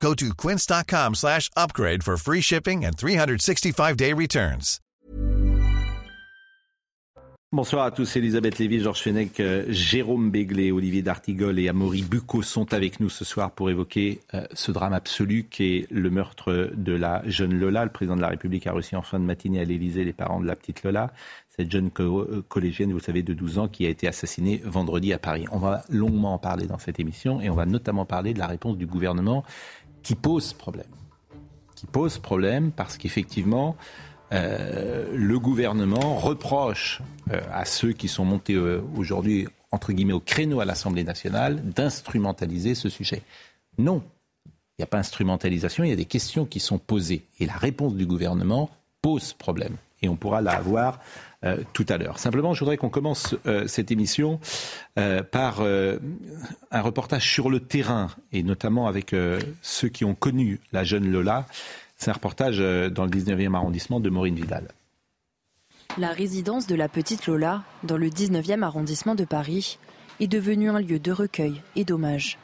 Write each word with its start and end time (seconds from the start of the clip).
Go 0.00 0.14
to 0.14 0.34
quince.com 0.34 1.14
slash 1.14 1.50
upgrade 1.56 2.04
for 2.04 2.16
free 2.16 2.40
shipping 2.40 2.84
and 2.84 2.96
365-day 2.96 4.12
returns. 4.12 4.80
Bonsoir 7.52 7.86
à 7.86 7.90
tous, 7.92 8.16
Elisabeth 8.16 8.58
Lévy, 8.58 8.80
Georges 8.80 9.02
Fenech, 9.02 9.38
euh, 9.38 9.64
Jérôme 9.68 10.30
Béglé, 10.30 10.72
Olivier 10.72 11.00
D'Artigol 11.00 11.58
et 11.60 11.68
Amaury 11.68 12.02
Bucco 12.02 12.42
sont 12.42 12.74
avec 12.74 12.98
nous 12.98 13.08
ce 13.08 13.24
soir 13.24 13.52
pour 13.52 13.70
évoquer 13.70 14.20
euh, 14.34 14.44
ce 14.52 14.72
drame 14.72 14.92
absolu 14.92 15.46
qu'est 15.48 15.86
le 15.90 16.10
meurtre 16.10 16.72
de 16.74 16.92
la 16.92 17.22
jeune 17.26 17.58
Lola. 17.58 17.84
Le 17.84 17.90
président 17.90 18.16
de 18.16 18.20
la 18.20 18.28
République 18.28 18.66
a 18.66 18.72
reçu 18.72 18.96
en 18.96 19.02
fin 19.02 19.20
de 19.20 19.24
matinée 19.24 19.60
à 19.60 19.64
l'Élysée 19.64 20.04
les 20.04 20.12
parents 20.12 20.40
de 20.40 20.46
la 20.46 20.56
petite 20.56 20.82
Lola, 20.82 21.12
cette 21.48 21.70
jeune 21.70 21.90
euh, 22.00 22.42
collégienne, 22.48 22.92
vous 22.92 23.00
savez, 23.00 23.22
de 23.22 23.32
12 23.32 23.58
ans 23.58 23.68
qui 23.68 23.86
a 23.86 23.88
été 23.88 24.08
assassinée 24.08 24.60
vendredi 24.64 25.12
à 25.12 25.18
Paris. 25.18 25.46
On 25.52 25.58
va 25.58 25.84
longuement 25.88 26.34
en 26.34 26.38
parler 26.38 26.66
dans 26.66 26.78
cette 26.78 26.98
émission 26.98 27.40
et 27.40 27.48
on 27.48 27.54
va 27.54 27.64
notamment 27.64 28.04
parler 28.04 28.34
de 28.34 28.38
la 28.40 28.48
réponse 28.48 28.76
du 28.76 28.86
gouvernement 28.86 29.44
qui 30.06 30.14
pose 30.14 30.52
problème. 30.52 30.86
Qui 31.74 31.86
pose 31.86 32.18
problème 32.18 32.70
parce 32.70 32.96
qu'effectivement, 32.96 33.74
euh, 34.32 35.10
le 35.12 35.38
gouvernement 35.40 36.14
reproche 36.14 37.02
euh, 37.32 37.40
à 37.52 37.64
ceux 37.64 37.92
qui 37.92 38.06
sont 38.06 38.24
montés 38.24 38.54
euh, 38.54 38.82
aujourd'hui, 38.96 39.48
entre 39.72 39.92
guillemets, 39.92 40.12
au 40.12 40.20
créneau 40.20 40.60
à 40.60 40.64
l'Assemblée 40.64 41.02
nationale, 41.02 41.60
d'instrumentaliser 41.60 42.76
ce 42.76 42.88
sujet. 42.88 43.22
Non, 43.78 44.04
il 44.46 44.52
n'y 44.78 44.84
a 44.84 44.86
pas 44.86 44.98
instrumentalisation, 44.98 45.82
il 45.82 45.90
y 45.90 45.92
a 45.92 45.96
des 45.96 46.04
questions 46.04 46.44
qui 46.44 46.60
sont 46.60 46.78
posées. 46.78 47.24
Et 47.40 47.46
la 47.46 47.56
réponse 47.56 47.96
du 47.96 48.06
gouvernement 48.06 48.70
pose 49.02 49.32
problème. 49.32 49.74
Et 50.02 50.08
on 50.08 50.14
pourra 50.14 50.40
la 50.40 50.52
avoir 50.52 51.00
tout 51.72 51.86
à 51.88 51.98
l'heure. 51.98 52.18
Simplement, 52.18 52.54
je 52.54 52.60
voudrais 52.60 52.76
qu'on 52.76 52.88
commence 52.88 53.36
cette 53.66 53.90
émission 53.90 54.40
par 55.30 55.62
un 55.62 56.80
reportage 56.80 57.30
sur 57.30 57.50
le 57.50 57.60
terrain, 57.60 58.08
et 58.32 58.42
notamment 58.42 58.86
avec 58.86 59.14
ceux 59.62 59.88
qui 59.88 60.04
ont 60.04 60.14
connu 60.14 60.60
la 60.72 60.84
jeune 60.84 61.10
Lola. 61.10 61.46
C'est 61.96 62.10
un 62.10 62.14
reportage 62.14 62.56
euh, 62.60 62.90
dans 62.90 63.04
le 63.04 63.10
19e 63.10 63.54
arrondissement 63.54 64.00
de 64.00 64.10
Maureen 64.10 64.34
Vidal. 64.34 64.68
La 65.98 66.10
résidence 66.10 66.66
de 66.66 66.74
la 66.74 66.88
petite 66.88 67.26
Lola, 67.26 67.62
dans 67.84 67.96
le 67.96 68.10
19e 68.10 68.62
arrondissement 68.62 69.14
de 69.14 69.24
Paris, 69.24 69.78
est 70.20 70.26
devenue 70.26 70.68
un 70.68 70.80
lieu 70.80 70.98
de 70.98 71.12
recueil 71.12 71.62
et 71.74 71.84
d'hommage. 71.84 72.38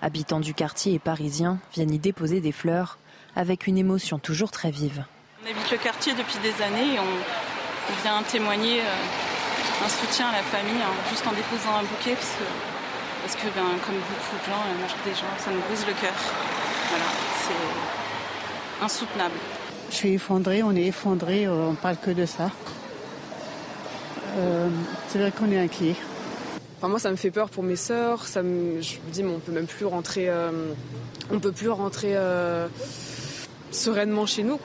Habitants 0.00 0.40
du 0.40 0.54
quartier 0.54 0.94
et 0.94 0.98
parisiens 0.98 1.58
viennent 1.74 1.92
y 1.92 1.98
déposer 1.98 2.40
des 2.40 2.52
fleurs 2.52 2.98
avec 3.36 3.66
une 3.66 3.76
émotion 3.76 4.18
toujours 4.18 4.50
très 4.50 4.70
vive. 4.70 5.04
On 5.44 5.50
habite 5.50 5.70
le 5.70 5.76
quartier 5.76 6.14
depuis 6.14 6.38
des 6.42 6.62
années 6.62 6.94
et 6.94 6.98
on, 6.98 7.49
vient 8.02 8.22
témoigner 8.22 8.80
euh, 8.80 9.84
un 9.84 9.88
soutien 9.88 10.28
à 10.28 10.32
la 10.32 10.42
famille 10.42 10.82
hein, 10.82 10.94
juste 11.10 11.26
en 11.26 11.32
déposant 11.32 11.76
un 11.78 11.82
bouquet 11.82 12.16
parce 13.22 13.36
que, 13.36 13.46
ben, 13.54 13.78
comme 13.86 13.96
beaucoup 13.96 14.36
de 14.38 14.46
gens, 14.50 14.64
des 15.04 15.14
gens, 15.14 15.26
ça 15.38 15.50
nous 15.50 15.60
brise 15.60 15.84
le 15.86 15.92
cœur. 15.92 16.14
Voilà, 16.88 17.04
c'est 17.46 18.84
insoutenable. 18.84 19.34
Je 19.90 19.94
suis 19.96 20.14
effondrée, 20.14 20.62
on 20.62 20.74
est 20.74 20.86
effondré, 20.86 21.46
euh, 21.46 21.68
on 21.70 21.74
parle 21.74 21.96
que 21.96 22.10
de 22.10 22.24
ça. 22.24 22.50
Euh, 24.38 24.68
c'est 25.08 25.18
vrai 25.18 25.32
qu'on 25.32 25.50
est 25.50 25.58
inquiet. 25.58 25.96
moi, 26.82 26.98
ça 26.98 27.10
me 27.10 27.16
fait 27.16 27.30
peur 27.30 27.50
pour 27.50 27.62
mes 27.62 27.76
sœurs. 27.76 28.26
Ça 28.26 28.42
je 28.42 28.46
me 28.46 29.10
dis, 29.12 29.22
mais 29.22 29.32
on 29.34 29.40
peut 29.40 29.52
même 29.52 29.66
plus 29.66 29.86
rentrer, 29.86 30.28
euh, 30.28 30.72
on 31.30 31.40
peut 31.40 31.52
plus 31.52 31.68
rentrer 31.68 32.16
sereinement 33.70 34.26
chez 34.26 34.44
nous. 34.44 34.58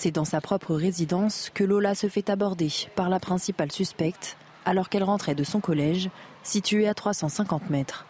C'est 0.00 0.12
dans 0.12 0.24
sa 0.24 0.40
propre 0.40 0.76
résidence 0.76 1.50
que 1.52 1.64
Lola 1.64 1.96
se 1.96 2.06
fait 2.06 2.30
aborder 2.30 2.70
par 2.94 3.08
la 3.08 3.18
principale 3.18 3.72
suspecte 3.72 4.36
alors 4.64 4.90
qu'elle 4.90 5.02
rentrait 5.02 5.34
de 5.34 5.42
son 5.42 5.58
collège, 5.58 6.08
situé 6.44 6.86
à 6.86 6.94
350 6.94 7.68
mètres. 7.68 8.06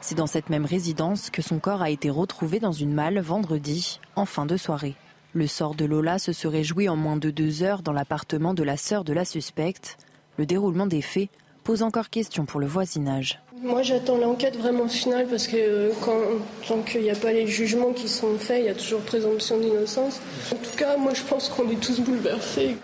C'est 0.00 0.14
dans 0.14 0.26
cette 0.26 0.48
même 0.48 0.64
résidence 0.64 1.28
que 1.28 1.42
son 1.42 1.58
corps 1.58 1.82
a 1.82 1.90
été 1.90 2.08
retrouvé 2.08 2.58
dans 2.58 2.72
une 2.72 2.94
malle 2.94 3.20
vendredi, 3.20 4.00
en 4.16 4.24
fin 4.24 4.46
de 4.46 4.56
soirée. 4.56 4.96
Le 5.34 5.46
sort 5.46 5.74
de 5.74 5.84
Lola 5.84 6.18
se 6.18 6.32
serait 6.32 6.64
joué 6.64 6.88
en 6.88 6.96
moins 6.96 7.18
de 7.18 7.28
deux 7.28 7.62
heures 7.62 7.82
dans 7.82 7.92
l'appartement 7.92 8.54
de 8.54 8.62
la 8.62 8.78
sœur 8.78 9.04
de 9.04 9.12
la 9.12 9.26
suspecte. 9.26 9.98
Le 10.38 10.46
déroulement 10.46 10.86
des 10.86 11.02
faits 11.02 11.28
pose 11.70 11.84
encore 11.84 12.10
question 12.10 12.46
pour 12.46 12.58
le 12.58 12.66
voisinage. 12.66 13.40
Moi 13.62 13.82
j'attends 13.82 14.18
l'enquête 14.18 14.56
vraiment 14.56 14.88
finale 14.88 15.28
parce 15.30 15.46
que 15.46 15.56
euh, 15.56 15.92
quand, 16.04 16.18
tant 16.66 16.82
qu'il 16.82 17.02
n'y 17.02 17.10
a 17.10 17.14
pas 17.14 17.32
les 17.32 17.46
jugements 17.46 17.92
qui 17.92 18.08
sont 18.08 18.36
faits, 18.38 18.58
il 18.62 18.66
y 18.66 18.68
a 18.68 18.74
toujours 18.74 19.02
présomption 19.02 19.60
d'innocence. 19.60 20.20
En 20.50 20.56
tout 20.56 20.76
cas, 20.76 20.96
moi 20.96 21.14
je 21.14 21.22
pense 21.22 21.48
qu'on 21.48 21.70
est 21.70 21.80
tous 21.80 22.00
bouleversés. 22.00 22.74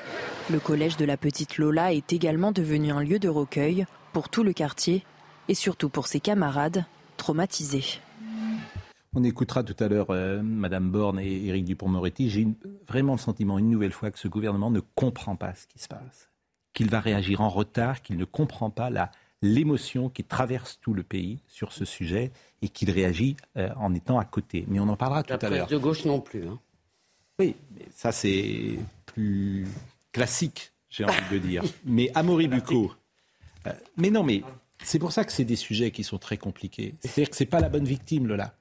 Le 0.53 0.61
collège 0.61 0.97
de 0.97 1.05
la 1.05 1.17
petite 1.17 1.59
Lola 1.59 1.95
est 1.95 2.13
également 2.13 2.53
devenu 2.53 2.93
un 2.93 3.03
lieu 3.03 3.19
de 3.19 3.29
recueil 3.29 3.87
pour 4.13 4.29
tout 4.29 4.45
le 4.45 4.53
quartier 4.53 5.05
et 5.49 5.57
surtout 5.57 5.89
pour 5.89 6.07
ses 6.07 6.21
camarades 6.21 6.85
traumatisés. 7.17 7.99
On 9.17 9.25
écoutera 9.25 9.65
tout 9.65 9.77
à 9.81 9.89
l'heure 9.89 10.11
euh, 10.11 10.43
Madame 10.45 10.93
Borne 10.93 11.19
et 11.19 11.47
Éric 11.47 11.65
Dupont-Moretti. 11.65 12.31
J'ai 12.31 12.47
vraiment 12.87 13.15
le 13.15 13.19
sentiment, 13.19 13.59
une 13.59 13.69
nouvelle 13.69 13.91
fois, 13.91 14.13
que 14.13 14.19
ce 14.21 14.29
gouvernement 14.29 14.71
ne 14.71 14.81
comprend 14.95 15.35
pas 15.35 15.57
ce 15.57 15.67
qui 15.67 15.81
se 15.81 15.89
passe, 15.89 16.29
qu'il 16.77 16.91
va 16.91 17.01
réagir 17.01 17.41
en 17.41 17.49
retard, 17.49 18.03
qu'il 18.03 18.19
ne 18.19 18.27
comprend 18.27 18.69
pas 18.69 18.91
l'émotion 19.41 20.11
qui 20.11 20.23
traverse 20.23 20.79
tout 20.83 20.93
le 20.93 21.03
pays 21.03 21.41
sur 21.49 21.73
ce 21.73 21.87
sujet 21.87 22.31
et 22.61 22.69
qu'il 22.69 22.91
réagit 22.91 23.35
euh, 23.57 23.71
en 23.77 23.95
étant 23.95 24.19
à 24.19 24.27
côté. 24.27 24.67
Mais 24.69 24.79
on 24.79 24.89
en 24.89 24.97
parlera 24.97 25.23
tout 25.23 25.35
à 25.41 25.49
l'heure. 25.49 25.67
de 25.67 25.79
gauche 25.79 26.05
non 26.05 26.21
plus. 26.21 26.47
Hein. 26.47 26.59
Oui, 27.39 27.57
mais 27.75 27.87
ça 27.91 28.13
c'est 28.13 28.79
plus 29.07 29.67
classique, 30.13 30.73
j'ai 30.91 31.05
envie 31.05 31.31
de 31.33 31.39
dire. 31.39 31.63
Mais 31.85 32.11
Amaury 32.15 32.47
Bucco. 32.47 32.93
Euh, 33.67 33.73
mais 33.97 34.11
non, 34.11 34.23
mais 34.23 34.43
c'est 34.85 34.99
pour 34.99 35.13
ça 35.13 35.25
que 35.25 35.33
c'est 35.33 35.45
des 35.45 35.57
sujets 35.57 35.91
qui 35.91 36.05
sont 36.05 36.19
très 36.19 36.37
compliqués. 36.37 36.95
C'est-à-dire 37.01 37.31
que 37.31 37.37
c'est 37.37 37.47
pas 37.47 37.59
la 37.59 37.69
bonne 37.69 37.85
victime, 37.85 38.27
Lola. 38.27 38.55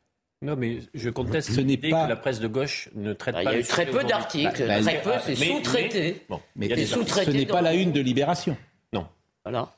Non, 0.46 0.56
mais 0.56 0.80
je 0.94 1.10
conteste 1.10 1.52
ce 1.52 1.62
n'est 1.62 1.78
pas 1.78 2.06
que 2.06 2.10
la 2.10 2.16
presse 2.16 2.40
de 2.40 2.48
gauche 2.48 2.90
ne 2.94 3.14
traite 3.14 3.34
bah, 3.34 3.44
pas. 3.44 3.52
Il 3.52 3.54
y 3.56 3.58
a 3.58 3.60
eu 3.62 3.64
très 3.64 3.88
peu 3.88 4.04
d'articles, 4.04 4.68
bah, 4.68 4.80
très 4.82 5.02
peu, 5.02 5.12
c'est 5.26 5.36
sous-traité. 5.36 6.22
Bon, 6.30 6.40
mais 6.56 6.68
ce 6.86 7.32
n'est 7.32 7.46
pas 7.48 7.62
la 7.62 7.74
une 7.74 7.92
de 7.92 8.00
Libération. 8.00 8.56
Non. 8.94 9.08
Voilà. 9.44 9.70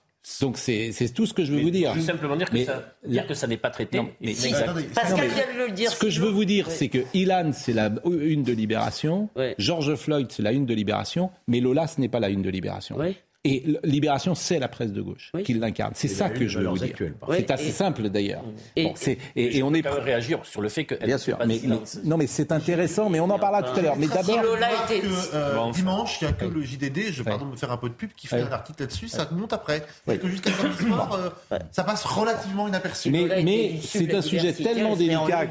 Donc 0.42 0.58
c'est 0.58 0.92
tout 1.16 1.26
ce 1.26 1.34
que 1.34 1.46
je 1.46 1.54
veux 1.54 1.62
vous 1.62 1.70
dire. 1.70 1.94
Je 1.94 2.00
veux 2.00 2.06
simplement 2.06 2.36
dire 2.36 2.50
que, 2.50 2.66
ça, 2.66 2.84
dire 3.06 3.26
que 3.26 3.34
ça 3.34 3.48
n'est 3.48 3.56
pas 3.56 3.70
traité. 3.70 4.02
mais, 4.20 4.34
Pascal 4.94 5.28
vient 5.30 5.54
de 5.54 5.68
le 5.68 5.72
dire. 5.72 5.90
Ce 5.90 5.98
que 5.98 6.10
je 6.10 6.22
veux 6.22 6.30
vous 6.30 6.44
dire, 6.44 6.70
c'est 6.70 6.90
que 6.90 7.00
Ilan, 7.14 7.52
c'est 7.54 7.72
la 7.72 7.90
une 8.06 8.44
de 8.44 8.52
Libération. 8.52 9.30
George 9.58 9.96
Floyd, 9.96 10.28
c'est 10.30 10.44
la 10.44 10.52
une 10.52 10.66
de 10.66 10.74
Libération. 10.74 11.32
Mais 11.48 11.62
Lola, 11.62 11.88
ce 11.88 12.02
n'est 12.02 12.10
pas 12.10 12.20
la 12.20 12.30
une 12.30 12.42
de 12.42 12.50
Libération. 12.50 12.98
Et 13.44 13.64
Libération, 13.84 14.36
c'est 14.36 14.60
la 14.60 14.68
presse 14.68 14.92
de 14.92 15.02
gauche 15.02 15.32
qui 15.46 15.54
l'incarne. 15.54 15.94
C'est 15.96 16.08
ça 16.08 16.30
que 16.30 16.48
je 16.48 16.60
veux 16.60 16.68
vous 16.68 16.78
dire. 16.78 16.96
C'est 17.32 17.52
assez 17.52 17.72
simple 17.72 18.10
d'ailleurs. 18.10 18.44
Et, 18.76 18.92
et, 19.36 19.64
on 19.64 19.74
est 19.74 19.82
prêt 19.82 20.00
à 20.00 20.04
réagir 20.04 20.46
sur 20.46 20.62
le 20.62 20.70
fait 20.70 20.86
que. 20.86 20.96
Bien 20.96 21.18
sûr. 21.18 21.38
Mais, 21.46 21.62
non, 22.04 22.18
mais 22.18 22.28
c'est 22.28 22.52
intéressant. 22.52 23.10
Mais 23.10 23.20
on 23.20 23.30
en 23.30 23.40
parlera 23.40 23.64
tout 23.64 23.80
à 23.80 23.82
l'heure. 23.82 23.96
Mais 23.98 24.08
d'abord. 24.08 24.42
Euh, 25.34 25.72
dimanche, 25.72 26.20
il 26.22 26.26
n'y 26.26 26.30
a 26.30 26.34
que 26.34 26.46
le 26.46 26.62
JDD. 26.62 27.12
Je 27.12 27.24
pardon 27.24 27.46
de 27.46 27.52
me 27.52 27.56
faire 27.56 27.72
un 27.72 27.78
peu 27.78 27.90
de 27.90 27.94
pub 27.94 28.12
qui 28.14 28.28
fait 28.28 28.42
un 28.42 28.52
article 28.52 28.82
là-dessus. 28.82 29.08
Ça 29.08 29.28
monte 29.32 29.54
après. 29.54 29.84
Et 30.12 30.18
que 30.18 30.28
jusqu'à 30.28 30.52
samedi 30.52 30.86
soir, 30.86 31.14
euh, 31.52 31.58
ça 31.72 31.84
passe 31.84 32.04
relativement 32.06 32.68
inaperçu. 32.68 33.12
Mais, 33.12 33.44
mais 33.44 33.76
c'est 33.82 34.14
un 34.14 34.22
sujet 34.22 34.54
tellement 34.54 34.96
délicat. 34.96 35.48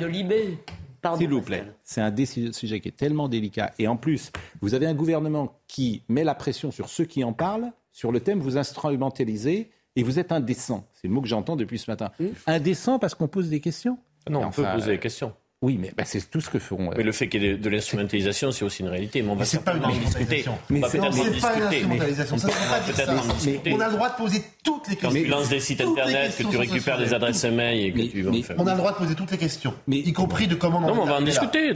S'il 1.19 1.31
vous 1.31 1.43
plaît, 1.43 1.65
c'est 1.85 2.01
un 2.01 2.15
sujet 2.53 2.81
qui 2.81 2.89
est 2.89 2.97
tellement 2.97 3.29
délicat. 3.29 3.73
Et 3.79 3.89
en 3.89 3.97
plus, 3.97 4.31
vous 4.61 4.75
avez 4.75 4.87
un 4.87 4.95
gouvernement 4.95 5.61
qui 5.67 6.03
met 6.09 6.25
la 6.25 6.35
pression 6.35 6.71
sur 6.71 6.89
ceux 6.89 7.05
qui 7.05 7.25
en 7.25 7.33
parlent 7.33 7.73
sur 7.93 8.13
le 8.13 8.21
thème, 8.21 8.41
vous 8.41 8.59
instrumentalisez 8.59 9.71
et 9.97 10.03
vous 10.03 10.19
êtes 10.19 10.31
indécent. 10.31 10.87
C'est 10.93 11.09
le 11.09 11.15
mot 11.15 11.23
que 11.23 11.29
j'entends 11.29 11.57
depuis 11.57 11.79
ce 11.79 11.91
matin. 11.91 12.11
Hmm. 12.21 12.27
Indécent 12.47 12.99
parce 12.99 13.15
qu'on 13.15 13.29
pose 13.29 13.49
des 13.49 13.61
questions? 13.61 13.99
Non, 14.29 14.45
on 14.45 14.51
peut 14.51 14.65
poser 14.75 14.93
des 14.93 14.99
questions. 14.99 15.33
Oui, 15.63 15.79
mais 15.81 15.91
bah, 15.97 16.05
c'est 16.05 16.31
tout 16.31 16.43
ce 16.43 16.51
que 16.51 16.59
feront. 16.59 16.91
Mais 16.95 17.03
le 17.03 17.13
fait 17.13 17.29
qu'il 17.29 17.43
y 17.43 17.47
ait 17.47 17.57
de, 17.57 17.71
l'instrumentalisation, 17.71 18.53
c'est 18.53 18.65
aussi 18.65 18.83
une 18.83 18.89
réalité. 18.89 19.23
Mais 19.23 19.31
on 19.31 19.37
va 19.37 19.47
certainement 19.47 19.89
en 19.89 19.97
discuter. 19.97 20.45
Mais 20.69 20.83
c'est 20.89 20.99
pas 20.99 21.07
une 21.09 21.15
instrumentalisation. 21.15 22.37
Ça 22.37 22.49
pas 22.49 22.55
On 23.73 23.81
a 23.81 23.87
le 23.87 23.93
droit 23.95 24.11
de 24.11 24.17
poser 24.17 24.43
toutes 24.63 24.89
les 24.89 24.97
questions. 24.97 25.11
Quand 25.11 25.17
tu 25.17 25.27
lances 25.27 25.49
des 25.49 25.61
sites 25.61 25.81
internet, 25.81 26.37
que 26.37 26.43
tu 26.43 26.57
récupères 26.59 26.99
des 26.99 27.15
adresses 27.15 27.45
mail 27.45 27.87
et 27.87 27.93
que 27.93 28.01
tu. 28.11 28.27
On 28.59 28.67
a 28.67 28.73
le 28.73 28.79
droit 28.79 28.93
de 28.93 28.99
poser 28.99 29.15
toutes 29.15 29.31
les 29.31 29.39
questions, 29.39 29.75
y 29.89 30.13
compris 30.13 30.47
de 30.47 30.55
comment. 30.55 30.81
Non, 30.81 31.03
on 31.03 31.07
va 31.07 31.17
en 31.17 31.23
discuter. 31.23 31.73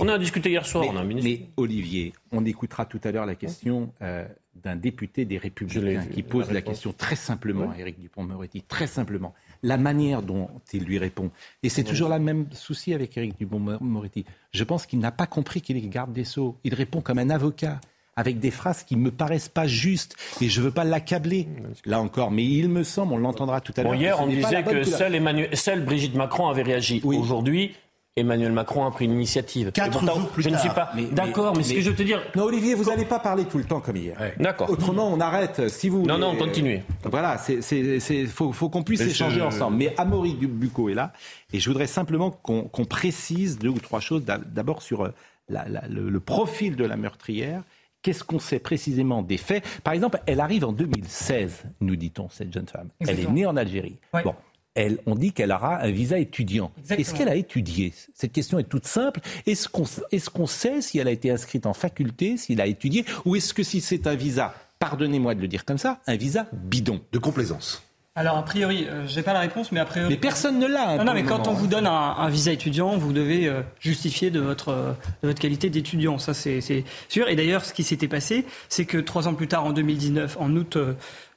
On 0.00 0.08
a 0.08 0.18
discuté 0.18 0.50
hier 0.50 0.66
soir. 0.66 0.84
Mais 1.04 1.40
Olivier, 1.56 2.12
on 2.32 2.44
écoutera 2.44 2.84
tout 2.84 3.00
à 3.04 3.12
l'heure 3.12 3.26
la 3.26 3.34
question 3.34 3.92
euh, 4.02 4.24
d'un 4.54 4.76
député 4.76 5.24
des 5.24 5.38
Républicains 5.38 6.06
qui 6.06 6.22
pose 6.22 6.50
la, 6.50 6.60
question 6.60 6.92
très 6.92 7.16
simplement 7.16 7.70
à 7.70 7.78
Éric 7.78 8.00
Dupont-Moretti, 8.00 8.62
très 8.62 8.86
simplement 8.86 9.34
la 9.62 9.76
manière 9.76 10.22
dont 10.22 10.48
il 10.72 10.84
lui 10.84 10.98
répond. 10.98 11.30
Et 11.62 11.68
c'est 11.68 11.84
toujours 11.84 12.08
le 12.08 12.18
même 12.18 12.46
souci 12.52 12.92
avec 12.92 13.16
Éric 13.16 13.38
Dupond-Moretti. 13.38 14.24
Je 14.52 14.64
pense 14.64 14.86
qu'il 14.86 14.98
n'a 14.98 15.12
pas 15.12 15.26
compris 15.26 15.60
qu'il 15.60 15.76
est 15.76 15.88
garde 15.88 16.12
des 16.12 16.24
Sceaux. 16.24 16.56
Il 16.64 16.74
répond 16.74 17.00
comme 17.00 17.18
un 17.18 17.30
avocat. 17.30 17.80
avec 18.14 18.38
des 18.40 18.50
phrases 18.50 18.82
qui 18.82 18.94
me 18.96 19.10
paraissent 19.10 19.48
pas 19.48 19.66
justes 19.66 20.16
et 20.42 20.48
je 20.50 20.60
veux 20.60 20.70
pas 20.70 20.84
l'accabler 20.84 21.48
là 21.86 21.98
encore 21.98 22.30
mais 22.30 22.44
il 22.44 22.68
me 22.68 22.82
semble 22.82 23.14
on 23.14 23.16
l'entendra 23.16 23.62
tout 23.62 23.72
à 23.74 23.82
l'heure 23.82 23.94
hier 23.94 24.20
on 24.20 24.26
disait 24.26 24.62
que 24.62 24.84
seule, 24.84 25.14
Emmanuel, 25.14 25.56
seule 25.56 25.82
Brigitte 25.82 26.14
Macron 26.14 26.48
avait 26.48 26.62
réagi 26.62 27.00
aujourd'hui 27.04 27.74
Emmanuel 28.14 28.52
Macron 28.52 28.84
a 28.84 28.90
pris 28.90 29.06
une 29.06 29.12
initiative. 29.12 29.72
Quatre 29.72 30.04
jours 30.04 30.28
plus 30.28 30.42
je 30.42 30.50
ne 30.50 30.56
suis 30.58 30.68
pas 30.68 30.92
d'accord, 31.12 31.56
mais, 31.56 31.62
ce 31.62 31.72
que 31.72 31.80
je 31.80 31.88
veux 31.88 31.96
te 31.96 32.02
dire. 32.02 32.22
Non, 32.36 32.44
Olivier, 32.44 32.74
vous 32.74 32.84
n'allez 32.84 33.06
pas 33.06 33.18
parler 33.18 33.46
tout 33.46 33.56
le 33.56 33.64
temps 33.64 33.80
comme 33.80 33.96
hier. 33.96 34.18
D'accord. 34.38 34.68
Autrement, 34.68 35.10
on 35.10 35.18
arrête. 35.18 35.68
Si 35.70 35.88
vous. 35.88 36.04
Non, 36.04 36.18
non, 36.18 36.36
continuez. 36.36 36.82
Voilà, 37.04 37.38
c'est, 37.38 38.26
faut, 38.26 38.52
faut 38.52 38.68
qu'on 38.68 38.82
puisse 38.82 39.00
échanger 39.00 39.40
ensemble. 39.40 39.78
Mais 39.78 39.94
Amaury 39.96 40.34
Bucco 40.34 40.90
est 40.90 40.94
là, 40.94 41.12
et 41.52 41.60
je 41.60 41.68
voudrais 41.70 41.86
simplement 41.86 42.30
qu'on, 42.30 42.84
précise 42.84 43.58
deux 43.58 43.70
ou 43.70 43.78
trois 43.78 44.00
choses. 44.00 44.24
D'abord 44.24 44.82
sur 44.82 45.04
euh, 45.04 45.14
le, 45.48 46.20
profil 46.20 46.76
de 46.76 46.84
la 46.84 46.96
meurtrière. 46.96 47.62
Qu'est-ce 48.02 48.24
qu'on 48.24 48.40
sait 48.40 48.58
précisément 48.58 49.22
des 49.22 49.36
faits? 49.36 49.64
Par 49.84 49.94
exemple, 49.94 50.18
elle 50.26 50.40
arrive 50.40 50.64
en 50.64 50.72
2016, 50.72 51.62
nous 51.80 51.94
dit-on, 51.94 52.28
cette 52.28 52.52
jeune 52.52 52.66
femme. 52.66 52.88
Elle 53.00 53.20
est 53.20 53.30
née 53.30 53.46
en 53.46 53.56
Algérie. 53.56 53.96
Bon, 54.24 54.34
elle, 54.74 54.98
on 55.06 55.14
dit 55.14 55.32
qu'elle 55.32 55.52
aura 55.52 55.80
un 55.80 55.90
visa 55.90 56.18
étudiant. 56.18 56.72
Est-ce 56.88 57.14
qu'elle 57.14 57.28
a 57.28 57.34
étudié? 57.34 57.92
Cette 58.14 58.32
question 58.32 58.58
est 58.58 58.64
toute 58.64 58.86
simple. 58.86 59.20
Est-ce 59.46 59.68
qu'on 59.68 59.84
est 60.10 60.28
qu'on 60.30 60.46
sait 60.46 60.80
si 60.80 60.98
elle 60.98 61.08
a 61.08 61.10
été 61.10 61.30
inscrite 61.30 61.66
en 61.66 61.74
faculté, 61.74 62.36
s'il 62.36 62.60
a 62.60 62.66
étudié, 62.66 63.04
ou 63.24 63.36
est-ce 63.36 63.52
que 63.52 63.62
si 63.62 63.80
c'est 63.80 64.06
un 64.06 64.14
visa, 64.14 64.54
pardonnez-moi 64.78 65.34
de 65.34 65.40
le 65.40 65.48
dire 65.48 65.64
comme 65.64 65.78
ça, 65.78 66.00
un 66.06 66.16
visa 66.16 66.46
bidon? 66.52 67.00
De 67.12 67.18
complaisance. 67.18 67.82
Alors, 68.14 68.36
a 68.36 68.44
priori, 68.44 68.86
euh, 68.90 69.08
je 69.08 69.16
n'ai 69.16 69.22
pas 69.22 69.32
la 69.32 69.40
réponse, 69.40 69.72
mais 69.72 69.80
a 69.80 69.86
priori. 69.86 70.10
Mais 70.10 70.18
personne 70.18 70.58
ne 70.58 70.66
l'a. 70.66 70.90
Hein, 70.90 70.96
non, 70.98 71.04
non, 71.04 71.14
mais 71.14 71.22
quand 71.22 71.48
on 71.48 71.54
vous 71.54 71.66
donne 71.66 71.86
un, 71.86 72.28
visa 72.28 72.52
étudiant, 72.52 72.98
vous 72.98 73.10
devez 73.10 73.48
euh, 73.48 73.62
justifier 73.80 74.30
de 74.30 74.38
votre, 74.38 74.68
euh, 74.68 74.92
de 75.22 75.28
votre 75.28 75.40
qualité 75.40 75.70
d'étudiant. 75.70 76.18
Ça, 76.18 76.34
c'est 76.34 76.60
sûr. 77.08 77.28
Et 77.28 77.36
d'ailleurs, 77.36 77.64
ce 77.64 77.72
qui 77.72 77.82
s'était 77.84 78.08
passé, 78.08 78.44
c'est 78.68 78.84
que 78.84 78.98
trois 78.98 79.28
ans 79.28 79.34
plus 79.34 79.48
tard, 79.48 79.64
en 79.64 79.72
2019, 79.72 80.36
en 80.38 80.54
août, 80.54 80.76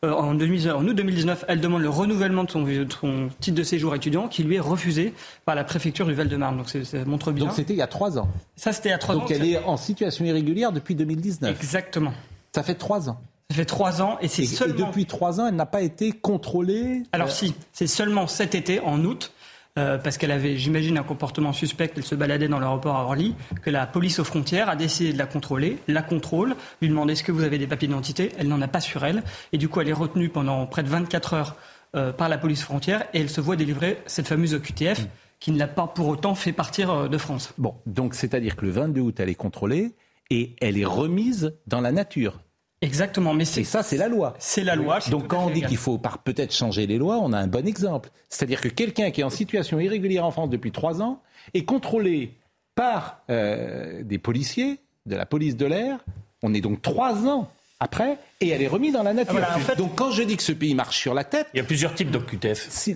en, 0.03 0.33
2019, 0.33 0.75
en 0.75 0.85
août 0.85 0.93
2019, 0.93 1.45
elle 1.47 1.61
demande 1.61 1.81
le 1.81 1.87
renouvellement 1.87 2.43
de 2.43 2.51
son, 2.51 2.65
son, 2.89 3.29
titre 3.39 3.57
de 3.57 3.63
séjour 3.63 3.95
étudiant, 3.95 4.27
qui 4.27 4.43
lui 4.43 4.55
est 4.55 4.59
refusé 4.59 5.13
par 5.45 5.55
la 5.55 5.63
préfecture 5.63 6.05
du 6.05 6.13
Val-de-Marne. 6.13 6.57
Donc, 6.57 6.67
ça 6.67 7.05
montre 7.05 7.31
bien. 7.31 7.45
Donc, 7.45 7.53
c'était 7.53 7.73
il 7.73 7.79
y 7.79 7.83
a 7.83 7.87
trois 7.87 8.19
ans. 8.19 8.27
Ça, 8.57 8.73
c'était 8.73 8.89
il 8.89 8.91
y 8.91 8.95
a 8.95 8.97
trois 8.97 9.15
ans. 9.15 9.19
Donc, 9.19 9.31
elle 9.31 9.45
est 9.45 9.63
en 9.63 9.77
situation 9.77 10.25
irrégulière 10.25 10.73
depuis 10.73 10.93
2019. 10.95 11.55
Exactement. 11.57 12.11
Ça 12.53 12.63
fait 12.63 12.75
trois 12.75 13.09
ans. 13.09 13.21
Ça 13.51 13.57
fait 13.57 13.65
trois 13.65 14.01
ans 14.01 14.17
et 14.21 14.27
c'est 14.27 14.45
seulement. 14.45 14.87
depuis 14.87 15.05
trois 15.05 15.39
ans, 15.39 15.47
elle 15.47 15.55
n'a 15.55 15.67
pas 15.67 15.81
été 15.81 16.11
contrôlée. 16.11 17.03
Alors 17.11 17.27
euh, 17.27 17.31
si, 17.31 17.53
c'est 17.73 17.87
seulement 17.87 18.27
cet 18.27 18.55
été, 18.55 18.79
en 18.79 19.03
août, 19.05 19.33
euh, 19.77 19.99
parce 19.99 20.17
qu'elle 20.17 20.31
avait, 20.31 20.57
j'imagine, 20.57 20.97
un 20.97 21.03
comportement 21.03 21.53
suspect, 21.53 21.91
elle 21.95 22.03
se 22.03 22.15
baladait 22.15 22.47
dans 22.47 22.59
l'aéroport 22.59 22.95
à 22.95 23.03
Orly, 23.03 23.35
que 23.61 23.69
la 23.69 23.85
police 23.85 24.17
aux 24.17 24.23
frontières 24.23 24.67
a 24.67 24.75
décidé 24.75 25.13
de 25.13 25.17
la 25.19 25.27
contrôler, 25.27 25.77
la 25.87 26.01
contrôle, 26.01 26.55
lui 26.81 26.89
demander 26.89 27.13
est-ce 27.13 27.23
que 27.23 27.31
vous 27.31 27.43
avez 27.43 27.59
des 27.59 27.67
papiers 27.67 27.87
d'identité, 27.87 28.31
elle 28.39 28.47
n'en 28.47 28.61
a 28.61 28.67
pas 28.67 28.79
sur 28.79 29.05
elle, 29.05 29.21
et 29.53 29.59
du 29.59 29.69
coup 29.69 29.79
elle 29.79 29.89
est 29.89 29.93
retenue 29.93 30.29
pendant 30.29 30.65
près 30.65 30.81
de 30.81 30.89
24 30.89 31.33
heures 31.33 31.55
euh, 31.95 32.11
par 32.11 32.29
la 32.29 32.39
police 32.39 32.63
frontière, 32.63 33.05
et 33.13 33.19
elle 33.21 33.29
se 33.29 33.41
voit 33.41 33.57
délivrer 33.57 34.01
cette 34.07 34.27
fameuse 34.27 34.59
QTF. 34.59 35.07
Qui 35.41 35.51
ne 35.51 35.59
l'a 35.59 35.67
pas 35.67 35.85
pour 35.85 36.07
autant 36.07 36.33
fait 36.33 36.53
partir 36.53 37.09
de 37.09 37.17
France. 37.17 37.53
Bon, 37.57 37.75
donc 37.85 38.15
c'est-à-dire 38.15 38.55
que 38.55 38.65
le 38.65 38.71
22 38.71 39.01
août, 39.01 39.19
elle 39.19 39.27
est 39.27 39.35
contrôlée 39.35 39.93
et 40.31 40.55
elle 40.61 40.77
est 40.77 40.85
remise 40.85 41.53
dans 41.67 41.81
la 41.81 41.91
nature. 41.91 42.39
Exactement, 42.81 43.33
mais 43.33 43.45
c'est 43.45 43.63
ça, 43.63 43.83
c'est 43.83 43.97
la 43.97 44.07
loi. 44.07 44.35
C'est 44.37 44.63
la 44.63 44.75
loi. 44.75 44.99
Donc 45.09 45.27
quand 45.27 45.45
on 45.45 45.49
dit 45.49 45.61
qu'il 45.61 45.77
faut 45.77 45.97
peut-être 45.97 46.53
changer 46.53 46.85
les 46.87 46.97
lois, 46.97 47.19
on 47.21 47.33
a 47.33 47.39
un 47.39 47.47
bon 47.47 47.65
exemple. 47.67 48.09
C'est-à-dire 48.29 48.61
que 48.61 48.67
quelqu'un 48.67 49.11
qui 49.11 49.21
est 49.21 49.23
en 49.23 49.29
situation 49.29 49.79
irrégulière 49.79 50.25
en 50.25 50.31
France 50.31 50.49
depuis 50.49 50.71
trois 50.71 51.01
ans 51.01 51.21
est 51.53 51.63
contrôlé 51.63 52.33
par 52.75 53.21
euh, 53.29 54.03
des 54.03 54.17
policiers 54.17 54.79
de 55.05 55.15
la 55.15 55.25
police 55.25 55.55
de 55.55 55.65
l'air. 55.65 55.99
On 56.43 56.53
est 56.53 56.61
donc 56.61 56.81
trois 56.81 57.25
ans 57.27 57.49
après 57.79 58.17
et 58.41 58.49
elle 58.49 58.61
est 58.61 58.67
remise 58.67 58.93
dans 58.93 59.03
la 59.03 59.13
nature. 59.13 59.39
Ah, 59.41 59.75
donc 59.75 59.95
quand 59.95 60.11
je 60.11 60.23
dis 60.23 60.37
que 60.37 60.43
ce 60.43 60.51
pays 60.51 60.75
marche 60.75 60.97
sur 60.97 61.13
la 61.13 61.23
tête, 61.23 61.47
il 61.53 61.57
y 61.57 61.61
a 61.61 61.63
plusieurs 61.63 61.93
types 61.93 62.11
d'OQTF. 62.11 62.87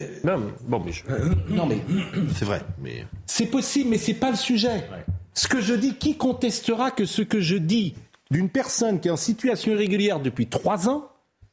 Euh, 0.00 0.06
non, 0.24 0.52
bon, 0.62 0.82
mais 0.84 0.92
non 1.48 1.66
mais 1.66 1.78
c'est 2.34 2.44
vrai, 2.44 2.62
mais 2.78 3.06
c'est 3.26 3.46
possible, 3.46 3.90
mais 3.90 3.98
c'est 3.98 4.14
pas 4.14 4.30
le 4.30 4.36
sujet. 4.36 4.84
Ce 5.34 5.48
que 5.48 5.60
je 5.60 5.72
dis, 5.74 5.94
qui 5.94 6.16
contestera 6.16 6.90
que 6.90 7.06
ce 7.06 7.22
que 7.22 7.40
je 7.40 7.56
dis 7.56 7.94
d'une 8.32 8.48
personne 8.48 8.98
qui 8.98 9.08
est 9.08 9.10
en 9.10 9.16
situation 9.16 9.72
irrégulière 9.72 10.18
depuis 10.18 10.46
trois 10.46 10.88
ans, 10.88 11.08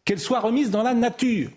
qu'elle 0.05 0.19
soit 0.19 0.39
remise 0.39 0.71
dans 0.71 0.81
la 0.81 0.93
nature. 0.93 1.49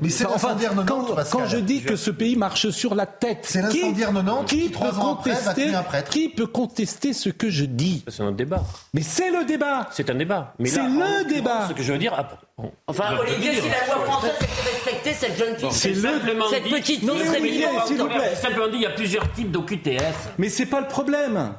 Mais 0.00 0.08
c'est 0.08 0.26
enfin, 0.26 0.56
quand, 0.86 1.14
quand 1.30 1.46
je 1.46 1.58
dis 1.58 1.82
que 1.82 1.94
ce 1.94 2.10
pays 2.10 2.34
marche 2.34 2.70
sur 2.70 2.94
la 2.94 3.06
tête, 3.06 3.40
c'est 3.42 3.62
l'incendiaire 3.62 4.12
90 4.12 4.46
qui, 4.46 4.68
peut 4.70 4.78
contester, 4.98 5.72
qui 6.10 6.28
peut 6.30 6.46
contester 6.46 7.12
ce 7.12 7.28
que 7.28 7.50
je 7.50 7.64
dis? 7.64 8.02
C'est 8.08 8.22
un 8.22 8.32
débat. 8.32 8.64
Mais 8.94 9.02
c'est 9.02 9.30
le 9.30 9.44
débat. 9.44 9.88
C'est 9.92 10.08
un 10.10 10.14
débat. 10.14 10.54
C'est 10.64 10.82
le 10.82 11.28
débat. 11.28 11.68
Ce 11.68 11.74
que 11.74 11.82
je 11.82 11.92
veux 11.92 11.98
dire. 11.98 12.26
Enfin, 12.86 13.18
Olivier, 13.20 13.60
si 13.60 13.68
la 13.68 13.94
loi 13.94 14.04
française 14.06 14.32
était 14.40 14.70
respectée, 14.70 15.12
cette 15.12 15.38
jeune 15.38 15.56
fille, 15.56 15.68
c'est 15.70 15.94
cette 15.94 16.64
petite 16.64 17.00
fille 17.00 17.26
serait 17.26 17.40
Olivier, 17.40 17.66
s'il 17.86 17.98
vous 17.98 18.06
plaît. 18.06 18.34
Simplement 18.34 18.68
dit, 18.68 18.76
il 18.76 18.82
y 18.82 18.86
a 18.86 18.90
plusieurs 18.90 19.30
types 19.32 19.50
d'OQTF. 19.50 20.34
Mais 20.38 20.48
c'est 20.48 20.66
pas 20.66 20.80
le 20.80 20.88
problème. 20.88 21.52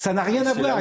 Ça 0.00 0.12
n'a 0.12 0.22
rien 0.22 0.46
à 0.46 0.54
voir. 0.54 0.78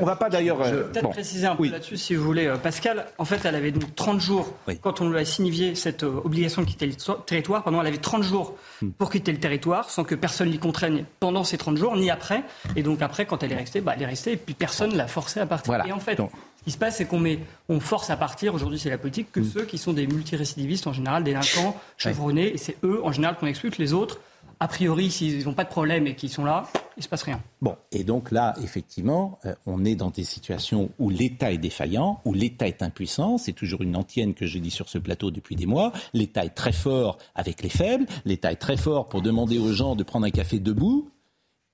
on 0.00 0.04
va 0.04 0.14
pas 0.14 0.30
d'ailleurs. 0.30 0.62
Je 0.64 0.74
euh, 0.74 0.82
peut-être 0.84 1.10
préciser 1.10 1.48
un 1.48 1.56
peu 1.56 1.68
là-dessus, 1.68 1.96
si 1.96 2.14
vous 2.14 2.22
voulez, 2.22 2.52
Pascal. 2.62 3.06
En 3.18 3.24
fait, 3.24 3.44
elle 3.44 3.56
avait 3.56 3.72
donc 3.72 3.92
30 3.96 4.20
jours 4.20 4.54
quand 4.82 5.00
on 5.00 5.10
lui 5.10 5.18
a 5.18 5.24
signifié 5.24 5.74
cette 5.74 6.04
euh, 6.04 6.20
obligation 6.24 6.62
de 6.62 6.66
quitter 6.68 6.86
le 6.86 6.94
territoire. 7.26 7.64
Pendant, 7.64 7.80
elle 7.80 7.88
avait 7.88 7.96
30 7.96 8.22
jours 8.22 8.54
hmm. 8.82 8.90
pour 8.90 9.10
quitter 9.10 9.32
le 9.32 9.40
territoire, 9.40 9.90
sans 9.90 10.04
que 10.04 10.14
personne 10.14 10.48
l'y 10.48 10.60
contraigne 10.60 11.06
pendant 11.18 11.42
ces 11.42 11.58
30 11.58 11.76
jours, 11.76 11.96
ni 11.96 12.08
après. 12.08 12.44
Et 12.76 12.84
donc 12.84 13.02
après, 13.02 13.26
quand 13.26 13.42
elle 13.42 13.50
est 13.50 13.56
restée, 13.56 13.80
bah, 13.80 13.94
elle 13.96 14.02
est 14.02 14.06
restée, 14.06 14.32
et 14.32 14.36
puis 14.36 14.54
personne 14.54 14.94
l'a 14.94 15.08
forcée 15.08 15.40
à 15.40 15.46
partir. 15.46 15.84
Et 15.84 15.90
en 15.90 15.98
fait, 15.98 16.18
ce 16.18 16.64
qui 16.64 16.70
se 16.70 16.78
passe, 16.78 16.98
c'est 16.98 17.06
qu'on 17.06 17.18
met, 17.18 17.40
on 17.68 17.80
force 17.80 18.10
à 18.10 18.16
partir. 18.16 18.54
Aujourd'hui, 18.54 18.78
c'est 18.78 18.90
la 18.90 18.98
politique 18.98 19.32
que 19.32 19.40
hmm. 19.40 19.50
ceux 19.52 19.64
qui 19.64 19.76
sont 19.76 19.92
des 19.92 20.06
multirécidivistes 20.06 20.86
en 20.86 20.92
général, 20.92 21.24
délinquants, 21.24 21.76
chevronnés, 21.96 22.54
et 22.54 22.58
c'est 22.58 22.76
eux 22.84 23.00
en 23.02 23.10
général 23.10 23.36
qu'on 23.36 23.46
expulse. 23.46 23.78
Les 23.78 23.92
autres, 23.92 24.20
a 24.60 24.68
priori, 24.68 25.10
s'ils 25.10 25.44
n'ont 25.44 25.54
pas 25.54 25.64
de 25.64 25.68
problème 25.68 26.06
et 26.06 26.14
qu'ils 26.14 26.30
sont 26.30 26.44
là, 26.44 26.64
il 26.96 27.00
ne 27.00 27.02
se 27.02 27.08
passe 27.08 27.22
rien. 27.22 27.40
Bon, 27.60 27.76
et 27.90 28.04
donc 28.04 28.30
là, 28.30 28.54
effectivement, 28.62 29.38
euh, 29.44 29.54
on 29.66 29.84
est 29.84 29.94
dans 29.94 30.10
des 30.10 30.24
situations 30.24 30.90
où 30.98 31.10
l'État 31.10 31.52
est 31.52 31.58
défaillant, 31.58 32.20
où 32.24 32.32
l'État 32.32 32.66
est 32.66 32.82
impuissant. 32.82 33.38
C'est 33.38 33.52
toujours 33.52 33.82
une 33.82 33.96
antienne 33.96 34.34
que 34.34 34.46
je 34.46 34.58
dis 34.58 34.70
sur 34.70 34.88
ce 34.88 34.98
plateau 34.98 35.30
depuis 35.30 35.56
des 35.56 35.66
mois. 35.66 35.92
L'État 36.12 36.44
est 36.44 36.54
très 36.54 36.72
fort 36.72 37.18
avec 37.34 37.62
les 37.62 37.68
faibles. 37.68 38.06
L'État 38.24 38.52
est 38.52 38.56
très 38.56 38.76
fort 38.76 39.08
pour 39.08 39.22
demander 39.22 39.58
aux 39.58 39.72
gens 39.72 39.96
de 39.96 40.04
prendre 40.04 40.26
un 40.26 40.30
café 40.30 40.58
debout, 40.58 41.10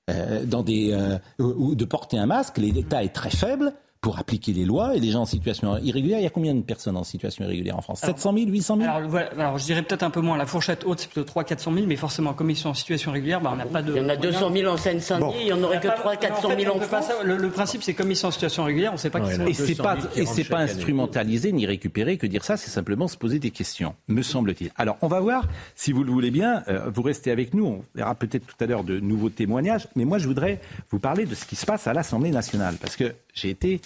euh, 0.08 0.44
dans 0.44 0.62
des, 0.62 0.92
euh, 0.92 1.18
ou 1.38 1.74
de 1.74 1.84
porter 1.84 2.18
un 2.18 2.26
masque. 2.26 2.58
L'État 2.58 3.04
est 3.04 3.14
très 3.14 3.30
faible 3.30 3.74
pour 4.00 4.18
appliquer 4.18 4.52
les 4.52 4.64
lois 4.64 4.96
et 4.96 5.00
les 5.00 5.10
gens 5.10 5.22
en 5.22 5.26
situation 5.26 5.76
irrégulière. 5.78 6.18
Il 6.20 6.22
y 6.22 6.26
a 6.26 6.30
combien 6.30 6.54
de 6.54 6.62
personnes 6.62 6.96
en 6.96 7.04
situation 7.04 7.44
irrégulière 7.44 7.76
en 7.76 7.82
France? 7.82 8.00
700 8.00 8.34
000, 8.34 8.50
800 8.50 8.76
000 8.78 8.90
alors, 8.90 9.16
alors, 9.38 9.58
je 9.58 9.64
dirais 9.64 9.82
peut-être 9.82 10.02
un 10.02 10.10
peu 10.10 10.20
moins. 10.20 10.38
La 10.38 10.46
fourchette 10.46 10.84
haute, 10.86 11.00
c'est 11.00 11.10
plutôt 11.10 11.24
3 11.24 11.44
400 11.44 11.74
000, 11.74 11.86
mais 11.86 11.96
forcément, 11.96 12.32
comme 12.32 12.48
ils 12.48 12.56
sont 12.56 12.70
en 12.70 12.74
situation 12.74 13.12
régulière, 13.12 13.40
bah, 13.42 13.50
on 13.52 13.56
n'a 13.56 13.66
pas 13.66 13.82
de. 13.82 13.92
Il 13.92 14.02
y 14.02 14.04
en 14.04 14.08
a 14.08 14.16
200 14.16 14.52
000 14.52 14.72
en 14.72 14.76
Seine-Saint-Denis, 14.78 15.34
il 15.40 15.46
n'y 15.46 15.52
en 15.52 15.62
aurait 15.62 15.80
que 15.80 15.88
3 15.88 16.16
400 16.16 16.48
000 16.58 16.76
en 16.76 16.80
France. 16.80 17.08
Le, 17.24 17.50
principe, 17.50 17.82
c'est 17.82 17.94
comme 17.94 18.10
ils 18.10 18.16
sont 18.16 18.28
en 18.28 18.30
situation 18.30 18.64
régulière, 18.64 18.92
on 18.92 18.94
ne 18.94 18.98
sait 18.98 19.10
pas 19.10 19.20
qui 19.20 19.34
sont. 19.34 19.46
Et 19.46 19.52
c'est 19.52 19.74
pas, 19.74 19.98
et 20.16 20.24
c'est 20.24 20.44
pas 20.44 20.60
instrumentalisé 20.60 21.52
ni 21.52 21.66
récupéré 21.66 22.16
que 22.16 22.26
dire? 22.26 22.44
Ça, 22.44 22.56
c'est 22.56 22.70
simplement 22.70 23.06
se 23.06 23.18
poser 23.18 23.38
des 23.38 23.50
questions, 23.50 23.94
me 24.08 24.22
semble-t-il. 24.22 24.70
Alors, 24.76 24.96
on 25.02 25.08
va 25.08 25.20
voir, 25.20 25.46
si 25.74 25.92
vous 25.92 26.04
le 26.04 26.10
voulez 26.10 26.30
bien, 26.30 26.62
euh, 26.68 26.90
vous 26.90 27.02
restez 27.02 27.30
avec 27.30 27.52
nous, 27.52 27.66
on 27.66 27.82
verra 27.94 28.14
peut-être 28.14 28.46
tout 28.46 28.56
à 28.60 28.66
l'heure 28.66 28.84
de 28.84 28.98
nouveaux 28.98 29.30
témoignages, 29.30 29.88
mais 29.94 30.06
moi, 30.06 30.16
je 30.16 30.26
voudrais 30.26 30.60
vous 30.90 30.98
parler 30.98 31.26
de 31.26 31.34
ce 31.34 31.44
qui 31.44 31.56
se 31.56 31.66
passe 31.66 31.86
à 31.86 31.92
l'Assemblée 31.92 32.30
nationale, 32.30 32.76
parce 32.80 32.96
que 32.96 33.14
j'ai 33.34 33.50
été 33.50 33.80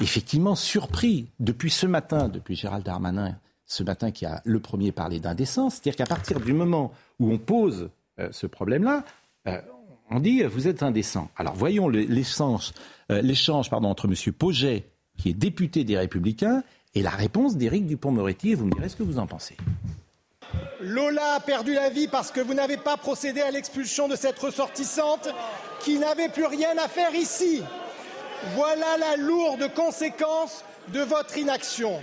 effectivement 0.00 0.54
surpris 0.54 1.28
depuis 1.40 1.70
ce 1.70 1.86
matin, 1.86 2.28
depuis 2.28 2.56
Gérald 2.56 2.84
Darmanin, 2.84 3.36
ce 3.66 3.82
matin 3.82 4.10
qui 4.10 4.26
a 4.26 4.40
le 4.44 4.60
premier 4.60 4.92
parlé 4.92 5.20
d'indécence. 5.20 5.74
C'est-à-dire 5.74 5.96
qu'à 5.96 6.06
partir 6.06 6.40
du 6.40 6.52
moment 6.52 6.92
où 7.18 7.32
on 7.32 7.38
pose 7.38 7.90
euh, 8.18 8.28
ce 8.32 8.46
problème-là, 8.46 9.04
euh, 9.48 9.60
on 10.10 10.20
dit 10.20 10.42
vous 10.42 10.68
êtes 10.68 10.82
indécent. 10.82 11.30
Alors 11.36 11.54
voyons 11.54 11.88
l'échange, 11.88 12.72
euh, 13.10 13.22
entre 13.72 14.06
M. 14.06 14.32
Pauget, 14.32 14.84
qui 15.16 15.30
est 15.30 15.34
député 15.34 15.84
des 15.84 15.98
Républicains, 15.98 16.62
et 16.94 17.02
la 17.02 17.10
réponse 17.10 17.56
d'Éric 17.56 17.86
Dupont-Moretti. 17.86 18.52
Et 18.52 18.54
vous 18.54 18.66
me 18.66 18.72
direz 18.72 18.88
ce 18.88 18.96
que 18.96 19.02
vous 19.02 19.18
en 19.18 19.26
pensez. 19.26 19.56
Lola 20.80 21.34
a 21.36 21.40
perdu 21.40 21.74
la 21.74 21.90
vie 21.90 22.08
parce 22.08 22.30
que 22.30 22.40
vous 22.40 22.54
n'avez 22.54 22.76
pas 22.76 22.96
procédé 22.96 23.40
à 23.40 23.50
l'expulsion 23.50 24.08
de 24.08 24.16
cette 24.16 24.38
ressortissante 24.38 25.28
qui 25.80 25.98
n'avait 25.98 26.28
plus 26.28 26.46
rien 26.46 26.76
à 26.82 26.88
faire 26.88 27.14
ici. 27.14 27.62
Voilà 28.54 28.96
la 28.98 29.16
lourde 29.16 29.72
conséquence 29.74 30.64
de 30.88 31.00
votre 31.00 31.36
inaction. 31.36 32.00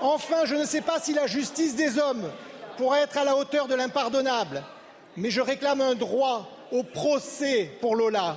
Enfin, 0.00 0.44
je 0.44 0.54
ne 0.54 0.64
sais 0.64 0.80
pas 0.80 1.00
si 1.00 1.12
la 1.12 1.26
justice 1.26 1.74
des 1.74 1.98
hommes 1.98 2.30
pourra 2.76 3.00
être 3.00 3.18
à 3.18 3.24
la 3.24 3.36
hauteur 3.36 3.66
de 3.66 3.74
l'impardonnable, 3.74 4.62
mais 5.16 5.30
je 5.30 5.40
réclame 5.40 5.80
un 5.80 5.94
droit 5.94 6.48
au 6.70 6.82
procès 6.82 7.70
pour 7.80 7.96
Lola. 7.96 8.36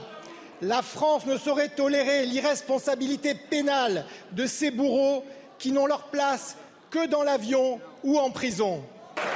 La 0.62 0.82
France 0.82 1.25
ne 1.25 1.38
saurait 1.38 1.70
tolérer 1.70 2.25
l'irresponsabilité 2.25 3.36
pénale 3.36 4.06
de 4.32 4.46
ces 4.46 4.72
bourreaux 4.72 5.24
qui 5.60 5.72
n'ont 5.72 5.86
leur 5.86 6.03
place 6.03 6.56
que 6.89 7.08
dans 7.08 7.24
l'avion 7.24 7.80
ou 8.03 8.18
en 8.20 8.32
prison. 8.32 8.84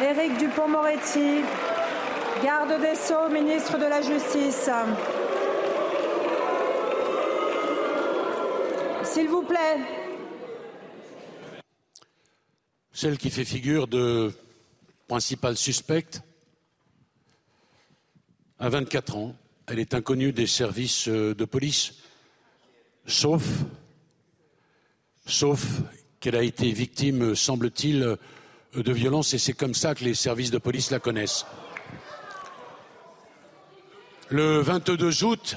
Éric 0.02 0.38
Dupont-Moretti, 0.38 1.42
garde 2.44 2.80
des 2.82 2.96
Sceaux, 2.96 3.30
ministre 3.30 3.78
de 3.78 3.86
la 3.86 4.02
Justice. 4.02 4.70
S'il 9.16 9.30
vous 9.30 9.44
plaît. 9.44 9.78
Celle 12.92 13.18
qui 13.18 13.30
fait 13.30 13.46
figure 13.46 13.88
de 13.88 14.34
principale 15.08 15.56
suspecte 15.56 16.22
a 18.60 18.68
24 18.68 19.16
ans. 19.16 19.36
Elle 19.68 19.80
est 19.80 19.94
inconnue 19.94 20.34
des 20.34 20.48
services 20.48 21.08
euh, 21.08 21.34
de 21.34 21.46
police, 21.46 21.94
sauf, 23.08 23.42
qu'elle 26.20 26.36
a 26.36 26.44
été 26.44 26.70
victime, 26.72 27.36
semble-t-il, 27.36 28.04
euh, 28.04 28.18
de 28.76 28.92
violences 28.92 29.34
et 29.34 29.38
c'est 29.38 29.54
comme 29.54 29.74
ça 29.74 29.96
que 29.96 30.04
les 30.04 30.14
services 30.14 30.52
de 30.52 30.58
police 30.58 30.92
la 30.92 31.00
connaissent. 31.00 31.46
Le 34.28 34.60
22 34.60 35.24
août, 35.24 35.56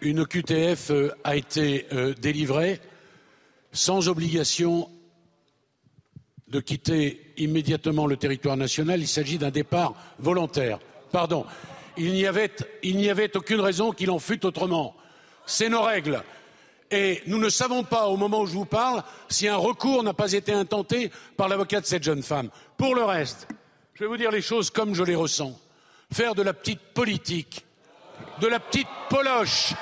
une 0.00 0.24
QTF 0.24 0.90
euh, 0.90 1.10
a 1.24 1.34
été 1.34 1.86
délivrée 2.20 2.80
sans 3.72 4.08
obligation 4.08 4.90
de 6.48 6.60
quitter 6.60 7.32
immédiatement 7.36 8.06
le 8.06 8.16
territoire 8.16 8.56
national. 8.56 9.00
Il 9.00 9.08
s'agit 9.08 9.38
d'un 9.38 9.50
départ 9.50 9.94
volontaire. 10.18 10.78
Pardon. 11.12 11.46
Il 11.96 12.12
n'y 12.12 12.26
avait, 12.26 13.36
aucune 13.36 13.60
raison 13.60 13.92
qu'il 13.92 14.10
en 14.10 14.18
fût 14.18 14.44
autrement. 14.46 14.96
C'est 15.46 15.68
nos 15.68 15.82
règles. 15.82 16.22
Et 16.90 17.22
nous 17.26 17.38
ne 17.38 17.48
savons 17.48 17.84
pas, 17.84 18.06
au 18.06 18.16
moment 18.16 18.40
où 18.40 18.46
je 18.46 18.54
vous 18.54 18.64
parle, 18.64 19.02
si 19.28 19.46
un 19.46 19.56
recours 19.56 20.02
n'a 20.02 20.14
pas 20.14 20.32
été 20.32 20.52
intenté 20.52 21.10
par 21.36 21.48
l'avocat 21.48 21.80
de 21.80 21.86
cette 21.86 22.02
jeune 22.02 22.22
femme. 22.22 22.50
Pour 22.76 22.94
le 22.94 23.04
reste, 23.04 23.46
je 23.94 24.04
vais 24.04 24.08
vous 24.08 24.16
dire 24.16 24.30
les 24.30 24.42
choses 24.42 24.70
comme 24.70 24.94
je 24.94 25.04
les 25.04 25.14
ressens. 25.14 25.58
Faire 26.12 26.34
de 26.34 26.42
la 26.42 26.52
petite 26.52 26.80
politique, 26.94 27.64
de 28.40 28.48
la 28.48 28.58
petite 28.58 28.88
poloche, 29.08 29.74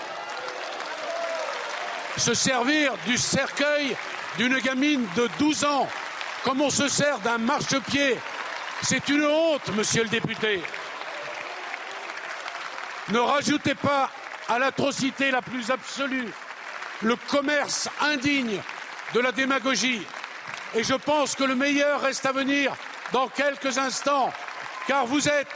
se 2.18 2.34
servir 2.34 2.92
du 3.06 3.16
cercueil 3.16 3.96
d'une 4.36 4.58
gamine 4.58 5.06
de 5.16 5.28
12 5.38 5.64
ans 5.64 5.88
comme 6.44 6.60
on 6.60 6.70
se 6.70 6.88
sert 6.88 7.18
d'un 7.20 7.38
marchepied. 7.38 8.16
C'est 8.82 9.08
une 9.08 9.24
honte, 9.24 9.68
monsieur 9.74 10.04
le 10.04 10.08
député. 10.08 10.62
Ne 13.08 13.18
rajoutez 13.18 13.74
pas 13.74 14.10
à 14.48 14.58
l'atrocité 14.58 15.30
la 15.30 15.42
plus 15.42 15.70
absolue 15.70 16.28
le 17.02 17.16
commerce 17.16 17.88
indigne 18.00 18.60
de 19.14 19.20
la 19.20 19.32
démagogie. 19.32 20.02
Et 20.74 20.84
je 20.84 20.94
pense 20.94 21.34
que 21.34 21.44
le 21.44 21.54
meilleur 21.54 22.00
reste 22.00 22.26
à 22.26 22.32
venir 22.32 22.74
dans 23.12 23.28
quelques 23.28 23.78
instants, 23.78 24.32
car 24.86 25.06
vous 25.06 25.28
êtes 25.28 25.54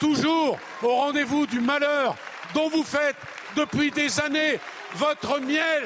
toujours 0.00 0.58
au 0.82 0.94
rendez-vous 0.94 1.46
du 1.46 1.60
malheur 1.60 2.16
dont 2.54 2.68
vous 2.68 2.84
faites 2.84 3.16
depuis 3.56 3.90
des 3.90 4.20
années 4.20 4.58
votre 4.94 5.40
miel. 5.40 5.84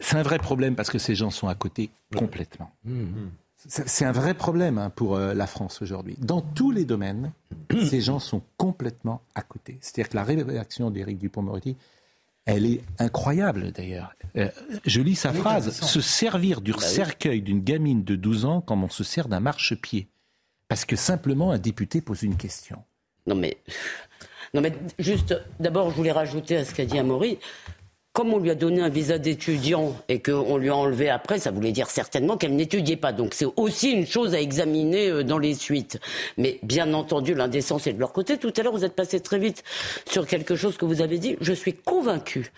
C'est 0.00 0.16
un 0.16 0.22
vrai 0.22 0.38
problème 0.38 0.74
parce 0.74 0.90
que 0.90 0.98
ces 0.98 1.14
gens 1.14 1.30
sont 1.30 1.48
à 1.48 1.54
côté 1.54 1.90
complètement. 2.14 2.70
Mmh. 2.84 3.28
C'est 3.68 4.04
un 4.04 4.12
vrai 4.12 4.34
problème 4.34 4.78
hein, 4.78 4.90
pour 4.90 5.16
euh, 5.16 5.34
la 5.34 5.46
France 5.46 5.82
aujourd'hui. 5.82 6.16
Dans 6.18 6.40
tous 6.40 6.70
les 6.70 6.84
domaines, 6.84 7.32
ces 7.88 8.00
gens 8.00 8.20
sont 8.20 8.42
complètement 8.56 9.22
à 9.34 9.42
côté. 9.42 9.78
C'est-à-dire 9.80 10.08
que 10.10 10.16
la 10.16 10.24
réaction 10.24 10.90
d'Éric 10.90 11.18
Dupont-Moretti, 11.18 11.76
elle 12.44 12.66
est 12.66 12.80
incroyable 12.98 13.72
d'ailleurs. 13.72 14.14
Euh, 14.36 14.48
je 14.84 15.00
lis 15.00 15.16
sa 15.16 15.32
phrase 15.32 15.72
se 15.72 16.00
servir 16.00 16.60
du 16.60 16.72
bah 16.72 16.78
cercueil 16.80 17.42
d'une 17.42 17.60
gamine 17.60 18.04
de 18.04 18.14
12 18.14 18.44
ans 18.44 18.60
comme 18.60 18.84
on 18.84 18.88
se 18.88 19.02
sert 19.02 19.28
d'un 19.28 19.40
marchepied. 19.40 20.06
Parce 20.68 20.84
que 20.84 20.94
simplement 20.96 21.50
un 21.50 21.58
député 21.58 22.00
pose 22.00 22.22
une 22.22 22.36
question. 22.36 22.82
Non 23.26 23.34
mais, 23.34 23.56
non 24.54 24.60
mais 24.60 24.72
juste, 25.00 25.34
d'abord 25.58 25.90
je 25.90 25.96
voulais 25.96 26.12
rajouter 26.12 26.56
à 26.56 26.64
ce 26.64 26.72
qu'a 26.72 26.84
dit 26.84 26.98
Amaury, 26.98 27.38
comme 28.16 28.32
on 28.32 28.38
lui 28.38 28.48
a 28.48 28.54
donné 28.54 28.80
un 28.80 28.88
visa 28.88 29.18
d'étudiant 29.18 29.94
et 30.08 30.22
qu'on 30.22 30.56
lui 30.56 30.70
a 30.70 30.74
enlevé 30.74 31.10
après, 31.10 31.38
ça 31.38 31.50
voulait 31.50 31.70
dire 31.70 31.90
certainement 31.90 32.38
qu'elle 32.38 32.56
n'étudiait 32.56 32.96
pas. 32.96 33.12
Donc 33.12 33.34
c'est 33.34 33.44
aussi 33.56 33.90
une 33.90 34.06
chose 34.06 34.32
à 34.32 34.40
examiner 34.40 35.10
euh, 35.10 35.22
dans 35.22 35.36
les 35.36 35.52
suites. 35.52 36.00
Mais 36.38 36.58
bien 36.62 36.94
entendu, 36.94 37.34
l'indécence 37.34 37.86
est 37.86 37.92
de 37.92 38.00
leur 38.00 38.14
côté. 38.14 38.38
Tout 38.38 38.54
à 38.56 38.62
l'heure, 38.62 38.72
vous 38.72 38.86
êtes 38.86 38.94
passé 38.94 39.20
très 39.20 39.38
vite 39.38 39.64
sur 40.10 40.26
quelque 40.26 40.56
chose 40.56 40.78
que 40.78 40.86
vous 40.86 41.02
avez 41.02 41.18
dit. 41.18 41.36
Je 41.42 41.52
suis 41.52 41.74
convaincu 41.74 42.52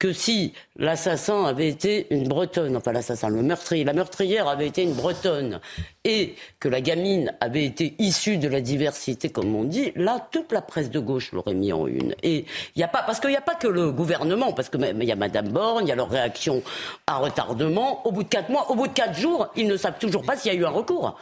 que 0.00 0.14
si 0.14 0.54
l'assassin 0.76 1.44
avait 1.44 1.68
été 1.68 2.06
une 2.10 2.26
bretonne, 2.26 2.74
enfin 2.74 2.90
l'assassin, 2.90 3.28
le 3.28 3.42
meurtrier, 3.42 3.84
la 3.84 3.92
meurtrière 3.92 4.48
avait 4.48 4.66
été 4.66 4.82
une 4.82 4.94
bretonne, 4.94 5.60
et 6.04 6.34
que 6.58 6.70
la 6.70 6.80
gamine 6.80 7.34
avait 7.40 7.64
été 7.64 7.94
issue 7.98 8.38
de 8.38 8.48
la 8.48 8.62
diversité, 8.62 9.28
comme 9.28 9.54
on 9.54 9.62
dit, 9.62 9.92
là, 9.94 10.26
toute 10.32 10.52
la 10.52 10.62
presse 10.62 10.90
de 10.90 10.98
gauche 10.98 11.32
l'aurait 11.32 11.52
mis 11.52 11.72
en 11.74 11.86
une. 11.86 12.14
Et 12.22 12.46
il 12.74 12.78
n'y 12.78 12.82
a 12.82 12.88
pas, 12.88 13.02
parce 13.02 13.20
qu'il 13.20 13.28
n'y 13.28 13.36
a 13.36 13.42
pas 13.42 13.54
que 13.54 13.68
le 13.68 13.92
gouvernement, 13.92 14.54
parce 14.54 14.70
que 14.70 14.78
il 14.78 15.04
y 15.04 15.12
a 15.12 15.16
Madame 15.16 15.50
Borne, 15.50 15.84
il 15.84 15.90
y 15.90 15.92
a 15.92 15.96
leur 15.96 16.08
réaction 16.08 16.62
à 17.06 17.18
retardement. 17.18 18.06
Au 18.06 18.10
bout 18.10 18.22
de 18.22 18.28
quatre 18.28 18.48
mois, 18.48 18.70
au 18.70 18.74
bout 18.74 18.88
de 18.88 18.94
quatre 18.94 19.18
jours, 19.18 19.48
ils 19.54 19.68
ne 19.68 19.76
savent 19.76 19.98
toujours 19.98 20.22
pas 20.22 20.34
s'il 20.34 20.50
y 20.50 20.56
a 20.56 20.58
eu 20.58 20.64
un 20.64 20.70
recours. 20.70 21.18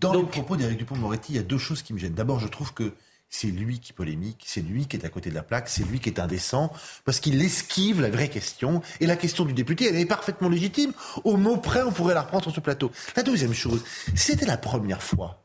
Dans 0.00 0.14
le 0.14 0.24
propos 0.24 0.56
d'Éric 0.56 0.78
Dupont-Moretti, 0.78 1.32
il 1.32 1.36
y 1.36 1.38
a 1.38 1.42
deux 1.42 1.58
choses 1.58 1.82
qui 1.82 1.92
me 1.92 1.98
gênent. 1.98 2.14
D'abord, 2.14 2.40
je 2.40 2.48
trouve 2.48 2.72
que 2.72 2.94
c'est 3.32 3.48
lui 3.48 3.80
qui 3.80 3.94
polémique, 3.94 4.44
c'est 4.46 4.60
lui 4.60 4.86
qui 4.86 4.96
est 4.96 5.06
à 5.06 5.08
côté 5.08 5.30
de 5.30 5.34
la 5.34 5.42
plaque, 5.42 5.68
c'est 5.68 5.84
lui 5.84 6.00
qui 6.00 6.10
est 6.10 6.20
indécent, 6.20 6.70
parce 7.06 7.18
qu'il 7.18 7.42
esquive 7.42 8.00
la 8.00 8.10
vraie 8.10 8.28
question. 8.28 8.82
Et 9.00 9.06
la 9.06 9.16
question 9.16 9.46
du 9.46 9.54
député, 9.54 9.88
elle 9.88 9.96
est 9.96 10.06
parfaitement 10.06 10.50
légitime. 10.50 10.92
Au 11.24 11.38
mot 11.38 11.56
près, 11.56 11.82
on 11.82 11.92
pourrait 11.92 12.12
la 12.14 12.22
reprendre 12.22 12.44
sur 12.44 12.54
ce 12.54 12.60
plateau. 12.60 12.92
La 13.16 13.22
deuxième 13.22 13.54
chose, 13.54 13.82
c'était 14.14 14.44
la 14.44 14.58
première 14.58 15.02
fois 15.02 15.42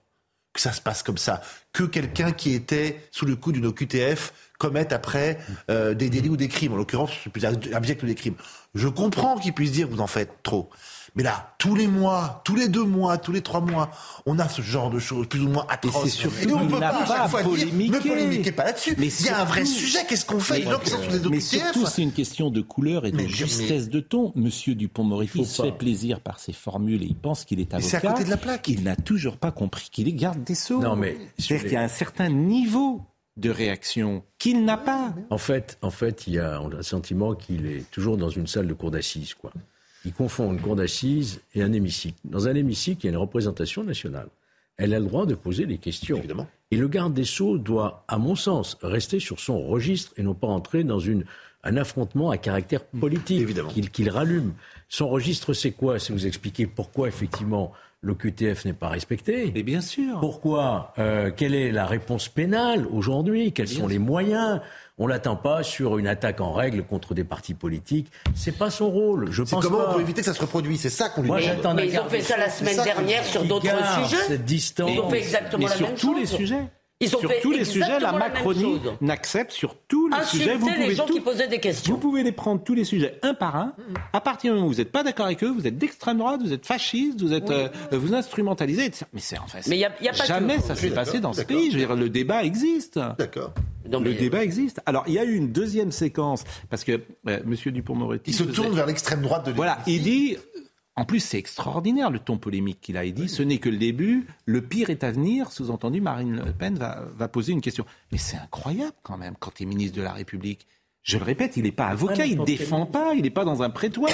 que 0.53 0.59
ça 0.59 0.73
se 0.73 0.81
passe 0.81 1.01
comme 1.01 1.17
ça, 1.17 1.41
que 1.71 1.83
quelqu'un 1.83 2.33
qui 2.33 2.53
était 2.53 3.07
sous 3.11 3.25
le 3.25 3.37
coup 3.37 3.53
d'une 3.53 3.67
OQTF 3.67 4.33
commette 4.59 4.91
après 4.91 5.37
euh, 5.69 5.93
des 5.93 6.09
délits 6.09 6.29
ou 6.29 6.37
des 6.37 6.49
crimes, 6.49 6.73
en 6.73 6.77
l'occurrence, 6.77 7.11
c'est 7.23 7.29
plus 7.29 7.45
abject 7.45 8.03
des 8.03 8.15
crimes. 8.15 8.35
Je 8.75 8.89
comprends 8.89 9.37
qu'il 9.37 9.53
puisse 9.53 9.71
dire 9.71 9.87
vous 9.87 10.01
en 10.01 10.07
faites 10.07 10.43
trop. 10.43 10.69
Mais 11.17 11.23
là, 11.23 11.55
tous 11.57 11.73
les 11.73 11.87
mois, 11.87 12.41
tous 12.45 12.55
les 12.55 12.69
deux 12.69 12.83
mois, 12.83 13.17
tous 13.17 13.31
les 13.31 13.41
trois 13.41 13.59
mois, 13.59 13.89
on 14.27 14.37
a 14.37 14.47
ce 14.47 14.61
genre 14.61 14.91
de 14.91 14.99
choses 14.99 15.25
plus 15.25 15.41
ou 15.41 15.47
moins 15.47 15.65
atroces. 15.67 16.05
Et, 16.05 16.09
surtout, 16.09 16.53
on 16.53 16.67
peut 16.67 16.79
pas 16.79 16.89
à 16.89 17.05
chaque 17.07 17.29
fois 17.29 17.41
dire 17.41 17.73
ne 17.73 17.97
polémiquez 17.97 18.51
pas 18.51 18.65
là-dessus. 18.65 18.93
Mais 18.99 19.07
il 19.07 19.25
y 19.25 19.29
a 19.29 19.41
un 19.41 19.43
vrai 19.43 19.65
sujet. 19.65 20.05
Qu'est-ce 20.07 20.25
qu'on 20.25 20.39
fait 20.39 20.63
sous 20.63 21.11
les 21.11 21.29
Mais 21.31 21.39
surtout, 21.39 21.87
c'est 21.87 22.03
une 22.03 22.11
question 22.11 22.51
de 22.51 22.61
couleur 22.61 23.07
et 23.07 23.11
de 23.11 23.25
justesse 23.25 23.89
de 23.89 23.99
ton. 23.99 24.31
Monsieur 24.35 24.75
Dupont-Moretti 24.75 25.43
se 25.43 25.63
fait 25.63 25.71
plaisir 25.71 26.21
par 26.21 26.39
ses 26.39 26.53
formules 26.53 27.01
et 27.01 27.07
il 27.07 27.15
pense 27.15 27.45
qu'il 27.45 27.59
est 27.59 27.73
avocat. 27.73 27.89
C'est 27.89 27.97
à 27.97 28.11
côté 28.11 28.23
de 28.23 28.29
la 28.29 28.37
plaque. 28.37 28.67
Il 28.67 28.83
n'a 28.83 28.95
toujours 28.95 29.37
pas 29.37 29.51
compris 29.51 29.89
qu'il 29.91 30.07
est 30.07 30.13
garde 30.13 30.43
des 30.43 30.53
sceaux. 30.53 30.81
Non, 30.81 30.95
mais 30.95 31.17
c'est-à-dire 31.39 31.63
qu'il 31.63 31.73
y 31.73 31.77
a 31.77 31.81
un 31.81 31.87
certain 31.87 32.29
niveau 32.29 33.01
de 33.37 33.49
réaction 33.49 34.23
qu'il 34.37 34.65
n'a 34.65 34.77
pas. 34.77 35.15
En 35.31 35.39
fait, 35.39 35.79
en 35.81 35.89
fait, 35.89 36.27
il 36.27 36.33
y 36.33 36.39
a 36.39 36.59
un 36.59 36.83
sentiment 36.83 37.33
qu'il 37.33 37.65
est 37.65 37.89
toujours 37.89 38.17
dans 38.17 38.29
une 38.29 38.45
salle 38.45 38.67
de 38.67 38.73
cour 38.73 38.91
d'assises, 38.91 39.33
quoi 39.33 39.51
il 40.07 40.13
confond 40.13 40.53
une 40.53 40.61
cour 40.61 40.77
d'assises 40.77 41.41
et 41.53 41.61
un 41.61 41.73
hémicycle. 41.73 42.17
Dans 42.23 42.47
un 42.47 42.55
hémicycle, 42.55 43.01
il 43.03 43.05
y 43.07 43.09
a 43.09 43.11
une 43.11 43.17
représentation 43.17 43.83
nationale. 43.83 44.29
Elle 44.77 44.93
a 44.93 44.99
le 44.99 45.05
droit 45.05 45.25
de 45.25 45.35
poser 45.35 45.65
des 45.65 45.79
questions. 45.79 46.15
Évidemment. 46.15 46.47
Et 46.71 46.77
le 46.77 46.87
garde 46.87 47.13
des 47.13 47.25
Sceaux 47.25 47.57
doit, 47.57 48.05
à 48.07 48.17
mon 48.17 48.35
sens, 48.35 48.77
rester 48.81 49.19
sur 49.19 49.41
son 49.41 49.61
registre 49.61 50.13
et 50.15 50.23
non 50.23 50.33
pas 50.33 50.47
entrer 50.47 50.85
dans 50.85 50.99
une, 50.99 51.25
un 51.65 51.75
affrontement 51.75 52.31
à 52.31 52.37
caractère 52.37 52.85
politique 52.85 53.91
qu'il 53.91 54.09
rallume. 54.09 54.53
Son 54.87 55.09
registre, 55.09 55.51
c'est 55.51 55.71
quoi? 55.71 55.99
C'est 55.99 56.13
vous 56.13 56.25
expliquer 56.25 56.67
pourquoi, 56.67 57.09
effectivement, 57.09 57.73
le 57.99 58.13
QTF 58.13 58.63
n'est 58.63 58.73
pas 58.73 58.87
respecté. 58.87 59.51
Mais 59.53 59.63
bien 59.63 59.81
sûr. 59.81 60.21
Pourquoi 60.21 60.93
euh, 60.99 61.31
Quelle 61.35 61.53
est 61.53 61.73
la 61.73 61.85
réponse 61.85 62.29
pénale 62.29 62.87
aujourd'hui? 62.91 63.51
Quels 63.51 63.67
sont 63.67 63.87
les 63.87 63.99
moyens 63.99 64.61
on 64.97 65.07
l'attend 65.07 65.35
pas 65.35 65.63
sur 65.63 65.97
une 65.97 66.07
attaque 66.07 66.41
en 66.41 66.53
règle 66.53 66.83
contre 66.83 67.13
des 67.13 67.23
partis 67.23 67.53
politiques. 67.53 68.11
C'est 68.35 68.57
pas 68.57 68.69
son 68.69 68.89
rôle. 68.89 69.31
Je 69.31 69.43
pense 69.43 69.63
comment 69.63 69.89
on 69.89 69.93
peut 69.93 70.01
éviter 70.01 70.21
que 70.21 70.25
ça 70.25 70.33
se 70.33 70.41
reproduise? 70.41 70.81
C'est 70.81 70.89
ça 70.89 71.09
qu'on 71.09 71.21
lui 71.21 71.27
Moi, 71.27 71.39
demande. 71.39 71.75
Mais 71.75 71.87
ils 71.87 71.99
ont 71.99 72.09
fait 72.09 72.21
ça 72.21 72.37
la 72.37 72.49
semaine 72.49 72.81
dernière 72.83 73.23
sur 73.23 73.43
d'autres 73.45 73.67
sujets. 74.03 74.23
Cette 74.27 74.45
distance. 74.45 74.89
Ils 74.91 74.99
ont 74.99 75.09
fait 75.09 75.19
exactement 75.19 75.67
la 75.67 75.75
même 75.75 75.89
chose. 75.89 75.99
Sur 75.99 76.09
tous 76.09 76.15
les 76.17 76.25
sujets. 76.25 76.63
Ils 76.99 77.15
ont 77.15 77.19
sur 77.19 77.29
fait 77.29 77.41
tous 77.41 77.51
les 77.51 77.63
sujets, 77.63 77.99
la 77.99 78.11
Macronie 78.11 78.81
n'accepte 79.01 79.51
sur 79.51 79.75
tous 79.87 80.07
les 80.09 80.23
sujets. 80.23 80.55
Vous 80.55 80.65
pouvez 80.65 80.87
les 80.87 80.95
gens 80.95 81.05
qui 81.05 81.19
posaient 81.19 81.47
des 81.47 81.59
questions. 81.59 81.93
Vous 81.93 81.99
pouvez 81.99 82.23
les 82.23 82.31
prendre 82.31 82.63
tous 82.63 82.73
les 82.73 82.85
sujets 82.85 83.19
un 83.21 83.35
par 83.35 83.55
un. 83.55 83.73
À 84.13 84.19
partir 84.19 84.51
du 84.51 84.55
moment 84.55 84.67
où 84.67 84.71
vous 84.71 84.79
n'êtes 84.79 84.91
pas 84.91 85.03
d'accord 85.03 85.27
avec 85.27 85.43
eux, 85.43 85.51
vous 85.51 85.67
êtes 85.67 85.77
d'extrême 85.77 86.17
droite, 86.17 86.41
vous 86.43 86.53
êtes 86.53 86.65
fasciste, 86.65 87.21
vous 87.21 87.33
êtes 87.33 87.51
euh, 87.51 87.69
vous 87.91 88.15
instrumentalisez. 88.15 88.89
Mais 89.13 89.19
c'est 89.19 89.37
en 89.37 89.45
fait. 89.45 89.67
Mais 89.67 89.77
y 89.77 89.85
a, 89.85 89.91
y 90.01 90.07
a 90.09 90.13
pas 90.13 90.25
jamais 90.25 90.59
ça 90.59 90.73
s'est 90.73 90.89
passé 90.89 91.19
dans 91.19 91.33
ce 91.33 91.43
pays. 91.43 91.69
Je 91.69 91.77
veux 91.77 91.85
dire, 91.85 91.95
le 91.95 92.09
débat 92.09 92.43
existe. 92.43 92.99
D'accord. 93.19 93.53
Le 93.91 94.13
débat 94.13 94.43
existe. 94.43 94.81
Alors, 94.85 95.03
il 95.07 95.13
y 95.13 95.19
a 95.19 95.23
eu 95.23 95.35
une 95.35 95.51
deuxième 95.51 95.91
séquence, 95.91 96.43
parce 96.69 96.83
que 96.83 97.01
euh, 97.27 97.39
M. 97.43 97.55
Dupont-Moretti... 97.73 98.31
Il 98.31 98.33
se 98.33 98.43
tourne 98.43 98.75
vers 98.75 98.85
l'extrême 98.85 99.21
droite 99.21 99.45
de 99.45 99.51
Voilà, 99.51 99.79
il 99.87 100.03
dit... 100.03 100.37
En 100.99 101.05
plus, 101.05 101.19
c'est 101.19 101.37
extraordinaire 101.37 102.09
le 102.09 102.17
ton 102.17 102.39
polémique 102.39 102.81
qu'il 102.81 102.97
a. 102.97 103.05
Il 103.05 103.13
dit 103.13 103.29
ce 103.29 103.43
n'est 103.43 103.59
que 103.59 103.69
le 103.69 103.77
début, 103.77 104.25
le 104.45 104.63
pire 104.63 104.89
est 104.89 105.03
à 105.03 105.11
venir. 105.11 105.51
Sous-entendu, 105.51 106.01
Marine 106.01 106.41
Le 106.43 106.53
Pen 106.53 106.75
va, 106.75 107.05
va 107.15 107.27
poser 107.27 107.51
une 107.53 107.61
question. 107.61 107.85
Mais 108.11 108.17
c'est 108.17 108.35
incroyable 108.35 108.95
quand 109.03 109.15
même 109.15 109.35
quand 109.39 109.59
il 109.59 109.63
est 109.63 109.65
ministre 109.67 109.95
de 109.95 110.01
la 110.01 110.11
République. 110.11 110.65
Je 111.03 111.19
le 111.19 111.23
répète, 111.23 111.55
il 111.55 111.65
n'est 111.65 111.71
pas 111.71 111.85
avocat, 111.85 112.25
il 112.25 112.39
ne 112.39 112.45
défend 112.45 112.87
pas, 112.87 113.13
il 113.13 113.21
n'est 113.21 113.29
pas 113.29 113.45
dans 113.45 113.61
un 113.61 113.69
prétoire. 113.69 114.11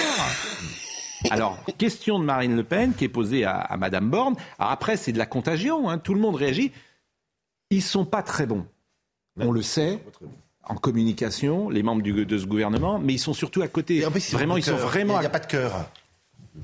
Alors, 1.29 1.57
question 1.77 2.19
de 2.19 2.25
Marine 2.25 2.57
Le 2.57 2.65
Pen 2.65 2.93
qui 2.93 3.05
est 3.05 3.09
posée 3.09 3.45
à, 3.45 3.59
à 3.59 3.77
Madame 3.77 4.09
Borne. 4.09 4.35
Alors 4.59 4.73
après, 4.73 4.97
c'est 4.97 5.13
de 5.13 5.17
la 5.17 5.25
contagion, 5.25 5.89
hein, 5.89 5.99
tout 5.99 6.13
le 6.13 6.19
monde 6.19 6.35
réagit. 6.35 6.73
Ils 7.69 7.81
sont 7.81 8.05
pas 8.05 8.23
très 8.23 8.45
bons. 8.45 8.67
On 9.39 9.51
le 9.51 9.61
sait. 9.61 9.99
en 10.63 10.75
communication, 10.75 11.69
les 11.69 11.83
membres 11.83 12.01
du, 12.01 12.25
de 12.25 12.37
ce 12.37 12.45
gouvernement, 12.45 12.99
mais 12.99 13.13
ils 13.13 13.19
sont 13.19 13.33
surtout 13.33 13.61
à 13.61 13.67
côté. 13.67 14.01
vraiment, 14.31 14.57
ils 14.57 14.63
sont 14.63 14.75
vraiment. 14.75 15.17
Il 15.17 15.21
n'y 15.21 15.25
a 15.25 15.29
pas 15.29 15.39
de 15.39 15.47
cœur. 15.47 15.89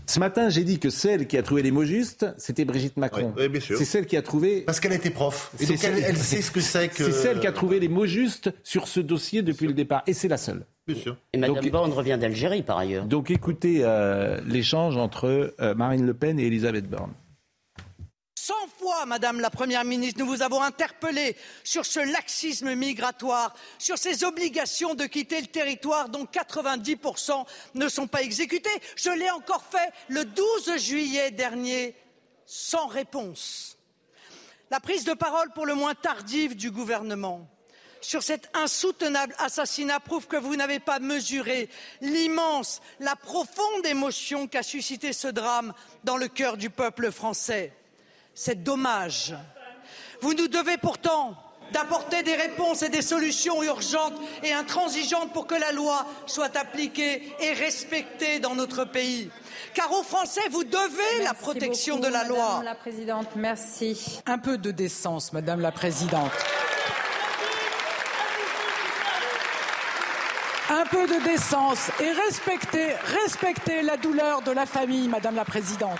Ce 0.06 0.20
matin, 0.20 0.50
j'ai 0.50 0.64
dit 0.64 0.80
que 0.80 0.90
celle 0.90 1.26
qui 1.26 1.38
a 1.38 1.44
trouvé 1.44 1.64
les 1.64 1.72
mots 1.72 1.84
justes, 1.84 2.28
c'était 2.38 2.64
Brigitte 2.64 2.98
Macron. 2.98 3.34
Oui, 3.36 3.50
bien 3.50 3.60
sûr. 3.60 3.78
C'est 3.78 3.86
celle 3.86 4.06
qui 4.06 4.18
a 4.18 4.22
trouvé. 4.22 4.62
Parce 4.62 4.80
qu'elle 4.80 4.94
était 4.94 5.10
prof. 5.10 5.52
Et 5.60 5.66
donc 5.66 5.84
elle, 5.84 6.04
elle, 6.04 6.18
sait 6.18 6.42
ce 6.42 6.52
que 6.52 6.60
c'est 6.60 6.90
que. 6.90 7.06
C'est 7.06 7.12
celle 7.12 7.40
qui 7.40 7.48
a 7.48 7.52
trouvé 7.52 7.80
les 7.80 7.88
mots 7.88 8.06
justes 8.06 8.52
sur 8.64 8.88
ce 8.88 9.00
dossier 9.00 9.42
depuis 9.42 9.66
le 9.66 9.74
départ. 9.74 10.04
Et 10.06 10.14
c'est 10.14 10.28
la 10.28 10.38
seule. 10.38 10.66
Bien 10.88 10.96
sûr. 10.96 11.18
Et 11.34 11.38
Mme 11.38 11.70
Borne 11.70 11.92
revient 11.92 12.18
d'Algérie, 12.20 12.62
par 12.62 12.78
ailleurs. 12.78 13.06
Donc 13.06 13.32
écoutez 13.32 13.80
euh, 13.82 14.40
l'échange 14.46 14.98
entre 14.98 15.56
euh, 15.60 15.76
Marine 15.76 16.06
Le 16.06 16.14
Pen 16.14 16.40
et 16.40 16.46
Elisabeth 16.46 16.88
Borne. 16.88 17.12
100 18.50 18.56
fois, 18.80 19.06
Madame 19.06 19.42
la 19.42 19.52
Première 19.52 19.86
ministre, 19.86 20.20
nous 20.20 20.26
vous 20.26 20.42
avons 20.42 20.64
interpellé 20.64 21.38
sur 21.64 21.86
ce 21.86 22.00
laxisme 22.00 22.74
migratoire, 22.74 23.54
sur 23.78 24.00
ces 24.00 24.24
obligations 24.24 24.96
de 24.96 25.06
quitter 25.06 25.40
le 25.40 25.46
territoire 25.46 26.10
dont 26.10 26.26
90% 26.26 27.46
ne 27.76 27.88
sont 27.88 28.08
pas 28.08 28.24
exécutées. 28.24 28.72
Je 28.96 29.12
l'ai 29.12 29.30
encore 29.30 29.64
fait 29.64 29.92
le 30.08 30.26
12 30.26 30.78
juillet 30.78 31.30
dernier, 31.30 31.94
sans 32.48 32.88
réponse. 32.88 33.78
La 34.72 34.80
prise 34.80 35.04
de 35.04 35.14
parole 35.14 35.52
pour 35.54 35.68
le 35.68 35.76
moins 35.76 35.94
tardive 35.94 36.56
du 36.56 36.72
gouvernement 36.72 37.48
sur 38.02 38.24
cet 38.24 38.50
insoutenable 38.56 39.36
assassinat 39.38 40.00
prouve 40.00 40.26
que 40.26 40.38
vous 40.38 40.56
n'avez 40.56 40.80
pas 40.80 40.98
mesuré 40.98 41.70
l'immense, 42.02 42.82
la 43.00 43.16
profonde 43.16 43.86
émotion 43.86 44.48
qu'a 44.48 44.64
suscité 44.64 45.14
ce 45.14 45.28
drame 45.28 45.72
dans 46.04 46.18
le 46.18 46.30
cœur 46.30 46.58
du 46.58 46.72
peuple 46.72 47.12
français. 47.12 47.74
C'est 48.42 48.64
dommage. 48.64 49.36
Vous 50.22 50.34
nous 50.34 50.48
devez 50.48 50.78
pourtant 50.78 51.36
d'apporter 51.74 52.24
des 52.24 52.36
réponses 52.36 52.84
et 52.84 52.88
des 52.88 53.02
solutions 53.02 53.62
urgentes 53.62 54.14
et 54.44 54.54
intransigeantes 54.54 55.34
pour 55.34 55.46
que 55.46 55.56
la 55.56 55.74
loi 55.74 56.06
soit 56.26 56.56
appliquée 56.56 57.36
et 57.42 57.52
respectée 57.52 58.40
dans 58.40 58.56
notre 58.56 58.86
pays. 58.86 59.30
Car 59.74 59.92
aux 59.92 60.04
Français, 60.04 60.48
vous 60.52 60.64
devez 60.64 61.22
la 61.22 61.34
protection 61.34 61.98
beaucoup, 61.98 62.08
de 62.08 62.14
la 62.14 62.24
loi. 62.24 62.48
Madame 62.48 62.64
la 62.64 62.76
Présidente, 62.76 63.28
merci. 63.36 64.22
Un 64.26 64.38
peu 64.38 64.58
de 64.58 64.72
décence, 64.72 65.34
Madame 65.34 65.60
la 65.60 65.74
Présidente. 65.74 66.32
Un 70.70 70.86
peu 70.86 71.06
de 71.08 71.26
décence 71.26 71.92
et 72.00 72.10
respectez, 72.10 72.94
respectez 73.26 73.82
la 73.82 73.98
douleur 73.98 74.44
de 74.44 74.52
la 74.52 74.66
famille, 74.66 75.10
Madame 75.10 75.36
la 75.36 75.44
Présidente. 75.44 76.00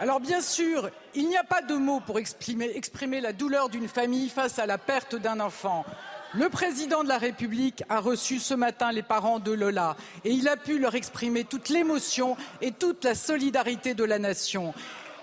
Alors 0.00 0.18
bien 0.18 0.40
sûr, 0.40 0.88
il 1.14 1.28
n'y 1.28 1.36
a 1.36 1.44
pas 1.44 1.60
de 1.60 1.74
mots 1.74 2.00
pour 2.00 2.18
exprimer, 2.18 3.20
la 3.20 3.34
douleur 3.34 3.68
d'une 3.68 3.86
famille 3.86 4.30
face 4.30 4.58
à 4.58 4.64
la 4.64 4.78
perte 4.78 5.14
d'un 5.14 5.40
enfant. 5.40 5.84
Le 6.32 6.48
président 6.48 7.04
de 7.04 7.08
la 7.08 7.18
République 7.18 7.84
a 7.90 8.00
reçu 8.00 8.38
ce 8.38 8.54
matin 8.54 8.92
les 8.92 9.02
parents 9.02 9.40
de 9.40 9.52
Lola 9.52 9.98
et 10.24 10.30
il 10.30 10.48
a 10.48 10.56
pu 10.56 10.78
leur 10.78 10.94
exprimer 10.94 11.44
toute 11.44 11.68
l'émotion 11.68 12.38
et 12.62 12.72
toute 12.72 13.04
la 13.04 13.14
solidarité 13.14 13.92
de 13.92 14.04
la 14.04 14.18
nation. 14.18 14.72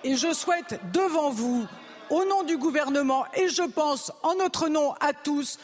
Et 0.04 0.16
je 0.16 0.32
souhaite 0.32 0.80
devant 0.94 1.32
vous, 1.32 1.66
au 2.12 2.24
nom 2.26 2.44
du 2.44 2.58
gouvernement 2.58 3.26
et 3.34 3.50
je 3.50 3.64
pense 3.64 4.12
en 4.22 4.36
notre 4.36 4.70
nom 4.70 4.94
à 5.00 5.14
tous, 5.14 5.58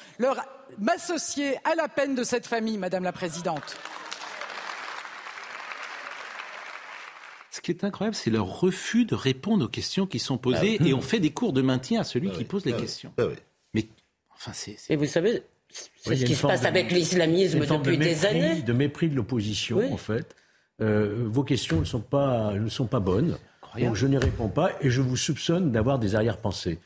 m'associer 0.79 1.59
à 1.65 1.75
la 1.75 1.87
peine 1.87 2.15
de 2.15 2.23
cette 2.23 2.47
famille, 2.47 2.79
Madame 2.79 3.03
la 3.03 3.11
Présidente. 3.11 3.77
Ce 7.55 7.61
qui 7.61 7.69
est 7.69 7.83
incroyable, 7.83 8.15
c'est 8.15 8.31
leur 8.31 8.47
refus 8.61 9.05
de 9.05 9.13
répondre 9.13 9.65
aux 9.65 9.69
questions 9.69 10.07
qui 10.07 10.17
sont 10.17 10.39
posées 10.39 10.77
Ah 10.79 10.83
oui. 10.83 10.89
et 10.89 10.93
on 10.95 11.01
fait 11.01 11.19
des 11.19 11.29
cours 11.29 11.53
de 11.53 11.61
maintien 11.61 12.01
à 12.01 12.03
celui 12.03 12.29
Ah 12.29 12.33
qui 12.33 12.39
oui. 12.39 12.43
pose 12.45 12.65
les 12.65 12.73
Ah 12.73 12.79
questions. 12.81 13.13
Ah 13.19 13.25
oui. 13.27 13.35
Mais 13.75 13.87
enfin, 14.35 14.53
c'est. 14.53 14.75
Et 14.89 14.95
vous 14.95 15.05
savez, 15.05 15.43
c'est 15.69 16.15
ce 16.15 16.25
qui 16.25 16.33
se 16.33 16.41
passe 16.47 16.61
de- 16.61 16.65
avec 16.67 16.91
l'islamisme 16.91 17.59
depuis 17.59 17.77
de 17.77 18.03
des 18.03 18.09
mépris, 18.09 18.25
années. 18.25 18.61
De 18.63 18.73
mépris 18.73 19.07
de 19.09 19.15
l'opposition, 19.15 19.77
Oui. 19.77 19.85
en 19.91 19.97
fait. 19.97 20.35
Euh, 20.81 21.25
vos 21.27 21.43
questions 21.43 21.79
ne 21.79 21.85
sont 21.85 22.01
pas, 22.01 22.53
ne 22.53 22.69
sont 22.69 22.87
pas 22.87 22.99
bonnes. 22.99 23.37
Donc 23.79 23.95
je 23.95 24.07
n'y 24.07 24.17
réponds 24.17 24.49
pas 24.49 24.71
et 24.81 24.89
je 24.89 25.01
vous 25.01 25.15
soupçonne 25.17 25.71
d'avoir 25.71 25.99
des 25.99 26.15
arrière-pensées. 26.15 26.79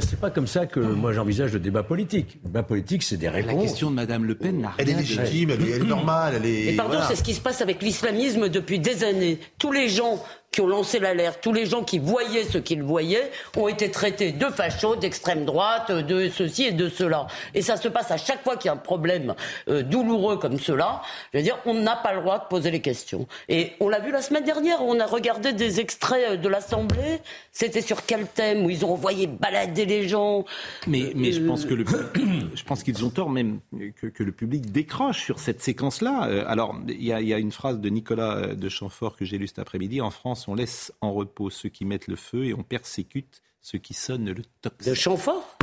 C'est 0.00 0.20
pas 0.20 0.30
comme 0.30 0.46
ça 0.46 0.66
que 0.66 0.80
moi 0.80 1.12
j'envisage 1.12 1.52
le 1.52 1.60
débat 1.60 1.82
politique. 1.82 2.38
Le 2.42 2.48
débat 2.48 2.62
politique, 2.62 3.02
c'est 3.02 3.16
des 3.16 3.26
La 3.26 3.32
réponses. 3.32 3.62
question 3.62 3.90
de 3.90 3.94
Madame 3.96 4.24
Le 4.24 4.34
Pen 4.34 4.60
n'a 4.60 4.72
Elle 4.78 4.90
est 4.90 4.92
rien 4.94 5.02
de- 5.02 5.08
légitime, 5.08 5.50
elle 5.50 5.62
est, 5.62 5.70
elle 5.70 5.82
est 5.82 5.86
normale, 5.86 6.34
elle 6.36 6.46
est. 6.46 6.72
Et 6.72 6.76
pardon, 6.76 6.92
voilà. 6.94 7.08
c'est 7.08 7.16
ce 7.16 7.22
qui 7.22 7.34
se 7.34 7.40
passe 7.40 7.60
avec 7.62 7.82
l'islamisme 7.82 8.48
depuis 8.48 8.78
des 8.78 9.04
années. 9.04 9.38
Tous 9.58 9.72
les 9.72 9.88
gens 9.88 10.22
qui 10.52 10.60
ont 10.60 10.66
lancé 10.66 10.98
l'alerte, 10.98 11.38
tous 11.42 11.52
les 11.52 11.64
gens 11.64 11.84
qui 11.84 11.98
voyaient 12.00 12.44
ce 12.44 12.58
qu'ils 12.58 12.82
voyaient, 12.82 13.30
ont 13.56 13.68
été 13.68 13.90
traités 13.90 14.32
de 14.32 14.46
fachos, 14.46 14.96
d'extrême 14.96 15.44
droite, 15.44 15.92
de 15.92 16.28
ceci 16.28 16.64
et 16.64 16.72
de 16.72 16.88
cela. 16.88 17.28
Et 17.54 17.62
ça 17.62 17.76
se 17.76 17.86
passe 17.86 18.10
à 18.10 18.16
chaque 18.16 18.42
fois 18.42 18.56
qu'il 18.56 18.66
y 18.66 18.70
a 18.70 18.72
un 18.72 18.76
problème 18.76 19.34
euh, 19.68 19.82
douloureux 19.82 20.38
comme 20.38 20.58
cela. 20.58 21.02
Je 21.32 21.38
veux 21.38 21.44
dire, 21.44 21.58
on 21.66 21.74
n'a 21.74 21.94
pas 21.94 22.14
le 22.14 22.20
droit 22.20 22.40
de 22.40 22.44
poser 22.48 22.72
les 22.72 22.80
questions. 22.80 23.28
Et 23.48 23.72
on 23.78 23.88
l'a 23.88 24.00
vu 24.00 24.10
la 24.10 24.22
semaine 24.22 24.42
dernière, 24.44 24.82
on 24.82 24.98
a 24.98 25.06
regardé 25.06 25.52
des 25.52 25.78
extraits 25.78 26.30
euh, 26.30 26.36
de 26.36 26.48
l'Assemblée. 26.48 27.20
C'était 27.52 27.82
sur 27.82 28.04
quel 28.04 28.26
thème 28.26 28.64
Où 28.64 28.70
ils 28.70 28.84
ont 28.84 28.92
envoyé 28.92 29.28
balader 29.28 29.86
les 29.86 30.08
gens. 30.08 30.44
Mais, 30.88 31.12
mais 31.14 31.30
je 31.30 31.40
Euh, 31.40 31.46
pense 31.46 31.64
que 31.64 31.74
le, 31.74 31.84
je 32.54 32.64
pense 32.64 32.82
qu'ils 32.82 33.04
ont 33.04 33.10
tort 33.10 33.30
même 33.30 33.60
que, 34.00 34.08
que 34.08 34.22
le 34.24 34.32
public 34.32 34.72
décroche 34.72 35.22
sur 35.22 35.38
cette 35.38 35.62
séquence-là. 35.62 36.44
Alors, 36.48 36.74
il 36.88 37.00
y, 37.00 37.06
y 37.06 37.34
a 37.34 37.38
une 37.38 37.52
phrase 37.52 37.78
de 37.78 37.88
Nicolas 37.88 38.54
de 38.54 38.68
Chamfort 38.68 39.16
que 39.16 39.24
j'ai 39.24 39.38
lue 39.38 39.46
cet 39.46 39.60
après-midi. 39.60 40.00
En 40.00 40.10
France, 40.10 40.39
on 40.48 40.54
laisse 40.54 40.92
en 41.00 41.12
repos 41.12 41.50
ceux 41.50 41.68
qui 41.68 41.84
mettent 41.84 42.08
le 42.08 42.16
feu 42.16 42.44
et 42.46 42.54
on 42.54 42.62
persécute 42.62 43.42
ceux 43.62 43.78
qui 43.78 43.94
sonnent 43.94 44.30
le 44.32 44.42
tocsin. 44.62 44.90
De 44.90 44.94
Chamfort 44.94 45.58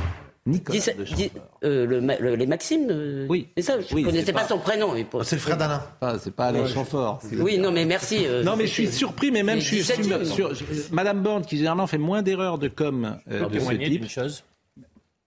Nicolas 0.46 0.80
de 0.98 1.04
Chamfort. 1.04 1.30
euh, 1.66 1.86
le, 1.86 2.36
les 2.36 2.46
Maximes 2.48 2.88
euh, 2.90 3.26
Oui. 3.30 3.50
C'est 3.58 3.64
ça, 3.64 3.82
je 3.82 3.94
Oui, 3.94 4.02
ne 4.04 4.08
connaissais 4.08 4.32
pas, 4.32 4.42
pas- 4.44 4.48
son 4.48 4.60
prénom. 4.60 4.94
faut- 5.12 5.22
C'est 5.24 5.36
le 5.36 5.42
frère 5.42 5.58
d'Alain. 5.58 5.84
Ah, 6.00 6.16
c'est 6.22 6.34
pas 6.34 6.46
Alain 6.46 6.66
Chamfort. 6.68 7.22
Oui, 7.34 7.58
non, 7.58 7.72
mais 7.72 7.84
merci. 7.84 8.26
euh, 8.26 8.44
Non, 8.44 8.56
mais 8.56 8.66
je 8.66 8.72
suis 8.72 8.88
surpris, 8.92 9.30
mais 9.30 9.44
même 9.44 9.60
je 9.60 9.66
suis 9.66 9.78
17e, 9.82 10.24
sur, 10.24 10.56
sur- 10.56 10.66
Madame 10.94 11.22
Borne, 11.22 11.44
qui 11.46 11.58
généralement 11.58 11.86
fait 11.88 11.98
moins 11.98 12.22
d'erreurs 12.22 12.58
de 12.60 12.70
com 12.70 13.18
euh, 13.30 13.50
de 13.50 13.60
ce 13.60 13.70
type. 13.72 13.80
d'une 13.90 14.08
chose. 14.10 14.44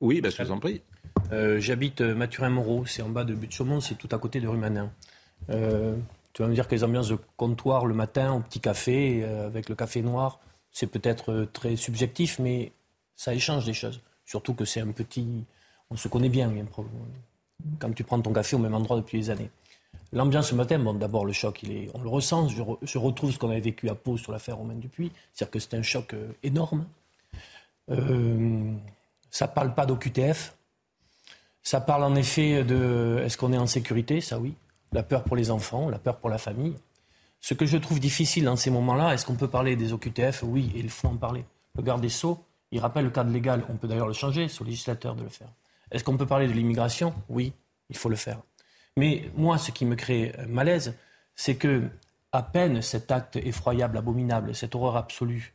Oui, 0.00 0.22
bah, 0.22 0.30
je 0.30 0.42
vous 0.42 0.52
en 0.52 0.58
prie. 0.58 0.80
Euh, 1.32 1.60
J'habite 1.60 2.00
euh, 2.00 2.14
Mathurin-Moreau, 2.14 2.86
c'est 2.86 3.02
en 3.02 3.10
bas 3.10 3.24
de 3.24 3.34
Butte-Chaumont, 3.34 3.80
c'est 3.82 3.96
tout 3.96 4.08
à 4.12 4.18
côté 4.18 4.40
de 4.40 4.48
rue 4.48 4.56
Manin. 4.56 4.90
Euh, 5.50 5.94
tu 6.32 6.42
vas 6.42 6.48
me 6.48 6.54
dire 6.54 6.68
que 6.68 6.74
les 6.74 6.84
ambiances 6.84 7.08
de 7.08 7.18
comptoir 7.36 7.86
le 7.86 7.94
matin 7.94 8.32
au 8.34 8.40
petit 8.40 8.60
café, 8.60 9.22
euh, 9.24 9.46
avec 9.46 9.68
le 9.68 9.74
café 9.74 10.02
noir, 10.02 10.38
c'est 10.70 10.86
peut-être 10.86 11.32
euh, 11.32 11.48
très 11.52 11.76
subjectif, 11.76 12.38
mais 12.38 12.72
ça 13.16 13.34
échange 13.34 13.64
des 13.64 13.74
choses. 13.74 14.00
Surtout 14.24 14.54
que 14.54 14.64
c'est 14.64 14.80
un 14.80 14.92
petit. 14.92 15.44
On 15.90 15.96
se 15.96 16.08
connaît 16.08 16.28
bien, 16.28 16.52
quand 17.78 17.92
tu 17.92 18.04
prends 18.04 18.20
ton 18.20 18.32
café 18.32 18.54
au 18.54 18.60
même 18.60 18.74
endroit 18.74 18.96
depuis 18.96 19.18
des 19.18 19.30
années. 19.30 19.50
L'ambiance 20.12 20.50
ce 20.50 20.54
matin, 20.54 20.78
bon, 20.78 20.94
d'abord 20.94 21.24
le 21.24 21.32
choc, 21.32 21.62
il 21.62 21.72
est, 21.72 21.90
on 21.94 22.02
le 22.02 22.08
ressent. 22.08 22.48
Je, 22.48 22.62
je 22.82 22.98
retrouve 22.98 23.32
ce 23.32 23.38
qu'on 23.38 23.50
avait 23.50 23.60
vécu 23.60 23.88
à 23.88 23.94
Pau 23.94 24.16
sur 24.16 24.32
l'affaire 24.32 24.56
Romain 24.56 24.74
Dupuis, 24.74 25.12
c'est-à-dire 25.32 25.52
que 25.52 25.58
c'est 25.60 25.74
un 25.74 25.82
choc 25.82 26.14
euh, 26.14 26.32
énorme. 26.42 26.86
Euh, 27.90 28.72
ça 29.30 29.46
parle 29.46 29.74
pas 29.74 29.86
d'OQTF. 29.86 30.56
Ça 31.62 31.80
parle 31.80 32.04
en 32.04 32.14
effet 32.16 32.64
de 32.64 33.20
est-ce 33.24 33.36
qu'on 33.36 33.52
est 33.52 33.58
en 33.58 33.66
sécurité? 33.66 34.20
Ça 34.20 34.38
oui. 34.38 34.54
La 34.92 35.02
peur 35.02 35.24
pour 35.24 35.36
les 35.36 35.50
enfants, 35.50 35.88
la 35.88 35.98
peur 35.98 36.18
pour 36.18 36.30
la 36.30 36.38
famille. 36.38 36.76
Ce 37.40 37.54
que 37.54 37.64
je 37.64 37.78
trouve 37.78 38.00
difficile 38.00 38.44
dans 38.44 38.56
ces 38.56 38.70
moments-là, 38.70 39.14
est-ce 39.14 39.24
qu'on 39.24 39.36
peut 39.36 39.48
parler 39.48 39.76
des 39.76 39.92
OQTF 39.92 40.42
Oui, 40.42 40.72
il 40.74 40.90
faut 40.90 41.08
en 41.08 41.16
parler. 41.16 41.44
Le 41.76 41.82
garde 41.82 42.00
des 42.00 42.08
Sceaux, 42.08 42.44
il 42.72 42.80
rappelle 42.80 43.04
le 43.04 43.10
cadre 43.10 43.30
légal, 43.30 43.64
on 43.68 43.76
peut 43.76 43.88
d'ailleurs 43.88 44.06
le 44.06 44.12
changer, 44.12 44.48
c'est 44.48 44.60
au 44.60 44.64
législateur 44.64 45.14
de 45.14 45.22
le 45.22 45.28
faire. 45.28 45.48
Est-ce 45.90 46.04
qu'on 46.04 46.16
peut 46.16 46.26
parler 46.26 46.46
de 46.46 46.52
l'immigration? 46.52 47.14
Oui, 47.28 47.52
il 47.88 47.96
faut 47.96 48.08
le 48.08 48.16
faire. 48.16 48.40
Mais 48.96 49.30
moi, 49.34 49.58
ce 49.58 49.70
qui 49.70 49.84
me 49.84 49.96
crée 49.96 50.34
euh, 50.38 50.46
malaise, 50.46 50.94
c'est 51.34 51.56
que 51.56 51.88
à 52.32 52.42
peine 52.42 52.82
cet 52.82 53.10
acte 53.10 53.36
effroyable, 53.36 53.96
abominable, 53.96 54.54
cette 54.54 54.74
horreur 54.74 54.96
absolue, 54.96 55.52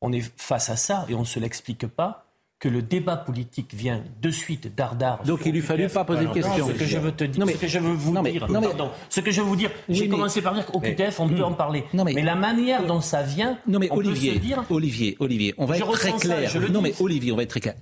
on 0.00 0.12
est 0.12 0.20
face 0.36 0.70
à 0.70 0.76
ça 0.76 1.06
et 1.08 1.14
on 1.14 1.20
ne 1.20 1.24
se 1.24 1.40
l'explique 1.40 1.86
pas, 1.86 2.23
que 2.60 2.68
le 2.68 2.82
débat 2.82 3.16
politique 3.16 3.74
vient 3.74 4.02
de 4.22 4.30
suite 4.30 4.74
dardard. 4.74 5.22
Donc 5.24 5.40
il 5.44 5.52
lui 5.52 5.60
fallut 5.60 5.88
pas 5.88 6.04
poser 6.04 6.24
de 6.24 6.32
questions. 6.32 6.66
Ce 6.68 6.72
que 6.72 6.84
je 6.84 6.98
veux 6.98 7.12
te 7.12 7.24
dire, 7.24 7.40
Non, 7.40 7.46
mais- 7.46 7.52
ce 7.54 7.58
que 7.58 7.66
je 7.68 7.78
veux 7.78 7.92
vous 7.92 8.12
non, 8.12 8.22
mais- 8.22 8.32
dire, 8.32 8.48
non, 8.50 8.60
mais- 8.60 8.68
pardon, 8.68 8.90
ce 9.10 9.20
que 9.20 9.30
je 9.30 9.40
veux 9.42 9.46
vous 9.46 9.56
dire, 9.56 9.70
Oui, 9.88 9.94
j'ai 9.96 10.08
commencé 10.08 10.40
par 10.40 10.54
dire 10.54 10.64
qu'OQTF, 10.66 11.20
on 11.20 11.26
Mais- 11.26 11.36
peut 11.36 11.44
en 11.44 11.52
parler. 11.52 11.84
Mais- 11.92 12.22
la 12.22 12.34
manière 12.36 12.86
dont 12.86 13.00
ça 13.00 13.22
vient, 13.22 13.58
Non 13.66 13.78
mais 13.78 13.88
on 13.90 13.96
Olivier, 13.96 14.30
peut 14.32 14.36
se 14.38 14.42
dire, 14.42 14.64
Olivier, 14.70 15.16
Olivier, 15.20 15.54
on 15.58 15.66
va 15.66 15.74
Je 15.76 15.82
être 15.82 15.92
très 15.92 16.10
ça, 16.12 16.16
clair. 16.18 16.50
je 16.50 16.58
non 16.58 16.80
dis. 16.80 16.88
mais 16.90 16.94
Olivier, 17.00 17.32
on 17.32 17.36
va 17.36 17.42
être 17.42 17.50
très 17.50 17.60
clair. 17.60 17.74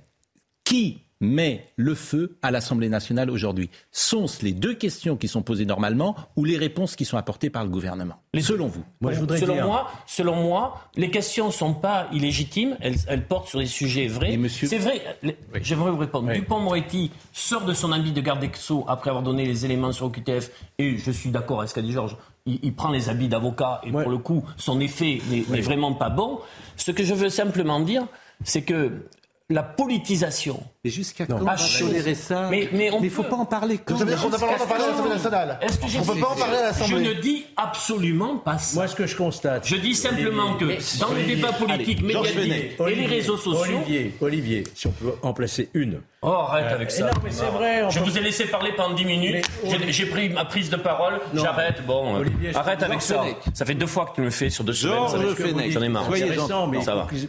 Qui 0.65 1.03
met 1.23 1.65
le 1.75 1.95
feu 1.95 2.37
à 2.41 2.51
l'Assemblée 2.51 2.89
nationale 2.89 3.29
aujourd'hui 3.31 3.69
Sont-ce 3.91 4.43
les 4.45 4.51
deux 4.51 4.75
questions 4.75 5.15
qui 5.17 5.27
sont 5.27 5.41
posées 5.41 5.65
normalement 5.65 6.15
ou 6.35 6.45
les 6.45 6.57
réponses 6.57 6.95
qui 6.95 7.05
sont 7.05 7.17
apportées 7.17 7.49
par 7.49 7.63
le 7.63 7.69
gouvernement 7.69 8.15
Selon 8.39 8.67
vous 8.67 8.83
Moi, 9.01 9.11
je 9.13 9.19
voudrais 9.19 9.39
selon 9.39 9.53
dire- 9.55 9.65
moi, 9.65 9.91
selon 10.05 10.35
moi, 10.43 10.81
les 10.95 11.09
questions 11.09 11.49
sont 11.51 11.73
pas 11.73 12.07
illégitimes, 12.11 12.77
elles, 12.81 12.97
elles 13.07 13.25
portent 13.25 13.47
sur 13.47 13.59
des 13.59 13.65
sujets 13.65 14.07
vrais. 14.07 14.37
C'est 14.49 14.77
vrai. 14.77 15.01
les- 15.23 15.37
J'aimerais 15.61 15.91
vous 15.91 15.97
répondre. 15.97 16.31
Dupont-Moretti 16.33 17.11
sort 17.31 17.65
de 17.65 17.73
son 17.73 17.91
habit 17.91 18.11
de 18.11 18.21
garde 18.21 18.39
des 18.39 18.51
Sceaux 18.53 18.85
après 18.87 19.09
avoir 19.09 19.23
donné 19.23 19.45
les 19.45 19.65
éléments 19.65 19.91
sur 19.91 20.05
OQTF, 20.07 20.51
et 20.77 20.97
je 20.97 21.11
suis 21.11 21.31
d'accord 21.31 21.59
avec 21.59 21.69
ce 21.69 21.75
qu'a 21.75 21.81
dit 21.81 21.91
Georges. 21.91 22.17
Il, 22.45 22.59
il 22.61 22.73
prend 22.73 22.89
les 22.91 23.07
habits 23.09 23.29
d'avocat 23.29 23.79
et 23.85 23.91
pour 23.91 24.09
le 24.09 24.17
coup, 24.17 24.43
son 24.57 24.79
effet 24.81 25.21
n'est 25.29 25.45
n'est 25.49 25.61
vraiment 25.61 25.93
pas 25.93 26.09
bon. 26.09 26.39
Ce 26.75 26.91
que 26.91 27.03
je 27.03 27.13
veux 27.13 27.29
simplement 27.29 27.79
dire, 27.79 28.05
c'est 28.43 28.63
que 28.63 29.05
la 29.49 29.61
politisation. 29.63 30.61
Mais 30.85 30.89
jusqu'à 30.89 31.25
quand 31.25 31.35
on 31.39 31.43
va 31.45 31.55
tolérer 31.55 32.15
ça 32.15 32.47
Mais 32.49 32.67
il 32.73 33.01
ne 33.01 33.09
faut 33.09 33.23
pas 33.23 33.35
en 33.37 33.45
parler 33.45 33.77
quand 33.77 33.95
On 33.95 33.99
n'a 33.99 34.05
pas 34.05 34.11
le 34.11 34.17
droit 34.17 34.31
d'en 34.31 34.37
parler 34.67 34.83
à 34.83 34.87
l'Assemblée 34.89 35.09
nationale. 35.13 35.59
Est-ce 35.61 35.77
que 35.79 35.87
j'ai- 35.87 35.99
On 35.99 36.01
ne 36.01 36.07
peut 36.07 36.19
pas 36.19 36.27
en 36.29 36.35
parler 36.35 36.57
à 36.57 36.61
l'Assemblée. 36.63 37.03
Je 37.05 37.09
ne 37.09 37.13
dis 37.21 37.45
absolument 37.55 38.37
pas 38.37 38.57
ça. 38.57 38.75
Moi, 38.75 38.87
ce 38.87 38.95
que 38.95 39.05
je 39.07 39.15
constate. 39.15 39.65
Je 39.67 39.75
dis 39.77 39.95
simplement 39.95 40.55
que 40.55 40.65
Olivier, 40.65 40.99
dans 40.99 41.07
les 41.09 41.13
Olivier, 41.15 41.35
débats 41.37 41.53
politiques 41.53 42.01
médiatiques 42.03 42.77
et 42.89 42.95
les 42.95 43.05
réseaux 43.05 43.37
sociaux. 43.37 43.77
Olivier, 43.85 44.15
Olivier, 44.21 44.63
si 44.75 44.87
on 44.87 44.91
peut 44.91 45.13
en 45.21 45.33
placer 45.33 45.69
une. 45.73 46.01
Oh, 46.25 46.27
arrête 46.29 46.67
Euh, 46.71 46.75
avec 46.75 46.87
et 46.87 46.91
ça. 46.91 47.05
non, 47.07 47.11
mais 47.21 47.31
c'est 47.31 47.43
vrai, 47.45 47.83
Je 47.89 47.99
peut- 47.99 48.05
vous 48.05 48.17
ai 48.17 48.21
laissé 48.21 48.45
parler 48.45 48.71
pendant 48.77 48.95
10 48.95 49.03
minutes. 49.03 49.45
Mais- 49.65 49.69
J'ai- 49.71 49.91
J'ai 49.91 50.05
pris 50.05 50.29
ma 50.29 50.45
prise 50.45 50.69
de 50.69 50.77
parole. 50.77 51.19
Non. 51.33 51.43
J'arrête. 51.43 51.85
Bon, 51.85 52.15
euh, 52.15 52.19
Olivier, 52.19 52.53
je- 52.53 52.57
arrête 52.57 52.81
avec 52.81 53.01
ça. 53.01 53.23
Ça 53.53 53.65
fait 53.65 53.73
deux 53.75 53.87
fois 53.87 54.05
que 54.05 54.15
tu 54.15 54.21
me 54.21 54.25
le 54.27 54.31
fais 54.31 54.49
sur 54.49 54.63
deux 54.63 54.73
semaines. 54.73 55.71
J'en 55.71 55.81
ai 55.81 55.89
marre. 55.89 56.03
C'est 56.03 56.09
Soyez 56.19 56.23
récent, 56.25 56.67
mais 56.67 56.79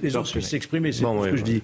les 0.03 0.17
autres 0.17 0.31
puissent 0.33 0.49
s'exprimer. 0.49 0.93
C'est 0.93 1.05
ce 1.05 1.31
que 1.31 1.37
je 1.37 1.43
dis. 1.43 1.63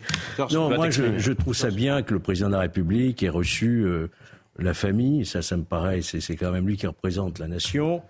Non, 0.51 0.71
moi, 0.71 0.91
je, 0.91 1.33
trouve 1.33 1.55
ça 1.55 1.71
bien 1.71 2.03
que 2.03 2.15
le 2.15 2.21
président 2.21 2.49
de 2.49 2.55
la 2.55 2.61
République 2.61 3.23
ait 3.23 3.29
reçu 3.29 3.85
euh, 3.85 4.09
la 4.59 4.75
famille. 4.75 5.27
Ça, 5.27 5.43
ça 5.43 5.57
me 5.57 5.65
paraît, 5.65 6.03
c'est 6.03 6.21
c'est 6.21 6.37
quand 6.37 6.51
même 6.51 6.67
lui 6.67 6.77
qui 6.77 6.87
représente 6.87 7.39
la 7.39 7.49
nation. 7.49 8.03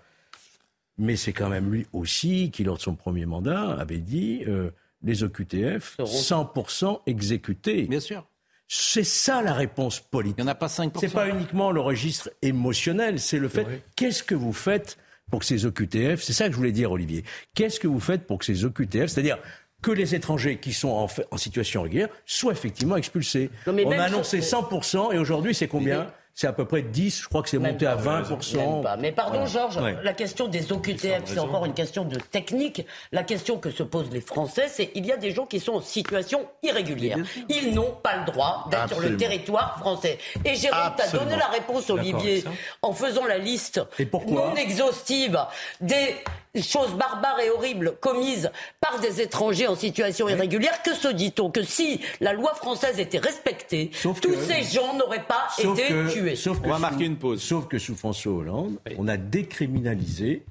Mais 0.97 1.15
c'est 1.15 1.33
quand 1.33 1.49
même 1.49 1.71
lui 1.71 1.87
aussi 1.93 2.51
qui, 2.51 2.63
lors 2.63 2.77
de 2.77 2.81
son 2.81 2.95
premier 2.95 3.25
mandat, 3.25 3.71
avait 3.71 3.99
dit 3.99 4.43
euh, 4.47 4.69
les 5.03 5.23
OQTF 5.23 5.97
100% 5.99 7.01
exécutés. 7.07 7.83
Bien 7.83 7.99
sûr. 7.99 8.25
C'est 8.67 9.03
ça 9.03 9.41
la 9.41 9.53
réponse 9.53 9.99
politique. 9.99 10.37
Il 10.37 10.43
n'y 10.43 10.49
en 10.49 10.51
a 10.51 10.55
pas 10.55 10.67
5%. 10.67 10.91
C'est 10.99 11.11
pas 11.11 11.27
uniquement 11.27 11.71
le 11.71 11.81
registre 11.81 12.29
émotionnel, 12.41 13.19
c'est 13.19 13.39
le 13.39 13.49
fait 13.49 13.83
qu'est-ce 13.97 14.23
que 14.23 14.35
vous 14.35 14.53
faites 14.53 14.97
pour 15.29 15.39
que 15.39 15.45
ces 15.45 15.65
OQTF, 15.65 16.21
c'est 16.21 16.33
ça 16.33 16.45
que 16.45 16.51
je 16.51 16.57
voulais 16.57 16.71
dire 16.71 16.91
Olivier, 16.91 17.23
qu'est-ce 17.55 17.79
que 17.79 17.87
vous 17.87 17.99
faites 17.99 18.27
pour 18.27 18.37
que 18.37 18.45
ces 18.45 18.63
OQTF, 18.65 19.07
c'est-à-dire 19.07 19.39
que 19.81 19.91
les 19.91 20.15
étrangers 20.15 20.57
qui 20.57 20.73
sont 20.73 20.89
en, 21.31 21.37
situation 21.37 21.81
régulière 21.81 22.09
soient 22.25 22.53
effectivement 22.53 22.97
expulsés. 22.97 23.49
Non, 23.67 23.75
On 23.85 23.91
a 23.91 24.03
annoncé 24.03 24.39
100% 24.39 25.13
et 25.13 25.17
aujourd'hui 25.17 25.53
c'est 25.55 25.67
combien 25.67 26.07
C'est 26.33 26.47
à 26.47 26.53
peu 26.53 26.63
près 26.65 26.81
10, 26.81 27.23
je 27.23 27.27
crois 27.27 27.41
que 27.43 27.49
c'est 27.49 27.57
monté 27.57 27.85
à 27.85 27.95
pas, 27.97 28.21
20%. 28.21 28.55
même 28.55 28.83
pas. 28.83 28.95
Mais 28.95 29.11
pardon, 29.11 29.43
Voilà. 29.43 29.47
Georges, 29.47 29.77
Ouais. 29.77 29.97
la 30.01 30.13
question 30.13 30.47
des 30.47 30.71
OQTF, 30.71 31.23
c'est 31.25 31.39
encore 31.39 31.65
une 31.65 31.73
question 31.73 32.05
de 32.05 32.15
technique. 32.15 32.85
La 33.11 33.23
question 33.23 33.57
que 33.57 33.69
se 33.69 33.83
posent 33.83 34.09
les 34.11 34.21
Français, 34.21 34.67
c'est 34.69 34.91
il 34.95 35.05
y 35.05 35.11
a 35.11 35.17
des 35.17 35.31
gens 35.31 35.45
qui 35.45 35.59
sont 35.59 35.73
en 35.73 35.81
situation 35.81 36.47
irrégulière. 36.63 37.17
Ils 37.49 37.73
n'ont 37.73 37.91
pas 38.01 38.15
le 38.17 38.25
droit 38.31 38.67
d'être 38.71 38.87
sur 38.87 38.99
le 39.01 39.17
territoire 39.17 39.77
français. 39.79 40.19
Et 40.45 40.55
Jérôme, 40.55 40.93
tu 40.95 41.03
as 41.03 41.09
donné 41.09 41.35
la 41.35 41.47
réponse, 41.47 41.89
Olivier, 41.89 42.45
en 42.81 42.93
faisant 42.93 43.25
la 43.25 43.37
liste 43.37 43.81
non 44.27 44.55
exhaustive 44.55 45.37
des 45.81 46.15
choses 46.59 46.93
barbares 46.95 47.39
et 47.39 47.49
horribles 47.49 47.93
commises 48.01 48.51
par 48.81 48.99
des 48.99 49.21
étrangers 49.21 49.67
en 49.67 49.75
situation 49.75 50.27
irrégulière. 50.27 50.81
Que 50.83 50.93
se 50.93 51.07
dit-on 51.07 51.49
Que 51.49 51.63
si 51.63 52.01
la 52.19 52.33
loi 52.33 52.53
française 52.55 52.99
était 52.99 53.19
respectée, 53.19 53.89
Sauf 53.93 54.19
tous 54.19 54.31
que- 54.31 54.37
ces 54.41 54.63
gens 54.63 54.95
n'auraient 54.97 55.23
pas 55.23 55.47
Sauf 55.55 55.79
été 55.79 55.87
que, 55.89 56.11
tués. 56.11 56.35
sauf 56.35 56.59
que 56.59 56.65
On 56.67 56.69
va 56.71 56.75
sous- 56.75 56.81
marquer 56.81 57.05
une 57.05 57.17
pause. 57.17 57.41
Sauf 57.41 57.67
que 57.67 57.77
sous 57.79 57.95
François 57.95 58.33
Hollande, 58.33 58.77
on 58.97 59.07
a 59.07 59.15
décriminalisé 59.17 60.43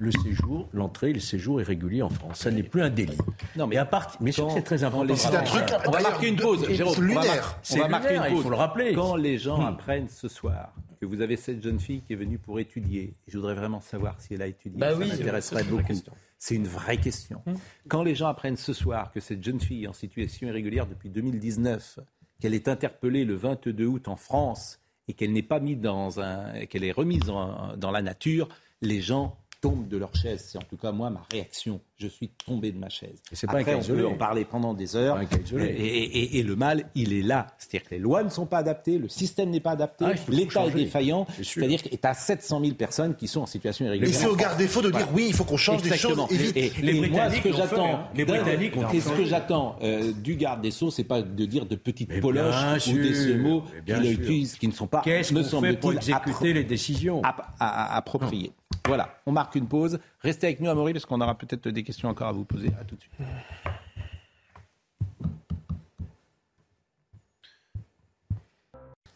le 0.00 0.12
séjour, 0.12 0.68
l'entrée 0.72 1.10
et 1.10 1.12
le 1.12 1.18
séjour 1.18 1.60
irrégulier 1.60 2.02
en 2.02 2.08
France. 2.08 2.38
Ça 2.38 2.52
n'est 2.52 2.62
plus 2.62 2.82
un 2.82 2.88
délit. 2.90 3.18
Non, 3.56 3.66
mais 3.66 3.78
à 3.78 3.84
part, 3.84 4.12
mais 4.20 4.30
c'est 4.30 4.62
très 4.62 4.84
important. 4.84 5.16
C'est 5.16 5.34
un 5.34 5.42
truc. 5.42 5.64
On 5.86 5.90
va 5.90 6.00
marquer 6.00 6.28
une 6.28 6.36
pause, 6.36 6.64
Jérôme. 6.70 6.94
On 6.96 7.00
va, 7.00 7.06
lunaire. 7.06 7.24
mar- 7.24 7.54
on 7.58 7.58
C'est 7.64 7.78
va 7.80 7.88
marquer 7.88 8.06
une 8.10 8.14
lunaire, 8.14 8.28
il 8.28 8.34
pause. 8.34 8.42
faut 8.44 8.50
le 8.50 8.56
rappeler. 8.56 8.92
Quand 8.94 9.16
les 9.16 9.38
gens 9.38 9.58
Hmm. 9.58 9.66
apprennent 9.66 10.08
ce 10.08 10.28
soir 10.28 10.68
que 10.98 11.06
vous 11.06 11.20
avez 11.20 11.36
cette 11.36 11.62
jeune 11.62 11.78
fille 11.80 12.02
qui 12.02 12.12
est 12.12 12.16
venue 12.16 12.38
pour 12.38 12.58
étudier, 12.60 13.14
je 13.26 13.36
voudrais 13.38 13.54
vraiment 13.54 13.80
savoir 13.80 14.20
si 14.20 14.34
elle 14.34 14.42
a 14.42 14.46
étudié, 14.46 14.78
Bah 14.78 14.90
ça 14.92 14.96
oui, 14.98 15.08
m'intéresserait 15.08 15.62
c'est 15.62 15.64
une 15.64 15.70
vraie 15.70 15.76
beaucoup. 15.82 15.86
question. 15.88 16.12
C'est 16.38 16.54
une 16.54 16.66
vraie 16.68 16.96
question. 16.98 17.42
Quand 17.88 18.02
les 18.02 18.14
gens 18.14 18.28
apprennent 18.28 18.56
ce 18.56 18.72
soir 18.72 19.10
que 19.12 19.18
cette 19.20 19.42
jeune 19.42 19.60
fille 19.60 19.88
en 19.88 19.92
situation 19.92 20.46
irrégulière 20.48 20.86
depuis 20.86 21.08
2019, 21.10 21.98
qu'elle 22.40 22.54
est 22.54 22.68
interpellée 22.68 23.24
le 23.24 23.34
22 23.34 23.86
août 23.86 24.06
en 24.08 24.16
France 24.16 24.80
et 25.08 25.14
qu'elle 25.14 25.32
n'est 25.32 25.42
pas 25.42 25.58
mise 25.58 25.78
dans 25.78 26.20
un, 26.20 26.66
qu'elle 26.66 26.84
est 26.84 26.92
remise 26.92 27.28
en- 27.30 27.76
dans 27.76 27.90
la 27.90 28.02
nature, 28.02 28.48
les 28.82 29.00
gens 29.00 29.36
tombent 29.60 29.88
de 29.88 29.96
leur 29.96 30.14
chaise. 30.14 30.44
C'est 30.48 30.58
en 30.58 30.62
tout 30.62 30.76
cas 30.76 30.92
moi 30.92 31.10
ma 31.10 31.22
réaction. 31.32 31.80
Je 31.96 32.06
suis 32.06 32.28
tombé 32.46 32.70
de 32.70 32.78
ma 32.78 32.88
chaise. 32.88 33.20
Et 33.32 33.34
c'est 33.34 33.48
pas 33.48 33.54
un 33.54 33.60
Après, 33.60 33.72
cas 33.72 33.78
on 33.82 33.96
peut 33.96 34.06
en 34.06 34.14
parler 34.14 34.44
pendant 34.44 34.72
des 34.72 34.94
heures. 34.94 35.16
Pas. 35.16 35.24
Et, 35.60 35.64
et- 35.66 36.38
et 36.38 36.42
le 36.44 36.54
mal, 36.54 36.84
il 36.94 37.12
est 37.12 37.22
là. 37.22 37.48
C'est-à-dire 37.58 37.88
que 37.88 37.94
les 37.96 38.00
lois 38.00 38.22
ne 38.22 38.28
sont 38.28 38.46
pas 38.46 38.58
adaptées, 38.58 38.98
le 38.98 39.08
système 39.08 39.50
n'est 39.50 39.58
pas 39.58 39.72
adapté, 39.72 40.04
Ah, 40.06 40.12
l'État 40.28 40.66
est 40.66 40.70
défaillant. 40.70 41.26
C'est-à-dire 41.42 41.82
que 41.82 41.88
tu 41.88 41.98
as 42.04 42.14
700 42.14 42.60
000 42.60 42.74
personnes 42.74 43.16
qui 43.16 43.26
sont 43.26 43.40
en 43.40 43.46
situation 43.46 43.84
Et 43.86 43.88
irrégulière. 43.88 44.14
c'est 44.14 44.26
au 44.28 44.36
garde-défaut 44.36 44.80
de 44.82 44.90
dire 44.90 45.08
oui, 45.12 45.26
il 45.28 45.34
faut 45.34 45.42
qu'on 45.42 45.56
change 45.56 45.82
des 45.82 45.88
choses 45.96 46.12
Exactement. 46.12 46.28
et 46.28 46.36
vite. 46.36 46.56
Et, 46.56 46.82
Les 46.82 46.96
et 46.98 47.08
moi, 47.08 47.28
ce 47.30 47.40
que 47.40 47.52
j'attends, 47.52 47.94
hein. 47.94 48.08
Ce 48.16 49.16
que 49.16 49.24
j'attends 49.24 49.76
euh, 49.82 50.12
du 50.12 50.36
garde 50.36 50.60
des 50.60 50.70
sceaux, 50.70 50.92
c'est 50.92 51.02
pas 51.04 51.20
de 51.22 51.44
dire 51.46 51.66
de 51.66 51.74
petites 51.74 52.10
Mais 52.10 52.20
poloches 52.20 52.86
ou 52.86 52.92
des 52.92 53.34
mots 53.36 53.64
mais 53.88 53.94
qu'il 53.94 54.12
utilise, 54.12 54.54
qui 54.56 54.68
ne 54.68 54.72
sont 54.72 54.86
pas, 54.86 55.00
Qu'est-ce 55.02 55.34
me 55.34 55.42
qu'on 55.42 55.60
fait 55.60 55.72
pour 55.76 55.90
semble-t-il, 55.92 56.14
exécuter 56.14 56.52
les 56.52 56.64
décisions 56.64 57.22
appropriées. 57.58 58.52
Voilà, 58.88 59.20
on 59.26 59.32
marque 59.32 59.54
une 59.54 59.68
pause. 59.68 59.98
Restez 60.22 60.46
avec 60.46 60.60
nous, 60.60 60.70
Amaury, 60.70 60.94
parce 60.94 61.04
qu'on 61.04 61.20
aura 61.20 61.34
peut-être 61.34 61.68
des 61.68 61.82
questions 61.82 62.08
encore 62.08 62.28
à 62.28 62.32
vous 62.32 62.46
poser. 62.46 62.68
À 62.80 62.84
tout 62.84 62.96
de 62.96 63.02
suite. 63.02 63.12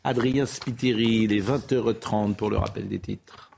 Adrien 0.04 0.44
Spiteri, 0.44 1.22
il 1.22 1.32
est 1.32 1.40
20h30 1.40 2.34
pour 2.34 2.50
le 2.50 2.58
rappel 2.58 2.86
des 2.86 2.98
titres. 2.98 3.50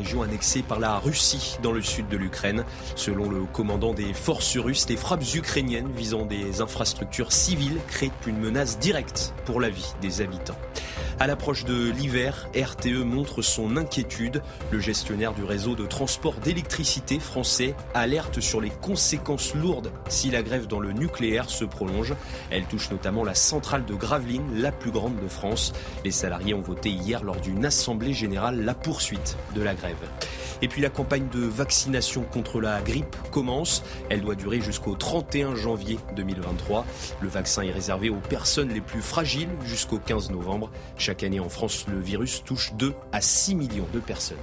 Région 0.00 0.22
annexée 0.22 0.62
par 0.62 0.80
la 0.80 0.98
Russie 0.98 1.58
dans 1.62 1.72
le 1.72 1.82
sud 1.82 2.08
de 2.08 2.16
l'Ukraine. 2.16 2.64
Selon 2.96 3.28
le 3.28 3.44
commandant 3.44 3.92
des 3.92 4.14
forces 4.14 4.56
russes, 4.56 4.88
les 4.88 4.96
frappes 4.96 5.34
ukrainiennes 5.34 5.90
visant 5.94 6.24
des 6.24 6.62
infrastructures 6.62 7.32
civiles 7.32 7.78
créent 7.86 8.10
une 8.26 8.38
menace 8.38 8.78
directe 8.78 9.34
pour 9.44 9.60
la 9.60 9.68
vie 9.68 9.92
des 10.00 10.22
habitants. 10.22 10.56
À 11.18 11.26
l'approche 11.26 11.64
de 11.64 11.90
l'hiver, 11.90 12.48
RTE 12.54 13.04
montre 13.04 13.42
son 13.42 13.76
inquiétude. 13.76 14.42
Le 14.70 14.80
gestionnaire 14.80 15.34
du 15.34 15.44
réseau 15.44 15.74
de 15.74 15.84
transport 15.84 16.34
d'électricité 16.34 17.18
français 17.18 17.74
alerte 17.94 18.40
sur 18.40 18.60
les 18.60 18.70
conséquences 18.70 19.54
lourdes 19.54 19.92
si 20.08 20.30
la 20.30 20.42
grève 20.42 20.66
dans 20.66 20.80
le 20.80 20.92
nucléaire 20.92 21.50
se 21.50 21.64
prolonge. 21.64 22.14
Elle 22.50 22.64
touche 22.64 22.90
notamment 22.90 23.24
la 23.24 23.34
centrale 23.34 23.84
de 23.84 23.94
Gravelines, 23.94 24.60
la 24.60 24.72
plus 24.72 24.90
grande 24.90 25.20
de 25.20 25.28
France. 25.28 25.72
Les 26.04 26.10
salariés 26.10 26.54
ont 26.54 26.62
voté 26.62 26.90
hier 26.90 27.22
lors 27.22 27.40
d'une 27.40 27.64
assemblée 27.64 28.12
générale 28.12 28.64
la 28.64 28.74
poursuite 28.74 29.36
de 29.54 29.62
la 29.62 29.74
grève. 29.74 29.96
Et 30.62 30.68
puis 30.68 30.82
la 30.82 30.90
campagne 30.90 31.28
de 31.32 31.40
vaccination 31.40 32.22
contre 32.22 32.60
la 32.60 32.80
grippe 32.82 33.16
commence. 33.30 33.82
Elle 34.10 34.20
doit 34.20 34.34
durer 34.34 34.60
jusqu'au 34.60 34.94
31 34.94 35.54
janvier 35.54 35.98
2023. 36.16 36.86
Le 37.20 37.28
vaccin 37.28 37.62
est 37.62 37.70
réservé 37.70 38.10
aux 38.10 38.16
personnes 38.16 38.68
les 38.68 38.80
plus 38.80 39.00
fragiles 39.00 39.48
jusqu'au 39.64 39.98
15 39.98 40.30
novembre. 40.30 40.70
Chaque 41.00 41.22
année 41.22 41.40
en 41.40 41.48
France, 41.48 41.86
le 41.90 41.98
virus 41.98 42.44
touche 42.44 42.74
2 42.74 42.92
à 43.10 43.22
6 43.22 43.54
millions 43.54 43.86
de 43.94 44.00
personnes. 44.00 44.36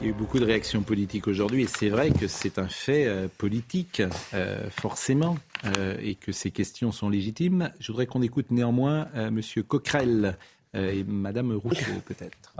Il 0.00 0.04
y 0.04 0.06
a 0.06 0.10
eu 0.12 0.14
beaucoup 0.14 0.38
de 0.38 0.44
réactions 0.44 0.82
politiques 0.82 1.26
aujourd'hui 1.26 1.64
et 1.64 1.66
c'est 1.66 1.88
vrai 1.88 2.12
que 2.12 2.28
c'est 2.28 2.60
un 2.60 2.68
fait 2.68 3.06
euh, 3.06 3.26
politique, 3.38 4.00
euh, 4.32 4.70
forcément, 4.70 5.36
euh, 5.64 5.96
et 6.00 6.14
que 6.14 6.30
ces 6.30 6.52
questions 6.52 6.92
sont 6.92 7.08
légitimes. 7.08 7.72
Je 7.80 7.88
voudrais 7.88 8.06
qu'on 8.06 8.22
écoute 8.22 8.52
néanmoins 8.52 9.08
euh, 9.16 9.32
Monsieur 9.32 9.64
Coquerel 9.64 10.38
euh, 10.76 10.92
et 10.92 11.02
Madame 11.02 11.50
Rousseau, 11.56 11.90
peut-être. 12.06 12.54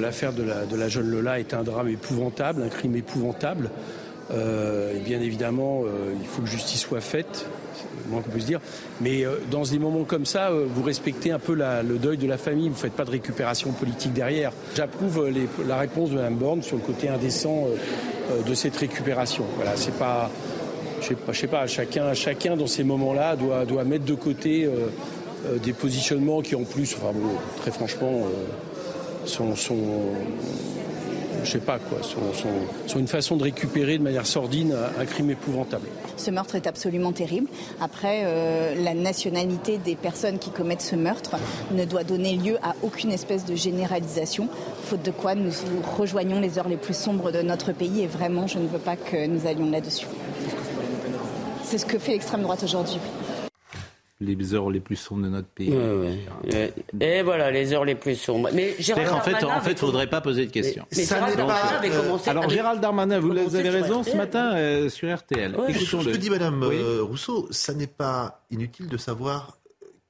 L'affaire 0.00 0.32
de 0.32 0.44
la, 0.44 0.64
de 0.64 0.76
la 0.76 0.88
jeune 0.88 1.10
Lola 1.10 1.38
est 1.38 1.52
un 1.52 1.62
drame 1.62 1.88
épouvantable, 1.88 2.62
un 2.62 2.70
crime 2.70 2.96
épouvantable. 2.96 3.70
Euh, 4.30 4.96
et 4.96 5.00
bien 5.00 5.20
évidemment, 5.20 5.82
euh, 5.84 6.14
il 6.18 6.26
faut 6.26 6.40
que 6.40 6.48
justice 6.48 6.80
soit 6.80 7.02
faite, 7.02 7.46
moins 8.08 8.22
qu'on 8.22 8.30
puisse 8.30 8.46
dire. 8.46 8.60
Mais 9.00 9.24
euh, 9.24 9.36
dans 9.50 9.62
des 9.62 9.78
moments 9.78 10.04
comme 10.04 10.26
ça, 10.26 10.50
euh, 10.50 10.66
vous 10.68 10.82
respectez 10.82 11.30
un 11.30 11.38
peu 11.38 11.54
le 11.54 11.98
deuil 11.98 12.16
de 12.18 12.26
la 12.26 12.38
famille, 12.38 12.68
vous 12.68 12.74
ne 12.74 12.78
faites 12.80 12.92
pas 12.92 13.04
de 13.04 13.10
récupération 13.10 13.72
politique 13.72 14.12
derrière. 14.12 14.52
J'approuve 14.76 15.24
euh, 15.24 15.64
la 15.66 15.78
réponse 15.78 16.10
de 16.10 16.16
Mme 16.16 16.34
Borne 16.34 16.62
sur 16.62 16.76
le 16.76 16.82
côté 16.82 17.08
indécent 17.08 17.66
de 18.46 18.54
cette 18.54 18.76
récupération. 18.76 19.44
Voilà, 19.56 19.76
c'est 19.76 19.96
pas. 19.96 20.30
Je 21.00 21.06
sais 21.06 21.14
pas, 21.14 21.32
sais 21.32 21.46
pas 21.46 21.66
chacun, 21.66 22.12
chacun 22.12 22.56
dans 22.56 22.66
ces 22.66 22.82
moments-là 22.82 23.36
doit, 23.36 23.84
mettre 23.84 24.04
de 24.04 24.14
côté 24.14 24.68
des 25.62 25.72
positionnements 25.72 26.42
qui 26.42 26.56
en 26.56 26.64
plus, 26.64 26.96
très 27.58 27.70
franchement, 27.70 28.22
sont, 29.24 29.54
je 31.44 31.50
sais 31.50 31.58
pas 31.58 31.78
quoi, 31.78 31.98
sont, 32.02 32.98
une 32.98 33.08
façon 33.08 33.36
de 33.36 33.44
récupérer 33.44 33.98
de 33.98 34.02
manière 34.02 34.26
sordide 34.26 34.72
un, 34.72 35.00
un 35.00 35.04
crime 35.04 35.30
épouvantable. 35.30 35.86
Ce 36.16 36.30
meurtre 36.30 36.56
est 36.56 36.66
absolument 36.66 37.12
terrible. 37.12 37.48
Après, 37.80 38.22
euh, 38.24 38.74
la 38.82 38.94
nationalité 38.94 39.78
des 39.78 39.94
personnes 39.94 40.38
qui 40.38 40.50
commettent 40.50 40.82
ce 40.82 40.96
meurtre 40.96 41.36
ne 41.70 41.84
doit 41.84 42.04
donner 42.04 42.36
lieu 42.36 42.56
à 42.62 42.74
aucune 42.82 43.12
espèce 43.12 43.44
de 43.44 43.54
généralisation, 43.54 44.48
faute 44.84 45.02
de 45.02 45.10
quoi 45.10 45.34
nous 45.34 45.50
rejoignons 45.96 46.40
les 46.40 46.58
heures 46.58 46.68
les 46.68 46.76
plus 46.76 46.96
sombres 46.96 47.30
de 47.30 47.42
notre 47.42 47.72
pays 47.72 48.02
et 48.02 48.06
vraiment, 48.06 48.46
je 48.46 48.58
ne 48.58 48.66
veux 48.66 48.78
pas 48.78 48.96
que 48.96 49.26
nous 49.26 49.46
allions 49.46 49.70
là-dessus. 49.70 50.06
C'est 51.62 51.78
ce 51.78 51.86
que 51.86 51.98
fait 51.98 52.12
l'extrême 52.12 52.42
droite 52.42 52.62
aujourd'hui. 52.62 52.98
Les 54.20 54.54
heures 54.54 54.68
les 54.70 54.80
plus 54.80 54.96
sombres 54.96 55.22
de 55.24 55.28
notre 55.28 55.46
pays. 55.48 55.70
Ouais, 55.70 56.18
ouais. 56.52 56.74
Et 57.00 57.22
voilà, 57.22 57.50
les 57.52 57.72
heures 57.72 57.84
les 57.84 57.94
plus 57.94 58.16
sombres. 58.16 58.50
Mais 58.52 58.74
Gérald 58.78 59.08
qu'en 59.08 59.20
fait, 59.20 59.30
Darmanin 59.32 59.56
en 59.56 59.60
fait, 59.60 59.78
faudrait 59.78 60.08
pas 60.08 60.20
poser 60.20 60.46
de 60.46 60.50
questions. 60.50 60.84
Mais, 60.90 60.98
mais 60.98 61.04
Gérald 61.04 61.36
Darmanin 61.36 61.76
avait 61.78 61.90
commencé 61.90 62.30
Alors 62.30 62.42
avec- 62.44 62.54
Gérald 62.56 62.80
Darmanin, 62.80 63.20
vous 63.20 63.30
avez 63.54 63.70
sur 63.70 63.72
raison 63.72 64.02
ce 64.02 64.16
matin 64.16 64.56
euh, 64.56 64.88
sur 64.88 65.14
RTL. 65.16 65.54
Ce 65.56 65.70
Écoutons-le. 65.70 66.12
que 66.12 66.16
dit 66.16 66.30
Madame 66.30 66.62
Oui. 66.64 66.76
euh, 66.80 67.02
Rousseau, 67.02 67.46
ça 67.52 67.74
n'est 67.74 67.86
pas 67.86 68.44
inutile 68.50 68.88
de 68.88 68.96
savoir 68.96 69.56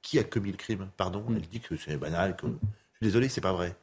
qui 0.01 0.17
a 0.17 0.23
commis 0.23 0.51
le 0.51 0.57
crime. 0.57 0.87
Pardon, 0.97 1.23
Mm. 1.27 1.35
elle 1.35 1.41
dit 1.47 1.59
que 1.59 1.75
c'est 1.77 1.97
banal. 1.97 2.35
Que... 2.35 2.47
Je 2.47 2.51
suis 2.51 3.03
désolé, 3.03 3.29
c'est 3.29 3.41
pas 3.41 3.53
vrai. 3.53 3.75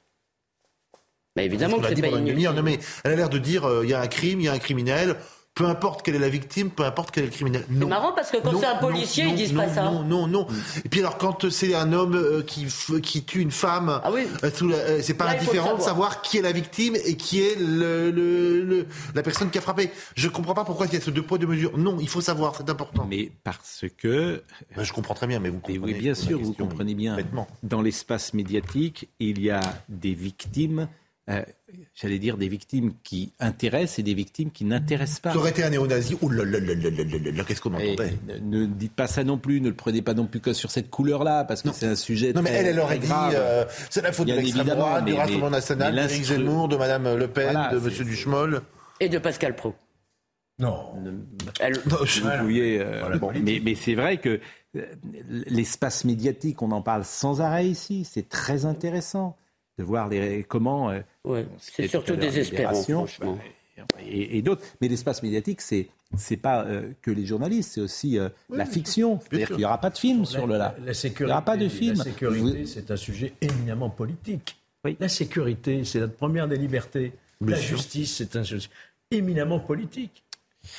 Bah, 1.37 1.43
évidemment 1.43 1.79
que 1.79 1.87
c'est 1.89 1.95
dit 1.95 2.01
pas 2.03 2.09
inutile. 2.09 2.51
Non, 2.55 2.63
mais 2.63 2.79
elle 3.05 3.13
a 3.13 3.17
l'air 3.17 3.29
de 3.29 3.39
dire 3.39 3.65
euh, 3.65 3.85
il 3.85 3.91
y 3.91 3.95
a 3.95 4.01
un 4.01 4.07
crime, 4.09 4.41
il 4.41 4.47
y 4.47 4.49
a 4.49 4.53
un 4.53 4.59
criminel. 4.59 5.15
Peu 5.57 5.65
importe 5.65 6.03
quelle 6.03 6.17
est 6.17 6.19
la 6.19 6.29
victime, 6.29 6.69
peu 6.69 6.85
importe 6.85 7.11
quel 7.13 7.25
est 7.25 7.29
le 7.29 7.33
criminel. 7.33 7.65
C'est 7.67 7.87
marrant 7.87 8.13
parce 8.13 8.31
que 8.31 8.37
quand 8.37 8.53
Non, 8.53 8.61
c'est 8.61 8.67
un 8.67 8.77
policier, 8.77 9.25
non, 9.25 9.31
ils 9.31 9.37
disent 9.37 9.55
non, 9.55 9.63
pas 9.63 9.69
ça. 9.75 9.85
Non, 9.85 10.03
non, 10.03 10.27
non. 10.27 10.47
Et 10.85 10.89
puis 10.91 11.01
alors, 11.01 11.17
quand 11.17 11.49
c'est 11.51 11.75
un 11.75 11.95
homme 11.95 12.15
euh, 12.15 12.43
qui, 12.43 13.25
tue 13.25 13.41
une 13.41 13.51
femme, 13.51 14.03
euh, 14.05 14.51
sous 14.55 14.69
la- 14.69 14.77
euh, 14.77 15.01
c'est 15.03 15.15
pas 15.15 15.25
Ah 15.29 15.33
indifférent 15.33 15.75
de 15.75 15.81
savoir. 15.81 16.21
qui 16.21 16.37
est 16.37 16.43
la 16.43 16.53
victime 16.53 16.95
et 17.07 17.17
qui 17.17 17.41
est 17.41 17.59
le, 17.59 18.11
le- 18.11 18.65
le- 18.65 18.87
la 19.15 19.23
personne 19.23 19.49
qui 19.51 19.57
a 19.57 19.63
frappé. 19.63 19.91
Je 20.15 20.29
comprends 20.29 20.53
pas 20.53 20.65
pourquoi 20.67 20.85
il 20.89 20.93
y 20.93 20.97
a 20.99 21.01
ce 21.01 21.11
deux 21.11 21.23
poids, 21.23 21.39
deux 21.39 21.47
mesures. 21.47 21.79
Non, 21.79 21.97
il 22.01 22.09
faut 22.11 22.21
savoir, 22.21 22.55
c'est 22.55 22.69
important. 22.69 23.07
Mais 23.09 23.33
parce 23.43 23.87
que. 23.97 24.43
Ben, 24.77 24.85
je 24.85 24.93
comprends 24.93 25.15
très 25.15 25.27
bien, 25.27 25.41
mais 25.41 25.49
vous 25.49 25.61
Mais 25.67 25.77
comprenez. 25.77 25.95
oui, 25.95 25.99
bien 25.99 26.15
sûr, 26.15 26.39
vous 26.39 26.53
comprenez 26.53 26.95
bien. 26.95 27.17
Dans 27.63 27.81
l'espace 27.81 28.35
médiatique, 28.35 29.09
il 29.21 29.41
y 29.41 29.49
a 29.51 29.61
des 29.89 30.13
victimes, 30.13 30.87
euh, 31.29 31.43
j'allais 31.95 32.19
dire, 32.21 32.37
des 32.37 32.47
victimes 32.47 32.93
qui 33.03 33.33
intéressent 33.41 33.99
et 33.99 34.03
des 34.05 34.15
victimes 34.15 34.53
qui 34.53 34.65
n'intéressent 34.65 35.21
pas. 35.21 35.33
Ça 35.33 35.39
aurait 35.39 35.51
été 35.51 35.65
un 35.65 35.71
néo-nazi, 35.71 36.17
là 36.23 36.45
là 36.45 36.61
là 36.61 36.75
là 37.33 37.45
qu'est-ce 37.45 37.61
qu'on 37.61 37.75
entendait 37.75 38.17
ne, 38.29 38.39
ne, 38.39 38.67
dites 38.67 38.95
pas 38.95 39.09
ça 39.09 39.25
non 39.25 39.37
plus, 39.37 39.61
ne 39.61 39.69
le 39.69 39.75
prenez 39.75 40.03
pas 40.03 40.15
non 40.15 40.27
plus 40.27 40.41
que 40.41 40.53
sur 40.53 40.71
cette 40.71 40.89
couleur-là, 40.89 41.45
parce 41.45 41.63
que 41.63 41.73
c'est 41.73 41.87
un 41.87 41.97
sujet 41.97 42.33
non, 42.33 42.43
très, 42.43 42.53
mais 42.53 42.57
elle, 42.59 42.67
elle 42.67 42.81
aurait 42.81 42.99
dit, 42.99 43.11
euh, 43.13 43.65
c'est 43.91 44.03
la 44.03 44.13
faute 44.13 44.29
de 44.29 44.35
l'extrême 44.35 44.67
droite, 44.67 45.05
du 45.05 45.15
Rassemblement 45.15 45.51
National, 45.51 45.95
d'Éric 45.95 46.25
Zemmour, 46.25 46.69
de 46.69 46.77
Madame 46.77 47.17
Le 47.17 47.29
Pen, 47.29 47.51
voilà, 47.53 47.71
de 47.73 47.79
Monsieur 47.79 48.05
Duchemol. 48.05 48.63
Et 49.01 49.09
de 49.09 49.19
Pascal 49.19 49.57
Pro. 49.57 49.75
Non. 50.59 50.95
Elle... 51.61 51.75
non 51.91 51.99
je... 52.05 52.21
vous 52.23 52.31
pouviez, 52.39 52.81
euh, 52.81 53.01
voilà, 53.01 53.19
bon, 53.19 53.33
mais, 53.43 53.61
mais 53.63 53.75
c'est 53.75 53.95
vrai 53.95 54.19
que 54.19 54.41
euh, 54.77 54.87
l'espace 55.49 56.05
médiatique, 56.05 56.63
on 56.63 56.71
en 56.71 56.83
parle 56.83 57.05
sans 57.05 57.41
arrêt 57.41 57.67
ici, 57.67 58.09
c'est 58.11 58.29
très 58.29 58.65
intéressant 58.65 59.37
de 59.79 59.85
voir 59.85 60.09
les, 60.09 60.43
comment. 60.45 60.91
euh, 60.91 61.01
Ouais, 61.25 61.47
c'est 61.59 61.89
surtout 61.89 62.17
désespérant, 62.17 62.75
franchement. 62.83 63.39
bah, 63.79 63.85
Et, 64.05 64.39
et 64.39 64.43
d'autres. 64.43 64.63
Mais 64.81 64.89
l'espace 64.89 65.23
médiatique, 65.23 65.61
c'est 65.61 65.89
c'est 66.17 66.37
pas 66.37 66.65
euh, 66.65 66.93
que 67.03 67.11
les 67.11 67.27
journalistes, 67.27 67.73
c'est 67.75 67.81
aussi 67.81 68.19
euh, 68.19 68.29
la 68.49 68.65
fiction. 68.65 69.19
C'est-à-dire 69.21 69.49
qu'il 69.49 69.57
n'y 69.59 69.65
aura 69.65 69.81
pas 69.81 69.91
de 69.91 69.99
film 69.99 70.25
sur 70.25 70.47
le 70.47 70.57
là. 70.57 70.75
La 70.85 70.95
sécurité, 70.95 71.25
Il 71.25 71.27
n'y 71.27 71.33
aura 71.33 71.43
pas 71.45 71.57
de 71.57 71.69
film. 71.69 71.97
La 71.99 72.05
sécurité, 72.05 72.61
Vous- 72.63 72.67
c'est 72.67 72.91
un 72.91 72.97
sujet 72.97 73.33
éminemment 73.41 73.91
politique. 73.91 74.57
La 75.01 75.09
sécurité, 75.09 75.83
c'est 75.85 75.99
notre 75.99 76.15
première 76.15 76.47
des 76.47 76.57
libertés. 76.57 77.13
Bien 77.41 77.57
la 77.57 77.61
sûr. 77.61 77.77
justice, 77.77 78.15
c'est 78.17 78.37
un 78.37 78.45
sujet 78.45 78.69
éminemment 79.11 79.59
politique. 79.59 80.23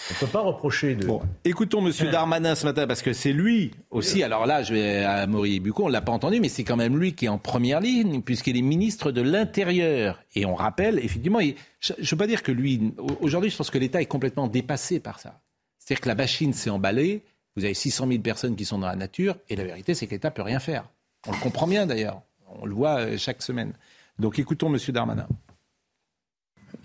On 0.09 0.13
ne 0.13 0.19
peut 0.19 0.27
pas 0.27 0.41
reprocher 0.41 0.95
de. 0.95 1.05
Bon, 1.05 1.21
écoutons 1.45 1.81
Monsieur 1.81 2.09
Darmanin 2.11 2.55
ce 2.55 2.65
matin 2.65 2.87
parce 2.87 3.01
que 3.01 3.13
c'est 3.13 3.33
lui 3.33 3.71
aussi. 3.91 4.23
Alors 4.23 4.45
là, 4.45 4.63
je 4.63 4.73
vais 4.73 5.03
à 5.03 5.25
Maurice 5.27 5.59
Bucco, 5.61 5.85
on 5.85 5.87
l'a 5.87 6.01
pas 6.01 6.11
entendu, 6.11 6.39
mais 6.39 6.49
c'est 6.49 6.63
quand 6.63 6.75
même 6.77 6.97
lui 6.97 7.13
qui 7.13 7.25
est 7.25 7.29
en 7.29 7.37
première 7.37 7.79
ligne 7.79 8.21
puisqu'il 8.21 8.57
est 8.57 8.61
ministre 8.61 9.11
de 9.11 9.21
l'Intérieur. 9.21 10.21
Et 10.35 10.45
on 10.45 10.55
rappelle, 10.55 10.99
effectivement, 10.99 11.39
il- 11.39 11.55
je 11.81 11.93
ne 11.99 12.05
veux 12.05 12.17
pas 12.17 12.27
dire 12.27 12.43
que 12.43 12.51
lui. 12.51 12.93
Aujourd'hui, 13.21 13.49
je 13.49 13.57
pense 13.57 13.69
que 13.69 13.77
l'État 13.77 14.01
est 14.01 14.05
complètement 14.05 14.47
dépassé 14.47 14.99
par 14.99 15.19
ça. 15.19 15.39
C'est-à-dire 15.79 16.01
que 16.01 16.09
la 16.09 16.15
machine 16.15 16.53
s'est 16.53 16.69
emballée. 16.69 17.23
Vous 17.55 17.63
avez 17.65 17.73
600 17.73 18.07
000 18.07 18.21
personnes 18.21 18.55
qui 18.55 18.65
sont 18.65 18.77
dans 18.77 18.87
la 18.87 18.95
nature, 18.95 19.35
et 19.49 19.55
la 19.55 19.63
vérité, 19.63 19.93
c'est 19.95 20.05
que 20.05 20.11
l'État 20.11 20.29
peut 20.31 20.43
rien 20.43 20.59
faire. 20.59 20.89
On 21.27 21.31
le 21.31 21.37
comprend 21.39 21.65
bien 21.67 21.85
d'ailleurs. 21.87 22.21
On 22.61 22.65
le 22.65 22.73
voit 22.75 22.99
euh, 22.99 23.17
chaque 23.17 23.41
semaine. 23.41 23.73
Donc 24.19 24.37
écoutons 24.39 24.69
Monsieur 24.69 24.93
Darmanin. 24.93 25.27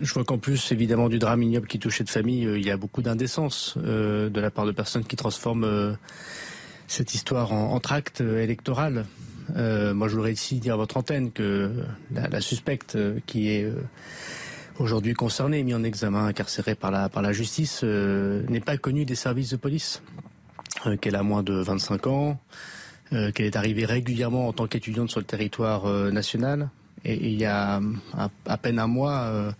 Je 0.03 0.13
vois 0.13 0.25
qu'en 0.25 0.37
plus, 0.37 0.73
évidemment, 0.73 1.07
du 1.07 1.17
drame 1.17 1.43
ignoble 1.43 1.65
qui 1.65 1.79
touche 1.79 1.99
cette 1.99 2.09
famille, 2.09 2.45
euh, 2.45 2.59
il 2.59 2.65
y 2.65 2.71
a 2.71 2.75
beaucoup 2.75 3.01
d'indécence 3.01 3.75
euh, 3.77 4.29
de 4.29 4.41
la 4.41 4.51
part 4.51 4.65
de 4.65 4.73
personnes 4.73 5.05
qui 5.05 5.15
transforment 5.15 5.63
euh, 5.63 5.93
cette 6.87 7.15
histoire 7.15 7.53
en, 7.53 7.71
en 7.71 7.79
tract 7.79 8.19
électoral. 8.19 9.05
Moi, 9.55 10.07
je 10.09 10.15
voudrais 10.15 10.33
ici 10.33 10.59
dire 10.59 10.73
à 10.73 10.77
votre 10.77 10.97
antenne 10.97 11.31
que 11.31 11.71
la, 12.11 12.41
suspecte 12.41 12.97
qui 13.25 13.49
est 13.49 13.69
aujourd'hui 14.79 15.13
concernée, 15.13 15.63
mise 15.63 15.75
en 15.75 15.83
examen, 15.83 16.27
incarcérée 16.27 16.75
par 16.75 16.91
la, 16.91 17.09
par 17.09 17.21
la 17.21 17.33
justice, 17.33 17.83
n'est 17.83 18.61
pas 18.61 18.77
connue 18.77 19.03
des 19.03 19.15
services 19.15 19.49
de 19.49 19.57
police. 19.57 20.01
Qu'elle 21.01 21.17
a 21.17 21.23
moins 21.23 21.43
de 21.43 21.53
25 21.55 22.07
ans, 22.07 22.39
qu'elle 23.09 23.45
est 23.45 23.57
arrivée 23.57 23.85
régulièrement 23.85 24.47
en 24.47 24.53
tant 24.53 24.65
qu'étudiante 24.65 25.09
sur 25.09 25.19
le 25.19 25.25
territoire 25.25 25.87
national. 26.11 26.69
Et, 27.03 27.15
il 27.15 27.39
y 27.39 27.45
a 27.45 27.81
à, 28.47 28.57
peine 28.57 28.79
un 28.79 28.87
mois 28.87 29.53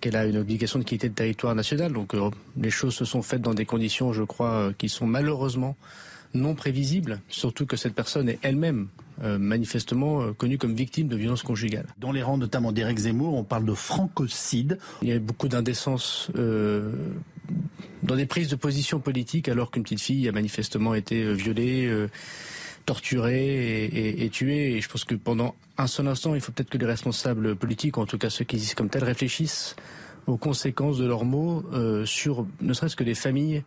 qu'elle 0.00 0.16
a 0.16 0.26
une 0.26 0.36
obligation 0.36 0.78
de 0.78 0.84
quitter 0.84 1.08
le 1.08 1.14
territoire 1.14 1.54
national. 1.54 1.92
Donc 1.92 2.14
euh, 2.14 2.30
les 2.56 2.70
choses 2.70 2.94
se 2.94 3.04
sont 3.04 3.22
faites 3.22 3.42
dans 3.42 3.54
des 3.54 3.66
conditions, 3.66 4.12
je 4.12 4.22
crois, 4.22 4.52
euh, 4.52 4.72
qui 4.76 4.88
sont 4.88 5.06
malheureusement 5.06 5.76
non 6.34 6.54
prévisibles, 6.54 7.20
surtout 7.28 7.66
que 7.66 7.76
cette 7.76 7.94
personne 7.94 8.28
est 8.28 8.38
elle-même 8.42 8.88
euh, 9.22 9.38
manifestement 9.38 10.22
euh, 10.22 10.32
connue 10.32 10.58
comme 10.58 10.74
victime 10.74 11.08
de 11.08 11.16
violences 11.16 11.42
conjugales. 11.42 11.86
Dans 11.98 12.12
les 12.12 12.22
rangs 12.22 12.38
notamment 12.38 12.72
d'Éric 12.72 12.98
Zemmour, 12.98 13.34
on 13.34 13.44
parle 13.44 13.64
de 13.64 13.74
francocide. 13.74 14.78
Il 15.02 15.08
y 15.08 15.12
a 15.12 15.18
beaucoup 15.18 15.48
d'indécence 15.48 16.30
euh, 16.36 16.92
dans 18.02 18.16
des 18.16 18.26
prises 18.26 18.48
de 18.48 18.56
position 18.56 19.00
politiques 19.00 19.48
alors 19.48 19.70
qu'une 19.70 19.82
petite 19.82 20.00
fille 20.00 20.28
a 20.28 20.32
manifestement 20.32 20.94
été 20.94 21.22
euh, 21.22 21.32
violée, 21.32 21.90
torturée 22.94 23.84
et, 23.84 24.24
et- 24.24 24.24
et 24.26 24.80
je 24.80 24.88
pense 24.88 25.04
que 25.04 25.14
pendant 25.14 25.54
un 25.78 25.86
seul 25.86 26.08
instant, 26.08 26.34
il 26.34 26.40
faut 26.40 26.52
peut-être 26.52 26.70
que 26.70 26.78
les 26.78 26.86
responsables 26.86 27.54
politiques, 27.56 27.96
ou 27.96 28.00
en 28.00 28.06
tout 28.06 28.18
cas 28.18 28.30
ceux 28.30 28.44
qui 28.44 28.56
disent 28.56 28.74
comme 28.74 28.88
tel, 28.90 29.04
réfléchissent 29.04 29.76
aux 30.26 30.36
conséquences 30.36 30.98
de 30.98 31.06
leurs 31.06 31.24
mots 31.24 31.62
euh, 31.72 32.04
sur 32.04 32.46
ne 32.60 32.72
serait-ce 32.72 32.96
que 32.96 33.04
les 33.04 33.14
familles 33.14 33.62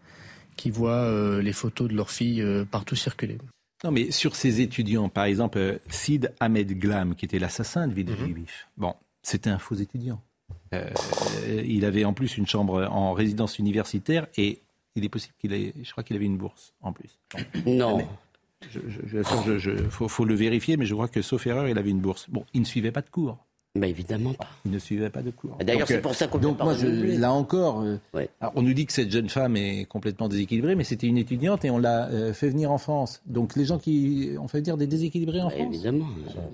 qui 0.57 0.69
voient 0.69 0.91
euh, 1.05 1.41
les 1.41 1.53
photos 1.53 1.87
de 1.89 1.95
leurs 1.95 2.11
filles 2.11 2.41
euh, 2.41 2.65
partout 2.65 2.95
circuler. 2.95 3.37
Non, 3.83 3.91
mais 3.91 4.11
sur 4.11 4.35
ces 4.35 4.61
étudiants, 4.61 5.09
par 5.09 5.25
exemple, 5.25 5.57
euh, 5.57 5.77
Sid 5.89 6.31
Ahmed 6.39 6.77
Glam, 6.77 7.15
qui 7.15 7.25
était 7.25 7.39
l'assassin 7.39 7.87
de 7.87 7.93
Village 7.93 8.17
Juif, 8.17 8.67
bon, 8.77 8.93
c'était 9.23 9.49
un 9.49 9.57
faux 9.57 9.75
étudiant. 9.75 10.21
Euh, 10.73 10.89
il 11.65 11.85
avait 11.85 12.05
en 12.05 12.13
plus 12.13 12.37
une 12.37 12.47
chambre 12.47 12.87
en 12.91 13.13
résidence 13.13 13.57
universitaire 13.59 14.27
et 14.37 14.59
il 14.95 15.03
est 15.05 15.09
possible 15.09 15.33
qu'il 15.39 15.53
ait, 15.53 15.73
je 15.81 15.91
crois 15.91 16.03
qu'il 16.03 16.15
avait 16.15 16.25
une 16.25 16.37
bourse 16.37 16.73
en 16.81 16.91
plus. 16.93 17.17
Non. 17.65 17.97
Mais 17.97 18.07
je, 18.71 18.79
je, 19.07 19.57
je- 19.59 19.89
faut 20.07 20.25
le 20.25 20.35
vérifier, 20.35 20.77
mais 20.77 20.85
je 20.85 20.93
crois 20.93 21.07
que 21.07 21.21
sauf 21.21 21.45
erreur, 21.47 21.67
il 21.67 21.77
avait 21.77 21.89
une 21.89 21.99
bourse. 22.01 22.29
Bon, 22.29 22.45
il 22.53 22.61
ne 22.61 22.65
suivait 22.65 22.91
pas 22.91 23.01
de 23.01 23.09
cours. 23.09 23.45
Bah 23.75 23.87
évidemment 23.87 24.33
pas. 24.35 24.47
Il 24.65 24.71
ne 24.71 24.77
suivait 24.77 25.09
pas 25.09 25.23
de 25.23 25.31
cours. 25.31 25.57
D'ailleurs, 25.63 25.87
c'est 25.87 25.97
euh, 25.97 26.01
pour 26.01 26.13
ça 26.13 26.27
qu'on 26.27 26.37
ne 26.37 26.43
Donc 26.43 26.61
moi, 26.61 26.75
je, 26.75 26.85
là 27.19 27.31
encore, 27.33 27.81
euh, 27.81 27.97
alors, 28.39 28.53
on 28.55 28.61
nous 28.61 28.73
dit 28.75 28.85
que 28.85 28.93
cette 28.93 29.11
jeune 29.11 29.29
femme 29.29 29.57
est 29.57 29.85
complètement 29.85 30.27
déséquilibrée, 30.27 30.75
mais 30.75 30.83
c'était 30.83 31.07
une 31.07 31.17
étudiante 31.17 31.65
et 31.65 31.71
on 31.71 31.79
l'a 31.79 32.07
euh, 32.09 32.33
fait 32.33 32.49
venir 32.49 32.71
en 32.71 32.77
France. 32.77 33.23
Donc 33.25 33.55
les 33.55 33.65
gens 33.65 33.79
qui 33.79 34.35
ont 34.39 34.47
fait 34.47 34.61
dire 34.61 34.77
des 34.77 34.85
déséquilibrés 34.85 35.41
en 35.41 35.49
France. 35.49 35.59
Bah, 35.59 35.69
Évidemment. 35.73 36.05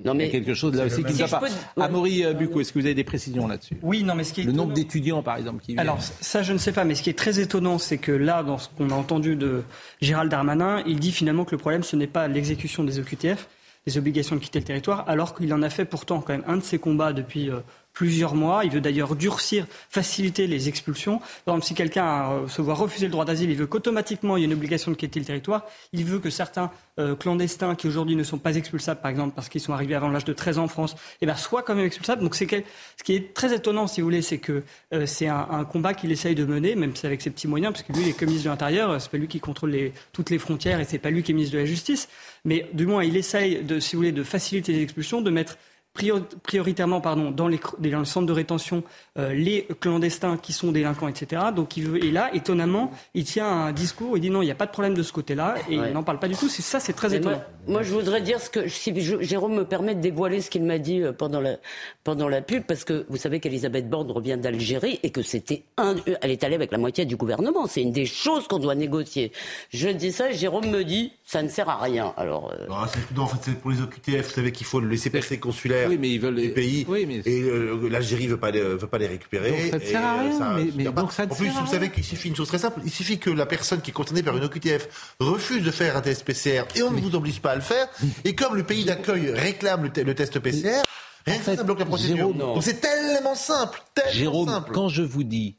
Non, 0.05 0.13
mais 0.13 0.23
il 0.23 0.27
y 0.27 0.29
a 0.29 0.31
quelque 0.31 0.53
chose 0.53 0.73
là 0.75 0.85
aussi 0.85 1.03
qui 1.03 1.11
ne 1.11 1.17
va 1.17 1.27
pas. 1.27 1.47
peux-. 1.47 1.81
Amaury 1.81 2.23
euh, 2.23 2.33
Bucco, 2.33 2.61
est-ce 2.61 2.71
que 2.71 2.79
vous 2.79 2.85
avez 2.85 2.95
des 2.95 3.03
précisions 3.03 3.49
là-dessus? 3.49 3.75
Oui, 3.83 4.03
non, 4.03 4.15
mais 4.15 4.23
ce 4.23 4.31
qui 4.31 4.39
est 4.39 4.45
Le 4.45 4.53
nombre 4.53 4.71
d'étudiants, 4.71 5.21
par 5.21 5.35
exemple, 5.35 5.61
qui 5.61 5.73
viennent. 5.73 5.79
Alors 5.79 6.01
ça, 6.01 6.41
je 6.41 6.53
ne 6.53 6.57
sais 6.57 6.71
pas, 6.71 6.85
mais 6.85 6.95
ce 6.95 7.03
qui 7.03 7.09
est 7.09 7.17
très 7.19 7.41
étonnant, 7.41 7.79
c'est 7.79 7.97
que 7.97 8.13
là, 8.13 8.43
dans 8.43 8.57
ce 8.57 8.69
qu'on 8.77 8.91
a 8.91 8.95
entendu 8.95 9.35
de 9.35 9.63
Gérald 9.99 10.31
Darmanin, 10.31 10.83
il 10.87 11.01
dit 11.01 11.11
finalement 11.11 11.43
que 11.43 11.51
le 11.51 11.57
problème, 11.57 11.83
ce 11.83 11.97
n'est 11.97 12.07
pas 12.07 12.29
l'exécution 12.29 12.85
des 12.85 12.97
OQTF, 12.97 13.49
les 13.85 13.97
obligations 13.97 14.35
de 14.35 14.41
quitter 14.41 14.59
le 14.59 14.65
territoire, 14.65 15.07
alors 15.07 15.35
qu'il 15.35 15.53
en 15.53 15.61
a 15.61 15.69
fait 15.69 15.85
pourtant 15.85 16.21
quand 16.21 16.33
même 16.33 16.43
un 16.47 16.57
de 16.57 16.63
ses 16.63 16.79
combats 16.79 17.13
depuis 17.13 17.49
euh, 17.49 17.59
plusieurs 17.93 18.35
mois. 18.35 18.63
Il 18.65 18.71
veut 18.71 18.81
d'ailleurs 18.81 19.15
durcir, 19.15 19.65
faciliter 19.89 20.47
les 20.47 20.69
expulsions. 20.69 21.19
Par 21.45 21.55
exemple, 21.55 21.65
si 21.65 21.73
quelqu'un 21.73 22.31
euh, 22.31 22.47
se 22.47 22.61
voit 22.61 22.73
refuser 22.75 23.05
le 23.07 23.11
droit 23.11 23.25
d'asile, 23.25 23.49
il 23.49 23.57
veut 23.57 23.67
qu'automatiquement 23.67 24.37
il 24.37 24.41
y 24.41 24.43
ait 24.43 24.47
une 24.47 24.53
obligation 24.53 24.91
de 24.91 24.95
quitter 24.97 25.19
le 25.19 25.25
territoire. 25.25 25.65
Il 25.93 26.05
veut 26.05 26.19
que 26.19 26.29
certains 26.29 26.71
euh, 26.99 27.15
clandestins 27.15 27.75
qui 27.75 27.87
aujourd'hui 27.87 28.15
ne 28.15 28.23
sont 28.23 28.37
pas 28.37 28.55
expulsables, 28.55 29.01
par 29.01 29.11
exemple 29.11 29.33
parce 29.35 29.49
qu'ils 29.49 29.61
sont 29.61 29.73
arrivés 29.73 29.95
avant 29.95 30.09
l'âge 30.09 30.25
de 30.25 30.33
13 30.33 30.59
ans 30.59 30.63
en 30.63 30.67
France, 30.67 30.95
eh 31.21 31.25
ben, 31.25 31.35
soient 31.35 31.63
quand 31.63 31.75
même 31.75 31.85
expulsables. 31.85 32.21
Donc 32.21 32.35
c'est 32.35 32.45
quel- 32.47 32.63
ce 32.97 33.03
qui 33.03 33.15
est 33.15 33.33
très 33.33 33.53
étonnant, 33.53 33.87
si 33.87 34.01
vous 34.01 34.05
voulez, 34.07 34.21
c'est 34.21 34.37
que 34.37 34.63
euh, 34.93 35.05
c'est 35.05 35.27
un, 35.27 35.63
combat 35.65 35.93
qu'il 35.93 36.11
essaye 36.11 36.35
de 36.35 36.45
mener, 36.45 36.75
même 36.75 36.95
si 36.95 37.05
avec 37.05 37.21
ses 37.21 37.29
petits 37.29 37.47
moyens, 37.47 37.73
parce 37.73 37.83
que 37.83 37.93
lui, 37.93 38.01
il 38.03 38.07
est 38.09 38.13
comme 38.13 38.27
ministre 38.27 38.45
de 38.45 38.49
l'Intérieur, 38.51 38.91
euh, 38.91 38.99
c'est 38.99 39.11
pas 39.11 39.17
lui 39.17 39.27
qui 39.27 39.39
contrôle 39.39 39.71
les- 39.71 39.93
toutes 40.13 40.29
les 40.29 40.39
frontières 40.39 40.79
et 40.79 40.85
c'est 40.85 40.99
pas 40.99 41.09
lui 41.09 41.23
qui 41.23 41.31
est 41.31 41.33
ministre 41.35 41.53
de 41.55 41.59
la 41.59 41.65
Justice. 41.65 42.09
Mais 42.45 42.69
du 42.73 42.85
moins, 42.85 43.03
il 43.03 43.15
essaye, 43.17 43.63
de, 43.63 43.79
si 43.79 43.95
vous 43.95 43.99
voulez, 43.99 44.11
de 44.11 44.23
faciliter 44.23 44.71
les 44.73 44.81
expulsions, 44.83 45.21
de 45.21 45.29
mettre 45.29 45.57
prioritairement 45.93 47.01
pardon, 47.01 47.31
dans, 47.31 47.47
les, 47.47 47.59
dans 47.79 47.99
les 47.99 48.05
centres 48.05 48.27
de 48.27 48.33
rétention 48.33 48.83
euh, 49.17 49.33
les 49.33 49.67
clandestins 49.79 50.37
qui 50.37 50.53
sont 50.53 50.71
délinquants, 50.71 51.07
etc. 51.07 51.41
Donc, 51.53 51.75
il 51.77 51.87
veut, 51.87 52.03
et 52.03 52.11
là, 52.11 52.29
étonnamment, 52.33 52.91
il 53.13 53.25
tient 53.25 53.47
un 53.47 53.71
discours, 53.71 54.17
il 54.17 54.21
dit 54.21 54.29
non, 54.29 54.41
il 54.41 54.45
n'y 54.45 54.51
a 54.51 54.55
pas 54.55 54.65
de 54.65 54.71
problème 54.71 54.93
de 54.93 55.03
ce 55.03 55.11
côté-là, 55.11 55.55
et 55.69 55.75
il 55.75 55.91
n'en 55.93 56.03
parle 56.03 56.19
pas 56.19 56.27
du 56.27 56.35
tout. 56.35 56.47
C'est 56.47 56.61
ça, 56.61 56.79
c'est 56.79 56.93
très 56.93 57.15
étonnant. 57.15 57.41
Moi, 57.67 57.83
je 57.83 57.91
voudrais 57.91 58.21
dire 58.21 58.39
ce 58.39 58.49
que 58.49 58.67
si 58.67 58.93
Jérôme 59.21 59.55
me 59.55 59.65
permet 59.65 59.95
de 59.95 59.99
dévoiler 59.99 60.41
ce 60.41 60.49
qu'il 60.49 60.63
m'a 60.63 60.77
dit 60.77 61.01
euh, 61.01 61.11
pendant 61.11 61.41
la, 61.41 61.57
pendant 62.03 62.29
la 62.29 62.41
pub, 62.41 62.63
parce 62.63 62.83
que 62.83 63.05
vous 63.09 63.17
savez 63.17 63.39
qu'Elisabeth 63.39 63.89
Borne 63.89 64.09
revient 64.09 64.37
d'Algérie 64.37 64.99
et 65.03 65.09
que 65.09 65.21
c'était 65.21 65.63
un, 65.77 65.95
elle 66.21 66.31
est 66.31 66.43
allée 66.43 66.55
avec 66.55 66.71
la 66.71 66.77
moitié 66.77 67.05
du 67.05 67.15
gouvernement. 67.15 67.67
C'est 67.67 67.81
une 67.81 67.91
des 67.91 68.05
choses 68.05 68.47
qu'on 68.47 68.59
doit 68.59 68.75
négocier. 68.75 69.31
Je 69.71 69.89
dis 69.89 70.11
ça, 70.11 70.31
Jérôme 70.31 70.67
me 70.67 70.83
dit, 70.83 71.11
ça 71.25 71.43
ne 71.43 71.49
sert 71.49 71.67
à 71.67 71.77
rien. 71.77 72.13
Alors. 72.15 72.53
Euh, 72.53 72.67
non, 73.15 73.23
en 73.23 73.27
fait, 73.27 73.39
c'est 73.41 73.59
pour 73.59 73.71
les 73.71 73.81
OQTF. 73.81 74.27
Vous 74.27 74.33
savez 74.33 74.51
qu'il 74.51 74.65
faut 74.65 74.79
le 74.79 74.87
laisser 74.87 75.09
passer 75.09 75.39
consulaire 75.39 75.78
oui, 75.87 75.97
mais 75.99 76.09
ils 76.09 76.19
veulent 76.19 76.35
les 76.35 76.49
pays. 76.49 76.85
Oui, 76.87 77.05
mais... 77.05 77.21
Et 77.25 77.41
euh, 77.43 77.87
l'Algérie 77.89 78.27
veut 78.27 78.37
pas 78.37 78.51
veut 78.51 78.77
pas 78.77 78.97
les 78.97 79.07
récupérer. 79.07 79.51
Donc 79.51 79.71
ça 79.71 79.79
ne 79.79 79.83
sert 79.83 80.05
à 80.05 80.19
rien. 80.19 80.53
mais, 80.55 80.71
mais 80.75 80.83
donc 80.85 81.11
ça 81.11 81.23
en 81.23 81.27
plus, 81.27 81.49
vous 81.49 81.67
savez 81.67 81.89
qu'il 81.89 82.03
suffit 82.03 82.29
une 82.29 82.35
chose 82.35 82.47
très 82.47 82.57
simple. 82.59 82.81
Il 82.83 82.91
suffit 82.91 83.19
que 83.19 83.29
la 83.29 83.45
personne 83.45 83.81
qui 83.81 83.91
est 83.91 83.93
concernée 83.93 84.23
par 84.23 84.35
une 84.35 84.43
OQTF 84.43 85.15
refuse 85.19 85.63
de 85.63 85.71
faire 85.71 85.95
un 85.97 86.01
test 86.01 86.25
PCR 86.25 86.63
et 86.75 86.83
on 86.83 86.91
ne 86.91 86.99
vous 86.99 87.15
oblige 87.15 87.41
pas 87.41 87.51
à 87.51 87.55
le 87.55 87.61
faire. 87.61 87.87
Et 88.23 88.35
comme 88.35 88.55
le 88.55 88.63
pays 88.63 88.85
d'accueil 88.85 89.31
réclame 89.31 89.83
le, 89.83 90.15
test 90.15 90.39
PCR, 90.39 90.81
rien 91.25 91.37
que 91.37 91.43
ça 91.43 91.63
bloque 91.63 91.79
la 91.79 91.85
procédure. 91.85 92.33
Donc 92.33 92.63
c'est 92.63 92.81
tellement 92.81 93.35
simple, 93.35 93.81
tellement 93.93 94.11
Jérôme, 94.11 94.49
simple. 94.49 94.71
quand 94.73 94.89
je 94.89 95.03
vous 95.03 95.23
dis 95.23 95.57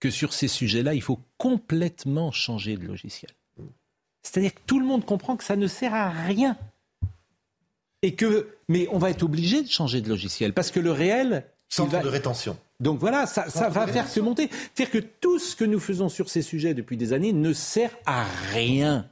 que 0.00 0.10
sur 0.10 0.32
ces 0.32 0.48
sujets-là, 0.48 0.94
il 0.94 1.02
faut 1.02 1.20
complètement 1.36 2.32
changer 2.32 2.76
de 2.76 2.86
logiciel. 2.86 3.30
C'est-à-dire 4.22 4.54
que 4.54 4.60
tout 4.66 4.78
le 4.78 4.86
monde 4.86 5.04
comprend 5.04 5.36
que 5.36 5.44
ça 5.44 5.56
ne 5.56 5.66
sert 5.66 5.94
à 5.94 6.10
rien. 6.10 6.56
Et 8.02 8.14
que, 8.14 8.48
mais 8.68 8.88
on 8.92 8.98
va 8.98 9.10
être 9.10 9.22
obligé 9.22 9.62
de 9.62 9.68
changer 9.68 10.00
de 10.00 10.08
logiciel 10.08 10.52
parce 10.52 10.70
que 10.70 10.80
le 10.80 10.92
réel. 10.92 11.44
Centre 11.68 12.02
de 12.02 12.08
rétention. 12.08 12.56
Donc 12.80 12.98
voilà, 12.98 13.26
ça, 13.26 13.48
ça 13.48 13.68
va 13.68 13.86
faire 13.86 14.12
que 14.12 14.20
monter. 14.20 14.48
C'est-à-dire 14.74 15.02
que 15.02 15.06
tout 15.20 15.38
ce 15.38 15.54
que 15.54 15.64
nous 15.64 15.78
faisons 15.78 16.08
sur 16.08 16.28
ces 16.28 16.42
sujets 16.42 16.74
depuis 16.74 16.96
des 16.96 17.12
années 17.12 17.32
ne 17.32 17.52
sert 17.52 17.90
à 18.06 18.24
rien. 18.52 19.06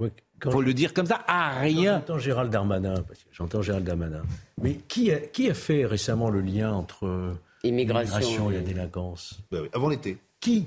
Il 0.00 0.50
faut 0.50 0.60
le 0.60 0.74
dire 0.74 0.92
comme 0.92 1.06
ça, 1.06 1.22
à 1.26 1.58
rien. 1.58 2.00
J'entends 2.00 2.18
Gérald 2.18 2.50
Darmanin, 2.50 3.04
j'entends 3.32 3.62
Gérald 3.62 3.86
Darmanin. 3.86 4.22
Mais 4.60 4.74
qui 4.88 5.10
a, 5.10 5.18
qui 5.18 5.48
a 5.48 5.54
fait 5.54 5.86
récemment 5.86 6.28
le 6.28 6.40
lien 6.40 6.72
entre 6.72 7.34
l'immigration 7.62 8.50
et 8.50 8.54
la 8.54 8.60
délinquance? 8.60 9.38
Bah 9.50 9.60
Avant 9.72 9.88
l'été. 9.88 10.18
Qui 10.40 10.66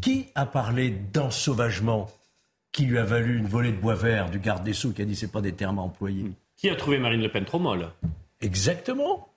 Qui 0.00 0.28
a 0.34 0.46
parlé 0.46 0.90
d'ensauvagement 1.12 2.10
qui 2.70 2.86
lui 2.86 2.96
a 2.96 3.04
valu 3.04 3.38
une 3.38 3.46
volée 3.46 3.72
de 3.72 3.76
bois 3.76 3.94
vert 3.94 4.30
du 4.30 4.38
garde 4.38 4.64
des 4.64 4.72
Sceaux 4.72 4.92
qui 4.92 5.02
a 5.02 5.04
dit 5.04 5.14
c'est 5.14 5.30
pas 5.30 5.42
des 5.42 5.52
termes 5.52 5.78
employés 5.78 6.32
Qui 6.62 6.70
a 6.70 6.76
trouvé 6.76 7.00
Marine 7.00 7.20
Le 7.20 7.28
Pen 7.28 7.44
trop 7.44 7.58
molle? 7.58 7.88
Exactement. 8.40 9.28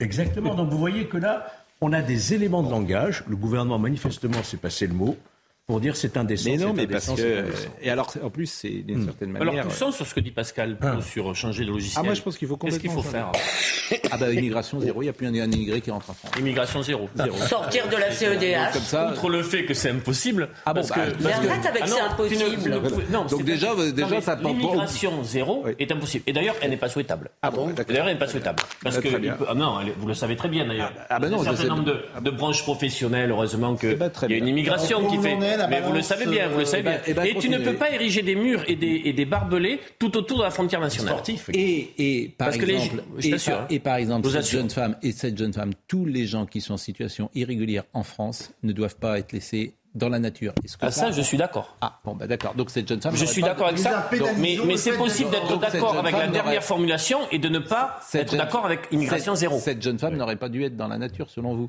Exactement. 0.00 0.56
Donc 0.56 0.68
vous 0.68 0.78
voyez 0.78 1.06
que 1.06 1.16
là, 1.16 1.46
on 1.80 1.92
a 1.92 2.02
des 2.02 2.34
éléments 2.34 2.64
de 2.64 2.70
langage. 2.70 3.22
Le 3.28 3.36
gouvernement, 3.36 3.78
manifestement, 3.78 4.42
s'est 4.42 4.56
passé 4.56 4.88
le 4.88 4.94
mot 4.94 5.16
pour 5.66 5.80
dire 5.80 5.96
c'est 5.96 6.16
indécent. 6.16 6.50
Mais 6.50 6.56
non, 6.56 6.72
mais 6.72 6.82
indécent, 6.82 7.12
parce 7.14 7.22
que. 7.22 7.44
Et 7.82 7.88
alors, 7.90 8.12
en 8.22 8.30
plus, 8.30 8.46
c'est 8.46 8.68
d'une 8.68 9.04
certaine 9.04 9.30
manière. 9.30 9.48
Alors, 9.52 9.64
poussons 9.66 9.92
sur 9.92 10.06
ce 10.06 10.12
que 10.14 10.20
dit 10.20 10.32
Pascal 10.32 10.76
Ah. 10.82 10.96
sur 11.00 11.34
changer 11.36 11.64
de 11.64 11.70
logiciel. 11.70 12.00
Ah, 12.00 12.04
moi, 12.04 12.14
je 12.14 12.20
pense 12.22 12.36
qu'il 12.36 12.48
faut 12.48 12.56
Qu'est-ce 12.56 12.78
qu'il 12.80 12.90
faut 12.90 13.02
complètement 13.02 13.32
faire 13.32 14.00
Ah, 14.10 14.16
bah, 14.18 14.30
immigration 14.32 14.80
zéro, 14.80 15.02
il 15.02 15.06
n'y 15.06 15.10
a 15.10 15.12
plus 15.12 15.26
un, 15.26 15.34
un 15.34 15.50
immigré 15.50 15.80
qui 15.80 15.90
rentre 15.90 16.10
en 16.10 16.14
France. 16.14 16.32
Immigration 16.38 16.82
zéro. 16.82 17.08
zéro. 17.14 17.36
Sortir 17.36 17.88
de 17.88 17.96
la 17.96 18.10
CEDH. 18.10 18.72
Comme 18.72 18.82
ça. 18.82 19.10
Outre 19.12 19.28
le 19.30 19.42
fait 19.42 19.64
que 19.64 19.74
c'est 19.74 19.90
impossible. 19.90 20.48
Ah 20.66 20.74
bon, 20.74 20.80
parce 20.80 20.88
bah, 20.88 20.94
que, 20.96 21.00
Mais 21.22 21.30
parce 21.30 21.40
que- 21.40 21.48
arrête 21.48 21.66
avec 21.66 21.82
Ah 21.84 21.86
c'est 21.86 22.00
impossible. 22.00 22.70
non, 23.10 23.24
Donc 23.26 23.44
déjà, 23.44 23.74
pas- 23.74 23.90
déjà, 23.92 24.20
ça 24.20 24.36
prend 24.36 24.50
pas- 24.50 24.58
L'immigration 24.58 25.22
zéro 25.24 25.64
est 25.78 25.92
impossible. 25.92 26.24
Et 26.26 26.32
d'ailleurs, 26.32 26.56
elle 26.60 26.70
n'est 26.70 26.76
pas 26.76 26.88
souhaitable. 26.88 27.30
Ah 27.42 27.50
bon, 27.50 27.68
D'ailleurs, 27.68 28.08
elle 28.08 28.14
n'est 28.14 28.18
pas 28.18 28.26
souhaitable. 28.28 28.62
Parce 28.82 28.96
Ah, 28.98 29.02
que 29.02 29.08
très 29.08 29.18
bien. 29.18 29.34
il 29.34 29.38
peut- 29.38 29.46
ah 29.48 29.54
non, 29.54 29.78
vous 29.96 30.08
le 30.08 30.14
savez 30.14 30.36
très 30.36 30.48
bien 30.48 30.66
d'ailleurs. 30.66 30.92
ah 31.08 31.18
bah 31.20 31.28
Il 31.28 31.30
y 31.30 31.34
a 31.34 31.36
non, 31.36 31.42
un 31.48 31.56
certain 31.56 31.74
nombre 31.76 31.92
de, 32.20 32.30
branches 32.30 32.62
professionnelles, 32.64 33.30
heureusement 33.30 33.76
que 33.76 33.88
Eh 33.88 33.94
ben, 33.94 34.10
très 34.10 34.26
il 34.26 34.32
y 34.32 34.34
a 34.34 34.38
une 34.38 34.48
immigration 34.48 35.06
qui 35.08 35.18
fait. 35.18 35.36
Mais 35.68 35.80
vous 35.80 35.92
le 35.92 36.02
savez 36.02 36.26
bien, 36.26 36.48
vous 36.48 36.58
le 36.60 36.64
savez 36.64 36.80
eh 36.80 36.84
ben, 36.84 36.90
bien. 36.92 37.00
eh 37.06 37.14
ben, 37.14 37.24
Et 37.24 37.34
tu 37.40 37.48
ne 37.48 37.58
peux 37.58 37.74
pas 37.74 37.90
ériger 37.90 38.22
des 38.22 38.34
murs 38.34 38.62
et 38.68 38.76
des, 38.76 39.02
et 39.04 39.12
des 39.12 39.24
barbelés 39.24 39.80
tout 39.98 40.16
autour 40.16 40.38
de 40.38 40.42
la 40.44 40.50
frontière 40.50 40.80
nationale. 40.80 41.16
Et, 41.52 41.90
et 41.98 42.28
par 42.28 42.48
Parce 42.48 42.58
que 42.58 42.64
les- 42.66 42.74
exemple, 42.74 43.02
je 43.18 43.28
et, 43.28 43.38
par, 43.38 43.60
hein. 43.60 43.66
et 43.70 43.78
par 43.78 43.96
exemple, 43.96 44.28
cette 44.28 44.36
assure. 44.38 44.58
jeune 44.60 44.70
femme 44.70 44.96
et 45.02 45.12
cette 45.12 45.36
jeune 45.38 45.52
femme, 45.52 45.72
tous 45.88 46.04
les 46.06 46.26
gens 46.26 46.46
qui 46.46 46.60
sont 46.60 46.74
en 46.74 46.78
situation 46.78 47.30
irrégulière 47.34 47.84
en 47.92 48.02
France 48.02 48.52
ne 48.62 48.72
doivent 48.72 48.96
pas 48.96 49.18
être 49.18 49.32
laissés 49.32 49.74
dans 49.94 50.08
la 50.08 50.18
nature. 50.18 50.54
Est-ce 50.64 50.78
que 50.78 50.86
Ah, 50.86 50.90
ça, 50.90 51.10
je 51.10 51.20
suis 51.20 51.36
d'accord. 51.36 51.76
Ah 51.82 51.98
bon, 52.02 52.14
bah 52.14 52.26
d'accord. 52.26 52.54
Donc 52.54 52.70
cette 52.70 52.88
jeune 52.88 53.02
femme. 53.02 53.14
Je 53.14 53.26
suis 53.26 53.42
d'accord 53.42 53.66
avec 53.66 53.78
ça, 53.78 54.08
Donc, 54.18 54.28
mais, 54.38 54.56
c'est 54.78 54.96
possible 54.96 55.30
d'être 55.30 55.58
d'accord 55.58 55.98
avec 55.98 56.12
la 56.12 56.28
dernière 56.28 56.64
formulation 56.64 57.18
et 57.30 57.38
de 57.38 57.48
ne 57.50 57.58
pas 57.58 58.00
Cette 58.02 58.22
être 58.22 58.36
d'accord 58.36 58.64
avec 58.64 58.80
immigration 58.90 59.34
cette- 59.34 59.40
zéro. 59.40 59.58
Cette 59.58 59.82
jeune 59.82 59.98
femme 59.98 60.16
n'aurait 60.16 60.36
pas 60.36 60.48
dû 60.48 60.64
être 60.64 60.76
dans 60.78 60.88
la 60.88 60.96
nature, 60.96 61.28
selon 61.28 61.54
vous. 61.54 61.68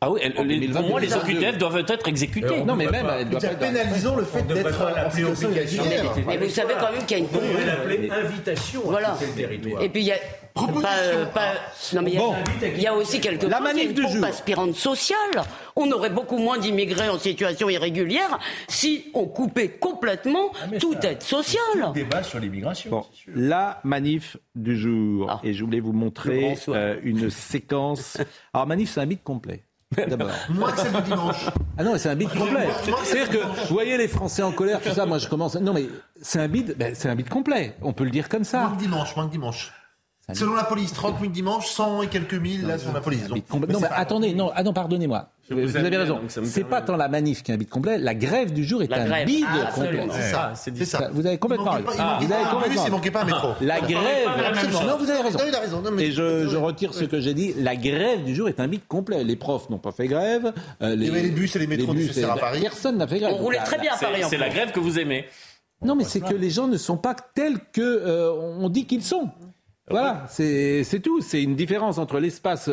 Ah 0.00 0.10
oui, 0.10 0.20
elle- 0.22 0.32
En 0.38 0.42
les- 0.42 0.54
2022. 0.56 0.80
pour 0.80 0.88
moi, 0.90 1.00
les 1.00 1.14
OQTF 1.14 1.58
doivent 1.58 1.84
être 1.88 2.08
exécutés. 2.08 2.46
Euh, 2.46 2.60
on 2.62 2.64
Non, 2.66 2.76
mais 2.76 2.86
même, 2.86 3.06
elle 3.18 3.28
doit 3.28 3.40
pas 3.40 3.48
Pénalisons 3.48 4.16
le 4.16 4.24
fait 4.24 4.42
d'être 4.42 4.78
pas 4.78 5.06
en 5.06 5.10
situation 5.10 5.50
irrégulière. 5.50 6.14
Mais 6.26 6.36
vous 6.36 6.48
savez 6.50 6.74
quand 6.80 6.92
même 6.92 7.04
qu'il 7.06 7.18
y 7.18 7.20
a 7.20 7.24
une. 7.24 7.28
On 7.32 7.66
l'appeler 7.66 8.10
invitation 8.10 8.80
Voilà. 8.84 9.12
à 9.12 9.16
quitter 9.16 9.26
le 9.42 9.48
territoire. 9.48 9.82
Et 9.82 9.88
puis 9.88 10.00
il 10.02 10.06
y 10.06 10.12
a 10.12 10.16
pas, 10.54 10.96
euh, 11.02 11.26
pas- 11.26 11.52
non 11.94 12.02
mais 12.02 12.10
il 12.12 12.14
y 12.14 12.16
a, 12.16 12.20
Bon. 12.20 12.34
il 12.62 12.80
y 12.80 12.86
a 12.86 12.94
aussi 12.94 13.20
quelque 13.20 13.46
La 13.46 13.58
chose, 13.58 13.64
manif 13.66 13.90
une 13.90 14.02
pompe 14.02 14.24
aspirante 14.24 14.74
sociale. 14.74 15.18
On 15.76 15.90
aurait 15.92 16.08
beaucoup 16.10 16.38
moins 16.38 16.56
d'immigrés 16.56 17.10
en 17.10 17.18
situation 17.18 17.68
irrégulière 17.68 18.38
si 18.66 19.10
on 19.12 19.26
coupait 19.26 19.68
complètement 19.68 20.50
toute 20.80 21.04
aide 21.04 21.22
sociale. 21.22 21.92
Débat 21.92 22.22
sur 22.22 22.38
l'immigration. 22.38 22.88
Bon, 22.90 23.04
la 23.34 23.80
manif 23.84 24.38
du 24.54 24.76
jour. 24.78 25.26
Ah. 25.28 25.40
Et 25.44 25.52
je 25.52 25.62
voulais 25.62 25.80
vous 25.80 25.92
montrer 25.92 26.56
euh, 26.68 26.96
une 27.02 27.28
séquence. 27.28 28.16
Alors, 28.54 28.66
manif, 28.66 28.90
c'est 28.94 29.00
un 29.00 29.06
beat 29.06 29.22
complet. 29.22 29.62
D'abord. 29.94 30.30
Moins 30.48 30.72
que 30.72 30.80
celle 30.80 30.92
du 30.92 31.02
dimanche. 31.02 31.46
Ah 31.78 31.84
non, 31.84 31.92
mais 31.92 31.98
c'est 31.98 32.08
un 32.08 32.16
bide 32.16 32.30
complet. 32.30 32.68
C'est-à-dire 33.04 33.30
que 33.30 33.38
vous 33.38 33.74
voyez 33.74 33.96
les 33.96 34.08
Français 34.08 34.42
en 34.42 34.50
colère, 34.52 34.80
tout 34.80 34.90
ça. 34.92 35.06
Moi, 35.06 35.18
je 35.18 35.28
commence. 35.28 35.54
Non, 35.56 35.72
mais 35.72 35.86
c'est 36.20 36.40
un 36.40 36.48
bide, 36.48 36.74
ben, 36.76 36.94
c'est 36.94 37.08
un 37.08 37.14
bide 37.14 37.28
complet. 37.28 37.76
On 37.82 37.92
peut 37.92 38.04
le 38.04 38.10
dire 38.10 38.28
comme 38.28 38.40
Moins 38.40 38.44
ça. 38.44 38.72
que 38.74 38.80
dimanche, 38.82 39.14
moins 39.14 39.26
que 39.26 39.32
dimanche. 39.32 39.72
Selon 40.32 40.54
la 40.54 40.64
police, 40.64 40.92
30 40.92 41.20
000 41.20 41.30
dimanche, 41.30 41.68
100 41.68 42.02
et 42.02 42.08
quelques 42.08 42.34
mille 42.34 42.66
là 42.66 42.78
selon 42.78 42.94
la 42.94 43.00
police. 43.00 43.28
Donc, 43.28 43.44
mais 43.52 43.72
Non, 43.72 43.78
mais 43.80 43.86
attendez, 43.92 44.34
non, 44.34 44.50
ah 44.56 44.64
non, 44.64 44.72
pardonnez-moi. 44.72 45.28
Vous, 45.48 45.76
avez 45.76 45.96
raison. 45.96 46.20
C'est 46.28 46.64
pas 46.64 46.82
tant 46.82 46.96
la 46.96 47.08
manif 47.08 47.42
qui 47.42 47.52
est 47.52 47.54
un 47.54 47.58
bide 47.58 47.68
complet. 47.68 47.98
La 47.98 48.14
grève 48.14 48.52
du 48.52 48.64
jour 48.64 48.82
est 48.82 48.90
La 48.90 49.02
un 49.02 49.06
grève. 49.06 49.26
bide 49.26 49.44
Ah, 49.48 49.70
complet. 49.72 50.06
C'est 50.10 50.22
ça. 50.22 50.52
c'est 50.54 50.84
ça. 50.84 51.08
Vous 51.12 51.24
avez 51.26 51.38
complètement 51.38 51.76
Il 51.78 51.86
raison. 51.86 52.02
il 52.20 52.26
Vous 52.26 52.32
avez 52.32 52.44
complètement 52.50 52.68
bus, 52.74 52.82
il 52.86 52.90
manquait 52.90 53.10
pas 53.10 53.22
un 53.22 53.26
métro. 53.26 53.48
La 53.60 53.80
grève. 53.80 54.28
absolument. 54.48 54.82
Non, 54.82 54.96
vous 54.98 55.10
avez 55.10 55.22
raison. 55.22 55.38
Non, 55.38 55.44
il 55.48 55.54
a 55.54 55.60
raison. 55.60 55.80
Non, 55.82 55.90
mais- 55.92 56.04
Et 56.06 56.12
je, 56.12 56.48
je 56.48 56.56
retire 56.56 56.94
ce 56.94 57.04
que 57.04 57.20
j'ai 57.20 57.34
dit. 57.34 57.54
La 57.58 57.76
grève 57.76 58.24
du 58.24 58.34
jour 58.34 58.48
est 58.48 58.58
un 58.60 58.68
bide 58.68 58.86
complet. 58.88 59.22
Les 59.24 59.36
profs 59.36 59.70
n'ont 59.70 59.78
pas 59.78 59.92
fait 59.92 60.08
grève. 60.08 60.52
Euh, 60.82 60.94
y 60.96 61.08
avait 61.08 61.22
les 61.22 61.30
bus 61.30 61.54
et 61.54 61.58
les 61.60 61.66
métros 61.66 61.92
bus 61.92 62.08
nécessaires 62.08 62.32
à 62.32 62.36
Paris. 62.38 62.60
Personne 62.62 62.96
n'a 62.98 63.06
fait 63.06 63.18
grève. 63.20 63.34
On 63.34 63.42
roulait 63.42 63.58
très 63.58 63.78
bien 63.78 63.92
à 63.94 63.98
Paris. 63.98 64.22
C'est 64.28 64.38
la 64.38 64.48
grève 64.48 64.72
que 64.72 64.80
vous 64.80 64.98
aimez. 64.98 65.26
Non, 65.82 65.94
mais 65.94 66.04
c'est 66.04 66.20
que 66.20 66.34
les 66.34 66.50
gens 66.50 66.66
ne 66.66 66.76
sont 66.76 66.96
pas 66.96 67.14
tels 67.34 67.58
que 67.72 67.82
euh, 67.82 68.32
on 68.32 68.68
dit 68.68 68.86
qu'ils 68.86 69.04
sont. 69.04 69.30
Voilà, 69.88 70.24
c'est 70.28 70.82
c'est 70.82 70.98
tout. 70.98 71.20
C'est 71.20 71.40
une 71.42 71.54
différence 71.54 71.98
entre 71.98 72.18
l'espace 72.18 72.68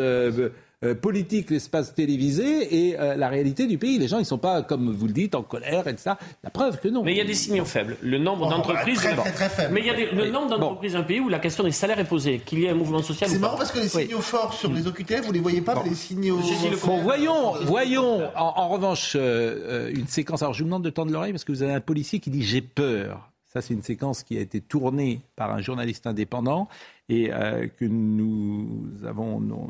euh, 0.83 0.95
politique, 0.95 1.49
l'espace 1.49 1.93
télévisé 1.95 2.87
et 2.89 2.99
euh, 2.99 3.15
la 3.15 3.29
réalité 3.29 3.65
du 3.67 3.77
pays. 3.77 3.97
Les 3.97 4.07
gens, 4.07 4.19
ils 4.19 4.25
sont 4.25 4.37
pas, 4.37 4.61
comme 4.61 4.91
vous 4.91 5.07
le 5.07 5.13
dites, 5.13 5.35
en 5.35 5.43
colère 5.43 5.87
et 5.87 5.93
de 5.93 5.99
ça. 5.99 6.17
La 6.43 6.49
preuve 6.49 6.79
que 6.79 6.87
non. 6.87 7.03
Mais 7.03 7.13
il 7.13 7.17
y 7.17 7.21
a 7.21 7.25
des 7.25 7.33
signaux 7.33 7.65
faibles. 7.65 7.97
Le 8.01 8.17
nombre 8.17 8.45
Oh, 8.47 8.49
d'entreprises. 8.49 8.97
très, 8.97 9.15
très, 9.15 9.31
très 9.31 9.49
faible. 9.49 9.73
Mais 9.73 9.81
il 9.81 9.87
y 9.87 9.89
a 9.89 9.93
des- 9.95 10.11
le 10.11 10.29
nombre 10.29 10.49
d'entreprises 10.49 10.93
dans 10.93 10.99
un 10.99 11.03
pays 11.03 11.19
où 11.19 11.29
la 11.29 11.39
question 11.39 11.63
des 11.63 11.71
salaires 11.71 11.99
est 11.99 12.03
posée, 12.07 12.41
qu'il 12.45 12.59
y 12.59 12.65
ait 12.65 12.69
un 12.69 12.75
mouvement 12.75 13.01
social 13.01 13.29
C'est 13.29 13.39
marrant 13.39 13.57
parce 13.57 13.71
que 13.71 13.79
les 13.79 13.87
signaux 13.87 14.19
forts 14.21 14.53
sur 14.53 14.71
les 14.73 14.85
OQTF, 14.87 15.25
vous 15.25 15.31
les 15.31 15.39
voyez 15.39 15.61
pas, 15.61 15.81
mais 15.83 15.89
les 15.89 15.95
signaux. 15.95 16.39
Bon, 16.85 16.97
voyons, 17.01 17.53
voyons 17.63 18.25
en, 18.35 18.53
en 18.57 18.69
revanche 18.69 19.15
euh, 19.15 19.89
euh, 19.89 19.91
une 19.93 20.07
séquence. 20.07 20.41
Alors, 20.41 20.53
je 20.53 20.59
vous 20.59 20.65
demande 20.65 20.83
de 20.83 20.89
tendre 20.89 21.11
l'oreille 21.11 21.31
parce 21.31 21.43
que 21.43 21.51
vous 21.51 21.63
avez 21.63 21.73
un 21.73 21.79
policier 21.81 22.19
qui 22.19 22.29
dit 22.29 22.43
j'ai 22.43 22.61
peur. 22.61 23.29
Ça, 23.53 23.61
c'est 23.61 23.75
une 23.75 23.83
séquence 23.83 24.23
qui 24.23 24.35
a 24.35 24.41
été 24.41 24.61
tournée 24.61 25.21
par 25.35 25.53
un 25.53 25.61
journaliste 25.61 26.07
indépendant 26.07 26.67
et 27.07 27.31
euh, 27.31 27.67
que 27.67 27.85
nous 27.85 28.89
avons, 29.05 29.39
nous, 29.39 29.69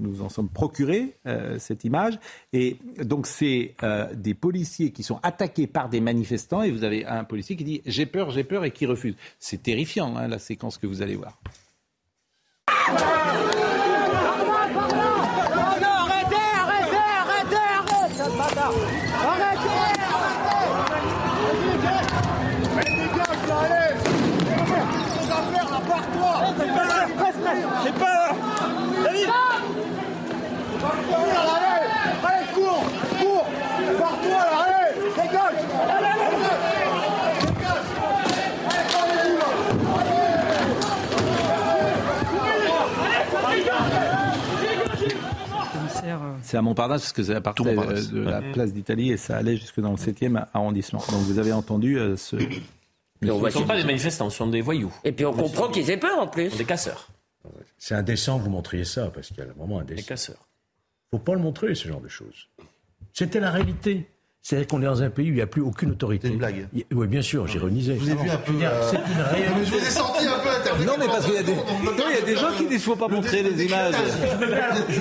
nous- 0.00 0.22
en 0.22 0.30
sommes 0.30 0.48
procurés 0.48 1.12
euh, 1.26 1.58
cette 1.58 1.84
image. 1.84 2.18
Et 2.54 2.78
donc, 3.02 3.26
c'est 3.26 3.74
euh, 3.82 4.14
des 4.14 4.32
policiers 4.32 4.90
qui 4.90 5.02
sont 5.02 5.20
attaqués 5.22 5.66
par 5.66 5.90
des 5.90 6.00
manifestants 6.00 6.62
et 6.62 6.70
vous 6.70 6.82
avez 6.82 7.04
un 7.04 7.24
policier 7.24 7.56
qui 7.56 7.64
dit 7.64 7.82
j'ai 7.84 8.06
peur, 8.06 8.30
j'ai 8.30 8.42
peur 8.44 8.64
et 8.64 8.70
qui 8.70 8.86
refuse. 8.86 9.16
C'est 9.38 9.62
terrifiant 9.62 10.16
hein, 10.16 10.26
la 10.26 10.38
séquence 10.38 10.78
que 10.78 10.86
vous 10.86 11.02
allez 11.02 11.16
voir. 11.16 11.38
C'est 46.48 46.56
à 46.56 46.62
Montparnasse 46.62 47.02
parce 47.02 47.12
que 47.12 47.22
ça 47.22 47.40
partait 47.42 47.74
de 47.74 48.20
la 48.20 48.40
place 48.40 48.72
d'Italie 48.72 49.10
et 49.10 49.18
ça 49.18 49.36
allait 49.36 49.58
jusque 49.58 49.80
dans 49.80 49.90
le 49.90 49.98
7e 49.98 50.46
arrondissement. 50.54 51.00
Donc 51.10 51.20
vous 51.20 51.38
avez 51.38 51.52
entendu 51.52 51.98
euh, 51.98 52.16
ce. 52.16 52.36
Mais 53.20 53.30
on 53.30 53.38
ne 53.38 53.50
sont 53.50 53.66
pas 53.66 53.76
des 53.76 53.84
manifestants, 53.84 54.30
ce 54.30 54.38
sont 54.38 54.46
des 54.46 54.62
voyous. 54.62 54.90
Et 55.04 55.12
puis 55.12 55.26
on 55.26 55.34
comprend 55.34 55.68
qu'ils 55.68 55.90
aient 55.90 55.98
peur 55.98 56.18
en 56.18 56.26
plus. 56.26 56.56
Des 56.56 56.64
casseurs. 56.64 57.08
C'est 57.76 57.94
indécent 57.94 58.38
que 58.38 58.44
vous 58.44 58.50
montriez 58.50 58.84
ça 58.84 59.10
parce 59.12 59.28
qu'il 59.28 59.38
y 59.38 59.42
a 59.42 59.46
vraiment 59.52 59.80
indécent. 59.80 59.96
Des 59.96 60.02
casseurs 60.04 60.47
faut 61.10 61.18
pas 61.18 61.34
le 61.34 61.40
montrer, 61.40 61.74
ce 61.74 61.88
genre 61.88 62.00
de 62.00 62.08
choses. 62.08 62.48
C'était 63.12 63.40
la 63.40 63.50
réalité. 63.50 64.10
C'est-à-dire 64.48 64.66
qu'on 64.68 64.80
est 64.80 64.86
dans 64.86 65.02
un 65.02 65.10
pays 65.10 65.26
où 65.26 65.32
il 65.32 65.34
n'y 65.34 65.42
a 65.42 65.46
plus 65.46 65.60
aucune 65.60 65.90
autorité. 65.90 66.28
C'est 66.28 66.32
une 66.32 66.38
blague. 66.38 66.68
Oui, 66.94 67.06
bien 67.06 67.20
sûr, 67.20 67.46
j'ironisais. 67.46 67.96
Je 67.96 68.00
vous 68.00 68.10
ai 68.12 68.14
vu 68.14 68.30
un 68.30 68.36
peu. 68.38 68.52
euh, 68.62 68.90
C'est 68.90 68.96
une 68.96 69.20
réalité. 69.20 69.64
Je 69.66 69.70
vous 69.72 69.76
ai 69.76 69.90
senti 69.90 70.24
un 70.26 70.38
peu 70.38 70.48
intervenu. 70.48 70.86
Non, 70.86 70.92
mais 70.98 71.04
parce 71.04 71.26
qu'il 71.26 71.34
y 71.34 71.36
a 71.36 71.42
des, 71.42 71.52
non, 71.54 71.62
il 72.08 72.14
y 72.14 72.22
a 72.22 72.24
des 72.24 72.34
gens 72.34 72.48
qui 72.56 72.60
disent 72.64 72.68
qu'il 72.68 72.76
ne 72.76 72.80
faut 72.80 72.96
pas 72.96 73.08
montrer 73.08 73.42
les 73.42 73.66
images. 73.66 73.92
Je 73.92 74.46
me, 74.46 74.50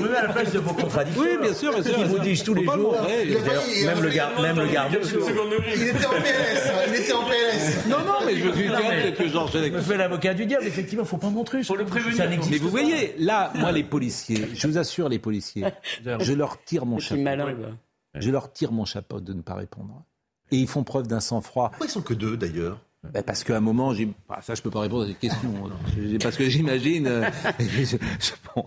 mets 0.10 0.18
à, 0.18 0.24
la 0.24 0.34
place 0.34 0.52
de 0.52 0.60
vos 0.60 0.74
contradicteurs. 0.74 1.24
Oui, 1.24 1.38
bien 1.42 1.54
sûr, 1.54 1.72
bien 1.72 1.82
sûr. 1.82 1.96
Qui 1.96 2.04
vous 2.04 2.20
disent 2.20 2.44
tous 2.44 2.56
Faut 2.56 2.60
les 2.60 2.66
jours. 2.66 2.98
Il 3.24 3.86
Même 3.86 4.02
le, 4.02 4.10
même 4.10 4.70
garde. 4.70 4.98
Il 5.02 5.84
était 5.88 6.06
en 6.06 6.10
PLS. 6.10 6.68
hein, 6.68 6.72
Il 6.90 6.96
était 6.96 7.14
en 7.14 7.24
PLS. 7.24 7.88
Non, 7.88 8.00
non, 8.00 8.14
mais 8.26 8.36
je 8.36 8.52
suis 8.52 8.68
Non, 8.68 8.74
mais- 8.82 9.02
peut-être 9.02 9.18
que 9.18 9.30
Georges 9.30 9.52
Je 9.54 9.70
me 9.70 9.80
fais 9.80 9.96
l'avocat 9.96 10.34
du 10.34 10.46
diable. 10.46 10.66
Effectivement, 10.68 11.04
il 11.04 11.06
ne 11.06 11.10
faut 11.10 11.18
pas 11.18 11.30
montrer. 11.30 11.62
Pour 11.62 11.78
le 11.78 11.86
prévenir. 11.86 12.18
Ça 12.18 12.28
n'existe 12.28 12.52
Mais 12.52 12.58
vous 12.58 12.68
voyez, 12.70 13.16
là, 13.18 13.54
moi, 13.56 13.72
les 13.72 13.84
policiers, 13.86 14.50
je 14.54 14.68
vous 14.68 14.78
assure, 14.78 15.08
les 15.08 15.20
policiers, 15.20 15.64
je 16.20 16.34
leur 16.34 16.62
tire 16.66 16.86
mon 16.86 17.00
chapeau. 17.00 17.22
Je 18.20 18.30
leur 18.32 18.52
tire 18.52 18.72
mon 18.72 18.86
chapeau 18.86 19.20
de 19.20 19.34
ne 19.34 19.42
pas 19.42 19.56
répondre. 19.56 20.04
Et 20.52 20.58
ils 20.58 20.68
font 20.68 20.84
preuve 20.84 21.08
d'un 21.08 21.20
sang-froid. 21.20 21.70
Pourquoi 21.70 21.88
ils 21.88 21.92
sont 21.92 22.02
que 22.02 22.14
deux 22.14 22.38
d'ailleurs? 22.38 22.80
Ben, 23.14 23.22
parce 23.24 23.44
qu'à 23.44 23.56
un 23.58 23.62
moment, 23.62 23.94
j'ai... 23.94 24.08
bah, 24.28 24.40
ça, 24.42 24.56
je 24.56 24.62
peux 24.62 24.70
pas 24.72 24.82
répondre 24.82 25.04
à 25.04 25.08
cette 25.08 25.20
question. 25.20 25.54
Parce 26.22 26.36
que 26.36 26.50
j'imagine. 26.50 27.08
euh, 27.08 27.30
je- 27.60 27.86
je- 27.86 27.96
bon. 28.56 28.66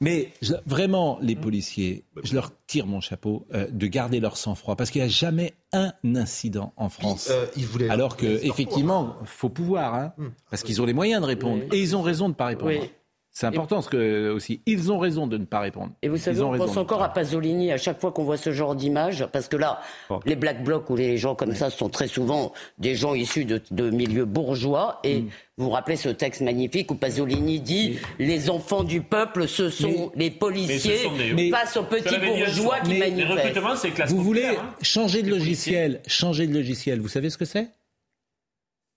Mais 0.00 0.32
je- 0.42 0.54
vraiment, 0.66 1.18
les 1.20 1.34
policiers, 1.36 2.04
je 2.22 2.34
leur 2.34 2.52
tire 2.66 2.86
mon 2.86 3.00
chapeau 3.00 3.46
euh, 3.52 3.66
de 3.70 3.86
garder 3.86 4.20
leur 4.20 4.36
sang-froid. 4.36 4.76
Parce 4.76 4.90
qu'il 4.90 5.00
n'y 5.02 5.06
a 5.06 5.10
jamais 5.10 5.54
un 5.72 5.92
incident 6.14 6.72
en 6.76 6.88
France. 6.88 7.28
euh, 7.30 7.46
ils 7.56 7.66
voulaient- 7.66 7.88
Alors 7.90 8.16
que, 8.16 8.26
effectivement, 8.26 9.16
faut 9.24 9.48
pouvoir. 9.48 9.94
Hein, 9.94 10.12
parce 10.50 10.62
qu'ils 10.62 10.80
ont 10.80 10.86
les 10.86 10.92
moyens 10.94 11.20
de 11.22 11.26
répondre. 11.26 11.62
Oui. 11.70 11.76
Et 11.76 11.80
ils 11.82 11.96
ont 11.96 12.02
raison 12.02 12.26
de 12.26 12.32
ne 12.32 12.36
pas 12.36 12.46
répondre. 12.46 12.70
Oui. 12.72 12.90
C'est 13.32 13.46
important 13.46 13.80
ce 13.80 13.88
que, 13.88 14.28
aussi. 14.30 14.60
Ils 14.66 14.90
ont 14.90 14.98
raison 14.98 15.28
de 15.28 15.38
ne 15.38 15.44
pas 15.44 15.60
répondre. 15.60 15.92
Et 16.02 16.08
vous 16.08 16.16
savez, 16.16 16.38
Ils 16.38 16.42
on 16.42 16.58
pense 16.58 16.76
encore 16.76 17.00
à 17.02 17.08
Pasolini 17.10 17.70
à 17.70 17.76
chaque 17.78 18.00
fois 18.00 18.10
qu'on 18.10 18.24
voit 18.24 18.36
ce 18.36 18.50
genre 18.52 18.74
d'image, 18.74 19.24
parce 19.32 19.46
que 19.46 19.56
là, 19.56 19.80
les 20.26 20.34
black 20.34 20.64
blocs 20.64 20.90
ou 20.90 20.96
les 20.96 21.16
gens 21.16 21.36
comme 21.36 21.54
ça 21.54 21.70
sont 21.70 21.88
très 21.88 22.08
souvent 22.08 22.52
des 22.78 22.96
gens 22.96 23.14
issus 23.14 23.44
de, 23.44 23.62
de 23.70 23.88
milieux 23.90 24.24
bourgeois. 24.24 24.98
Et 25.04 25.20
Mm. 25.22 25.28
vous 25.58 25.64
vous 25.66 25.70
rappelez 25.70 25.96
ce 25.96 26.08
texte 26.08 26.40
magnifique 26.40 26.90
où 26.90 26.96
Pasolini 26.96 27.60
dit 27.60 27.98
les 28.18 28.50
enfants 28.50 28.82
du 28.82 29.00
peuple, 29.00 29.46
ce 29.46 29.70
sont 29.70 30.10
les 30.16 30.30
policiers 30.32 30.96
sont 31.04 31.16
des- 31.16 31.50
face 31.50 31.76
aux 31.76 31.84
petits 31.84 32.18
bourgeois 32.18 32.80
qui. 32.80 32.90
Les 32.94 32.98
manifestent. 32.98 33.94
classe 33.94 34.10
Vous 34.10 34.22
voulez 34.24 34.46
hein. 34.46 34.74
changer 34.82 35.22
de 35.22 35.30
logiciel, 35.30 36.00
changer 36.08 36.48
de 36.48 36.52
logiciel, 36.54 36.98
vous 37.00 37.08
savez 37.08 37.30
ce 37.30 37.38
que 37.38 37.44
c'est? 37.44 37.70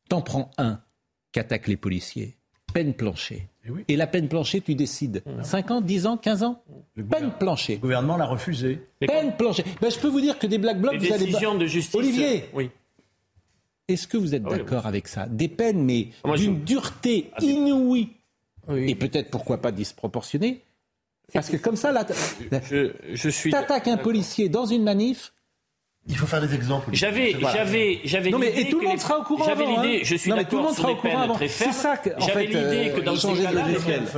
T'en 0.10 0.22
prends 0.22 0.50
un 0.58 0.82
qu'attaquent 1.32 1.68
les 1.68 1.78
policiers. 1.78 2.38
Peine 2.74 2.94
planchée. 2.94 3.48
Et 3.88 3.96
la 3.96 4.08
peine 4.08 4.28
planchée, 4.28 4.60
tu 4.62 4.76
décides. 4.76 5.24
5 5.42 5.72
ans, 5.72 5.82
10 5.82 6.06
ans, 6.08 6.18
15 6.18 6.44
ans 6.44 6.62
Peine 7.10 7.32
planchée. 7.40 7.76
Le 7.76 7.80
gouvernement 7.80 8.18
l'a 8.18 8.26
refusé. 8.26 8.82
Peine 9.00 9.36
planchée. 9.38 9.64
Ben, 9.82 9.90
je 9.90 10.00
peux 10.00 10.08
vous 10.10 10.22
dire 10.22 10.38
que 10.40 10.48
des 10.48 10.58
black 10.58 10.80
blocs, 10.82 10.96
vous 10.98 11.14
allez... 11.14 11.28
de 11.58 11.66
justice. 11.66 11.96
Olivier, 11.96 12.46
Oui. 12.54 12.70
est-ce 13.88 14.08
que 14.08 14.18
vous 14.18 14.36
êtes 14.36 14.44
Ah 14.46 14.50
oui, 14.52 14.58
d'accord 14.58 14.86
avec 14.86 15.08
ça? 15.08 15.28
Des 15.28 15.48
peines, 15.48 15.84
mais 15.84 16.10
je- 16.26 16.34
d'une 16.36 16.64
dureté 16.64 17.30
Ah, 17.36 17.44
inouïe. 17.44 18.10
Et 18.76 18.96
peut-être, 18.96 19.30
pourquoi 19.30 19.58
pas, 19.62 19.72
disproportionnée. 19.72 20.62
Parce 21.34 21.50
que 21.50 21.58
comme 21.58 21.76
ça, 21.76 21.92
là, 21.92 22.06
Je, 22.70 22.92
je 23.14 23.30
suis. 23.30 23.52
t'attaques 23.52 23.88
un 23.88 23.98
policier 23.98 24.50
dans 24.50 24.66
une 24.66 24.84
manif, 24.84 25.33
Il 26.06 26.18
faut 26.18 26.26
faire 26.28 26.42
des 26.42 26.54
exemples. 26.54 26.90
J'avais, 26.92 27.34
j'avais, 27.54 28.00
j'avais 28.04 28.30
Non, 28.30 28.38
mais- 28.38 28.48
l'idée 28.50 28.62
et 28.62 28.70
tout 28.70 28.76
le 28.76 28.82
que 28.82 28.86
monde 28.88 28.96
les- 28.98 29.02
sera 29.02 29.20
au 29.20 29.24
courant 29.24 29.46
J'avais 29.46 29.66
l'idée, 29.66 29.98
hein. 30.00 30.04
je 30.04 30.16
suis 30.16 30.32
d'accord 30.32 30.64
monde 30.64 30.74
sur 30.74 30.82
sera 30.84 30.88
des 30.90 30.94
au 30.94 30.98
courant 30.98 31.22
peines 31.28 31.32
très 31.36 31.48
C'est 31.48 31.64
fermes. 31.64 31.72
ça 31.74 31.96
que, 31.98 32.10
en 32.10 32.20
J'avais 32.20 32.42
fait, 32.42 32.48
l'idée 32.48 32.90
euh, 32.90 32.96
que 32.98 33.02
dans 33.02 33.16
ce 33.16 33.28
cas-là, 33.28 33.62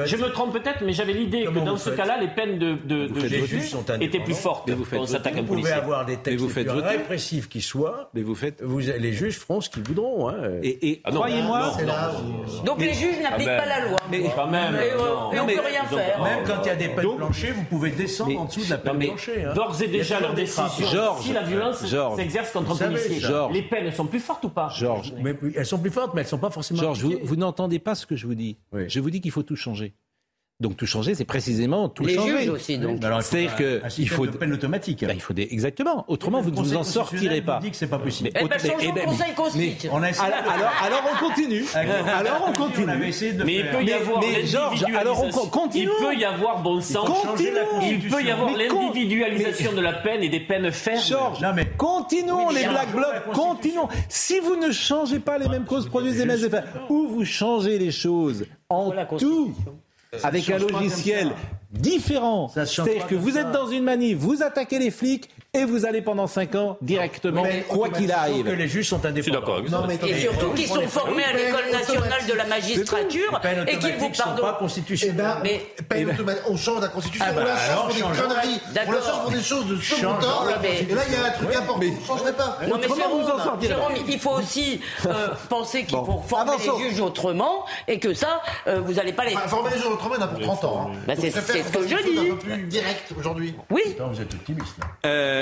les- 0.02 0.08
je 0.08 0.16
me 0.18 0.30
trompe 0.32 0.52
peut-être, 0.54 0.82
mais 0.84 0.94
j'avais 0.94 1.14
l'idée 1.14 1.44
que 1.46 1.60
dans 1.60 1.78
ce 1.78 1.92
cas-là, 1.92 2.18
les 2.20 2.30
peines 2.30 2.58
de, 2.58 2.74
de, 2.74 3.06
de 3.08 3.22
Les 3.28 3.62
sont 3.62 3.86
étaient 4.02 4.20
plus 4.20 4.34
fortes 4.34 4.68
Mais 4.68 4.74
vous 4.74 4.84
faites 4.84 4.98
quand 4.98 5.04
on 5.04 5.08
s'attaque 5.08 5.36
à 5.36 5.38
un 5.38 5.42
Vous 5.44 5.56
pouvez 5.58 5.72
avoir 5.74 6.06
des 6.08 6.18
textes 6.18 6.44
les 6.56 6.64
plus 6.66 6.72
répressifs 6.72 7.48
qui 7.50 7.62
soient. 7.62 8.10
mais 8.16 8.24
vous 8.24 8.34
faites... 8.34 8.64
Vous, 8.64 8.80
les 8.80 9.14
juges 9.14 9.38
feront 9.38 9.62
ce 9.62 9.70
qu'ils 9.70 9.84
voudront. 9.84 10.30
Hein. 10.30 10.36
Et, 10.64 11.02
Ah 11.04 11.12
croyez-moi, 11.12 11.72
C'est 11.78 12.66
Donc 12.66 12.82
les 12.82 12.94
juges 12.96 13.20
n'appliquent 13.22 13.46
ben, 13.48 13.60
pas 13.60 13.66
la 13.68 13.86
loi. 13.88 14.00
mais- 14.10 14.24
Quand 14.36 14.48
même. 14.48 14.74
Et, 14.76 14.92
euh, 14.92 14.98
on 15.40 15.46
peut 15.46 15.54
rien 15.64 15.84
faire. 15.86 16.24
Même 16.24 16.40
quand 16.48 16.64
il 16.64 16.68
y 16.68 16.72
a 16.72 16.76
des 16.76 16.88
peines 16.88 17.16
planchées, 17.16 17.52
vous 17.52 17.64
pouvez 17.66 17.92
descendre 17.92 18.40
en 18.40 18.46
dessous 18.46 18.66
de 18.66 18.72
la 18.72 18.78
peine 18.80 18.98
planchée. 18.98 19.46
d'ores 19.54 19.80
et 19.84 19.88
déjà, 19.88 20.20
leur 20.20 20.34
décision, 20.34 20.72
si 21.22 21.32
la 21.32 21.44
violence 21.44 21.75
s'exerce 21.76 22.52
contre 22.52 22.82
un 22.82 22.88
policier, 22.88 23.20
Georges. 23.20 23.54
les 23.54 23.62
peines 23.62 23.92
sont 23.92 24.08
plus 24.08 24.20
fortes 24.20 24.44
ou 24.46 24.50
pas 24.50 24.70
Georges, 24.70 25.14
elles 25.56 25.66
sont 25.66 25.80
plus 25.80 25.92
fortes, 25.92 26.14
mais 26.14 26.22
elles 26.22 26.28
ne 26.28 26.30
sont 26.30 26.38
pas 26.38 26.50
forcément. 26.50 26.80
Georges, 26.80 27.04
vous, 27.04 27.14
vous 27.24 27.36
n'entendez 27.36 27.80
pas 27.80 27.96
ce 27.96 28.06
que 28.06 28.16
je 28.16 28.28
vous 28.28 28.36
dis. 28.36 28.58
Oui. 28.74 28.86
Je 28.88 29.00
vous 29.00 29.10
dis 29.10 29.22
qu'il 29.22 29.32
faut 29.32 29.44
tout 29.44 29.56
changer. 29.56 29.94
Donc 30.62 30.78
tout 30.78 30.86
changer, 30.86 31.16
c'est 31.16 31.26
précisément 31.26 31.90
tout 31.90 32.06
Les 32.06 32.16
changer. 32.16 32.38
juges 32.44 32.50
aussi, 32.50 32.78
donc. 32.78 33.00
Mais 33.02 33.06
alors, 33.08 33.20
il 33.20 33.24
faut 33.24 33.30
C'est-à-dire 33.32 33.56
que 33.58 33.82
un 33.84 33.90
il 33.98 34.08
faut 34.08 34.26
de 34.26 34.32
peine 34.32 34.54
automatique. 34.54 35.04
Bah, 35.06 35.12
il 35.14 35.22
faut 35.22 35.34
des 35.34 35.50
exactement. 35.52 36.06
Autrement, 36.08 36.40
vous 36.40 36.50
ne 36.52 36.56
vous 36.56 36.78
en 36.78 36.84
sortirez 36.86 37.42
pas. 37.42 37.60
dit 37.62 37.72
que 37.72 37.76
c'est 37.76 37.88
pas 37.88 38.00
possible. 38.00 38.30
Eh 38.34 38.40
ben, 38.48 38.48
Mais- 38.64 38.70
eh 38.80 38.92
ben, 38.94 39.06
conseil 39.36 39.76
mais-. 39.84 39.90
On 39.92 40.02
a 40.02 40.10
essayé 40.12 40.32
Alors, 40.32 40.44
de- 40.44 40.50
alors, 40.50 40.72
alors 40.82 41.02
on 41.14 41.28
continue. 41.28 41.66
Alors 41.76 42.42
on 42.42 42.44
On 42.46 42.48
avait 42.48 42.58
continue. 42.58 43.06
essayé 43.08 43.34
de 43.34 43.44
Mais 43.44 43.56
il 43.56 43.66
peut 43.70 43.84
y 43.84 43.92
avoir 43.92 44.22
mais 44.22 44.46
Georges, 44.46 44.86
alors 44.98 45.26
on 45.26 45.48
continue. 45.50 45.84
Il 45.84 45.90
peut 46.06 46.16
y 46.16 46.24
avoir 46.24 46.62
bon 46.62 46.76
la 46.78 47.86
Il 47.90 48.00
peut 48.08 48.24
y 48.24 48.32
avoir 48.32 48.52
l'individualisation 48.56 49.74
de 49.74 49.82
la 49.82 49.92
peine 49.92 50.24
et 50.24 50.30
des 50.30 50.40
peines 50.40 50.72
fermes. 50.72 51.02
Georges, 51.06 51.42
Non, 51.42 51.52
mais- 51.54 51.66
continuons 51.78 52.48
Oui, 52.48 52.56
les 52.56 52.68
Black 52.68 52.94
Blocs, 52.94 53.34
continuons. 53.34 53.90
Si 54.08 54.40
vous 54.40 54.56
ne 54.56 54.72
changez 54.72 55.20
pas 55.20 55.38
les 55.38 55.50
mêmes 55.50 55.66
causes 55.66 55.90
produisent 55.90 56.18
les 56.18 56.26
mêmes 56.26 56.44
effets, 56.46 56.64
ou 56.90 57.08
vous 57.10 57.26
changez 57.26 57.78
les 57.78 57.92
choses? 57.92 58.46
En 58.70 58.92
tout. 59.18 59.54
Avec 60.24 60.50
un 60.50 60.58
logiciel 60.58 61.32
différent. 61.72 62.50
C'est-à-dire 62.50 63.08
que 63.08 63.16
vous 63.16 63.38
êtes 63.38 63.52
dans 63.52 63.68
une 63.68 63.84
manif, 63.84 64.18
vous 64.18 64.44
attaquez 64.44 64.80
les 64.80 64.92
flics 64.92 65.30
et 65.56 65.66
vous 65.66 65.86
allez 65.86 66.02
pendant 66.02 66.28
5 66.28 66.56
ans 66.56 66.78
directement, 66.82 67.44
Mais 67.44 67.62
quoi 67.68 67.90
qu'il 67.90 68.12
arrive. 68.12 68.46
que 68.46 68.52
les 68.52 68.68
juges 68.68 68.90
sont 68.90 69.06
indépendants. 69.06 69.42
Non, 69.70 69.86
mais 69.88 69.96
Et 70.10 70.20
surtout 70.20 70.52
qu'ils 70.52 70.68
sont 70.68 70.88
formés 70.88 71.24
à 71.24 71.34
l'école 71.34 71.72
nationale 71.72 72.26
de 72.28 72.34
la 72.34 72.46
magistrature 72.46 73.42
et 73.68 73.78
qu'ils 73.80 73.94
vous 73.96 74.06
sont 74.14 74.24
pas 74.24 74.24
pardonnent. 74.24 74.52
Eh 74.56 74.60
constitutionnelles. 74.60 75.16
ben, 75.18 75.38
Mais- 75.44 75.62
peine 75.90 76.10
automatique. 76.12 76.44
on 76.50 76.58
change 76.58 76.82
la 76.82 76.88
constitution, 76.88 77.26
Ah 77.30 77.34
bah 77.34 77.42
on 77.44 77.46
la 77.48 77.56
change 77.56 77.70
alors, 77.70 77.86
pour 77.88 77.96
des 77.96 78.02
conneries, 78.02 78.62
on 78.88 78.92
la 78.92 79.02
change 79.02 79.22
pour 79.22 79.32
des 79.32 79.42
choses 79.44 79.66
de 79.68 79.76
second 79.78 80.14
temps, 80.16 80.44
et 80.64 80.94
là 80.94 81.02
il 81.08 81.14
y 81.14 81.16
a 81.16 81.26
un 81.26 81.32
truc 81.32 81.56
important, 81.56 81.80
on 81.82 82.02
ne 82.02 82.06
changerait 82.08 82.34
pas. 82.34 82.58
Non, 82.68 82.78
mais 82.80 82.88
vous 82.88 83.30
en 83.30 83.44
sortirez. 83.44 83.74
Jérôme, 83.74 83.94
il 84.08 84.20
faut 84.20 84.32
aussi 84.32 84.82
euh, 85.06 85.30
penser 85.50 85.84
qu'il 85.84 85.98
faut 85.98 86.24
former 86.28 86.52
les 86.58 86.90
juges 86.90 87.00
autrement 87.02 87.66
et 87.88 88.00
que 88.00 88.14
ça, 88.14 88.42
euh, 88.68 88.82
vous 88.84 88.94
n'allez 88.94 89.14
pas 89.14 89.26
les. 89.26 89.32
Former 89.48 89.70
les 89.76 89.82
gens 89.82 89.92
autrement, 89.92 90.16
il 90.16 90.20
y 90.20 90.24
en 90.24 90.26
a 90.26 90.28
pour 90.28 90.40
30 90.42 90.64
ans. 90.66 90.92
hein. 90.94 90.98
Bah, 91.08 91.14
c'est- 91.20 91.32
je 91.32 91.40
ce 91.40 91.72
que 91.72 91.88
je 91.88 92.04
dis. 92.04 92.20
un 92.20 92.34
peu 92.34 92.38
plus 92.38 92.64
direct 92.64 93.12
aujourd'hui. 93.18 93.56
Oui. 93.70 93.82
Vous 94.00 94.22
êtes 94.22 94.34
optimiste. 94.34 94.76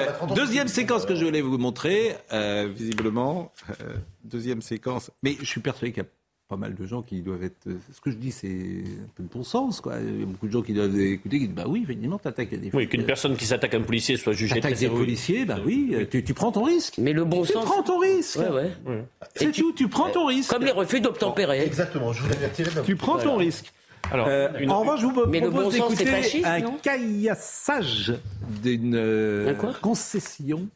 Euh, 0.09 0.13
30 0.13 0.31
ans, 0.31 0.33
deuxième 0.35 0.67
séquence 0.67 1.05
que 1.05 1.15
je 1.15 1.25
voulais 1.25 1.41
vous 1.41 1.57
montrer, 1.57 2.15
euh, 2.31 2.69
visiblement, 2.73 3.51
euh, 3.81 3.93
deuxième 4.23 4.61
séquence. 4.61 5.11
Mais 5.23 5.35
je 5.39 5.45
suis 5.45 5.61
persuadé 5.61 5.91
qu'il 5.93 6.03
y 6.03 6.05
a 6.05 6.09
pas 6.49 6.57
mal 6.57 6.75
de 6.75 6.85
gens 6.85 7.01
qui 7.01 7.21
doivent 7.21 7.43
être. 7.43 7.67
Ce 7.91 7.99
que 8.01 8.11
je 8.11 8.17
dis, 8.17 8.31
c'est 8.31 8.47
un 8.47 9.07
peu 9.15 9.23
de 9.23 9.29
bon 9.29 9.43
sens, 9.43 9.81
quoi. 9.81 9.95
Il 9.99 10.19
y 10.19 10.23
a 10.23 10.25
beaucoup 10.25 10.45
de 10.47 10.51
gens 10.51 10.61
qui 10.61 10.73
doivent 10.73 10.99
écouter, 10.99 11.39
qui 11.39 11.47
disent 11.47 11.55
Bah 11.55 11.63
oui, 11.67 11.81
effectivement, 11.83 12.19
t'attaques 12.19 12.53
des 12.53 12.69
Oui, 12.73 12.87
qu'une 12.87 13.05
personne 13.05 13.35
qui 13.37 13.45
s'attaque 13.45 13.73
à 13.73 13.77
un 13.77 13.81
policier 13.81 14.17
soit 14.17 14.33
jugée 14.33 14.55
T'attaques 14.55 14.77
des 14.77 14.89
policiers, 14.89 15.45
bah 15.45 15.57
oui, 15.65 15.95
tu, 16.11 16.23
tu 16.23 16.33
prends 16.33 16.51
ton 16.51 16.63
risque. 16.63 16.97
Mais 16.99 17.13
le 17.13 17.23
bon 17.25 17.43
Tu 17.43 17.53
sens. 17.53 17.65
prends 17.65 17.81
ton 17.81 17.97
risque. 17.97 18.37
Ouais, 18.39 18.49
ouais. 18.51 19.03
C'est 19.35 19.51
tu- 19.51 19.61
tout, 19.61 19.73
tu 19.73 19.87
prends 19.87 20.09
ton 20.09 20.25
risque. 20.27 20.51
Comme 20.51 20.65
les 20.65 20.71
refus 20.71 20.99
d'obtempérer. 21.01 21.63
Exactement, 21.65 22.13
je 22.13 22.21
voulais 22.21 22.35
avertir. 22.35 22.67
Tu 22.85 22.95
prends 22.95 23.17
ton 23.17 23.35
risque. 23.37 23.73
Alors, 24.11 24.27
Euh, 24.27 24.49
une- 24.59 24.69
en 24.71 24.79
revanche, 24.81 24.99
je 25.01 25.05
vous 25.05 25.11
propose 25.13 25.31
bon 25.49 25.69
d'écouter 25.69 26.45
un 26.45 26.61
caillassage 26.81 28.13
d'une 28.61 28.95
euh, 28.95 29.53
concession 29.81 30.67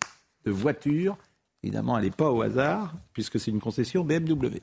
de 0.46 0.52
voiture. 0.52 1.18
Évidemment, 1.64 1.98
elle 1.98 2.06
n'est 2.06 2.12
pas 2.12 2.32
au 2.32 2.42
hasard, 2.42 2.94
puisque 3.14 3.40
c'est 3.40 3.52
une 3.52 3.60
concession 3.60 4.04
BMW. 4.04 4.62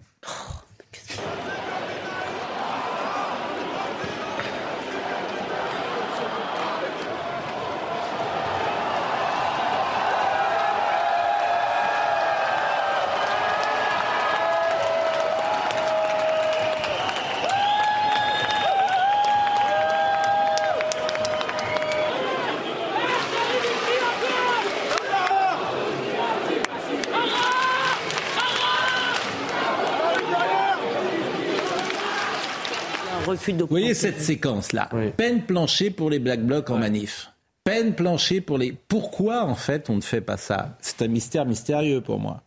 Refus 33.52 33.60
Vous 33.60 33.66
voyez 33.66 33.94
cette 33.94 34.20
séquence-là. 34.20 34.90
Peine 35.16 35.42
planchée 35.42 35.90
pour 35.90 36.10
les 36.10 36.18
Black 36.18 36.44
Blocs 36.44 36.70
en 36.70 36.78
manif. 36.78 37.30
Peine 37.64 37.94
plancher 37.94 38.40
pour 38.40 38.58
les. 38.58 38.72
Pourquoi 38.72 39.44
en 39.44 39.54
fait 39.54 39.88
on 39.88 39.96
ne 39.96 40.02
fait 40.02 40.20
pas 40.20 40.36
ça? 40.36 40.76
C'est 40.80 41.02
un 41.02 41.08
mystère 41.08 41.46
mystérieux 41.46 42.02
pour 42.02 42.18
moi. 42.18 42.42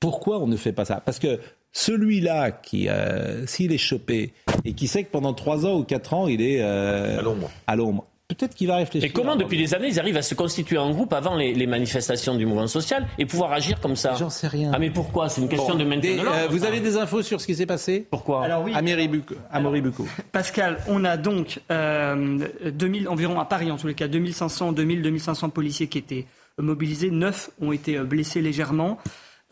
Pourquoi 0.00 0.40
on 0.40 0.46
ne 0.46 0.56
fait 0.56 0.72
pas 0.72 0.86
ça? 0.86 1.02
Parce 1.04 1.18
que 1.18 1.38
celui-là 1.72 2.50
qui, 2.50 2.88
euh, 2.88 3.46
s'il 3.46 3.72
est 3.72 3.78
chopé 3.78 4.32
et 4.64 4.72
qui 4.72 4.88
sait 4.88 5.04
que 5.04 5.10
pendant 5.10 5.34
3 5.34 5.66
ans 5.66 5.78
ou 5.78 5.84
4 5.84 6.14
ans 6.14 6.26
il 6.26 6.40
est 6.42 6.60
euh, 6.60 7.18
à 7.66 7.76
l'ombre, 7.76 8.06
peut-être 8.34 8.54
qu'il 8.54 8.66
va 8.68 8.76
réfléchir. 8.76 9.08
Et 9.08 9.12
comment, 9.12 9.36
depuis 9.36 9.56
des 9.58 9.74
années, 9.74 9.88
ils 9.88 9.98
arrivent 10.00 10.16
à 10.16 10.22
se 10.22 10.34
constituer 10.34 10.78
en 10.78 10.90
groupe 10.90 11.12
avant 11.12 11.36
les, 11.36 11.54
les 11.54 11.66
manifestations 11.66 12.34
du 12.34 12.46
mouvement 12.46 12.66
social 12.66 13.06
et 13.18 13.26
pouvoir 13.26 13.52
agir 13.52 13.80
comme 13.80 13.96
ça 13.96 14.14
J'en 14.18 14.30
sais 14.30 14.48
rien. 14.48 14.70
Ah, 14.74 14.78
mais 14.78 14.90
pourquoi? 14.90 15.28
C'est 15.28 15.40
une 15.40 15.48
question 15.48 15.74
Bon, 15.74 15.78
de 15.78 15.84
maintien 15.84 16.12
des- 16.12 16.18
de 16.18 16.22
l'ordre. 16.22 16.38
euh, 16.40 16.48
vous 16.50 16.64
avez 16.64 16.80
des 16.80 16.96
infos 16.96 17.22
sur 17.22 17.40
ce 17.40 17.46
qui 17.46 17.54
s'est 17.54 17.66
passé? 17.66 18.06
Pourquoi? 18.10 18.44
Alors 18.44 18.62
oui. 18.64 18.72
Améry 18.74 19.08
Bucco. 19.08 19.34
Amaury 19.50 19.80
Bucco. 19.82 20.06
Pascal, 20.32 20.78
on 20.88 21.04
a 21.04 21.16
donc 21.16 21.60
euh, 21.70 22.38
2000, 22.70 23.08
environ 23.08 23.40
à 23.40 23.44
Paris, 23.44 23.70
en 23.70 23.76
tous 23.76 23.86
les 23.86 23.94
cas, 23.94 24.08
2500, 24.08 24.72
2000, 24.72 25.02
2500 25.02 25.50
policiers 25.50 25.86
qui 25.88 25.98
étaient 25.98 26.26
euh, 26.58 26.62
mobilisés. 26.62 27.10
9 27.10 27.50
ont 27.60 27.72
été 27.72 27.96
euh, 27.98 28.04
blessés 28.04 28.40
légèrement. 28.40 28.98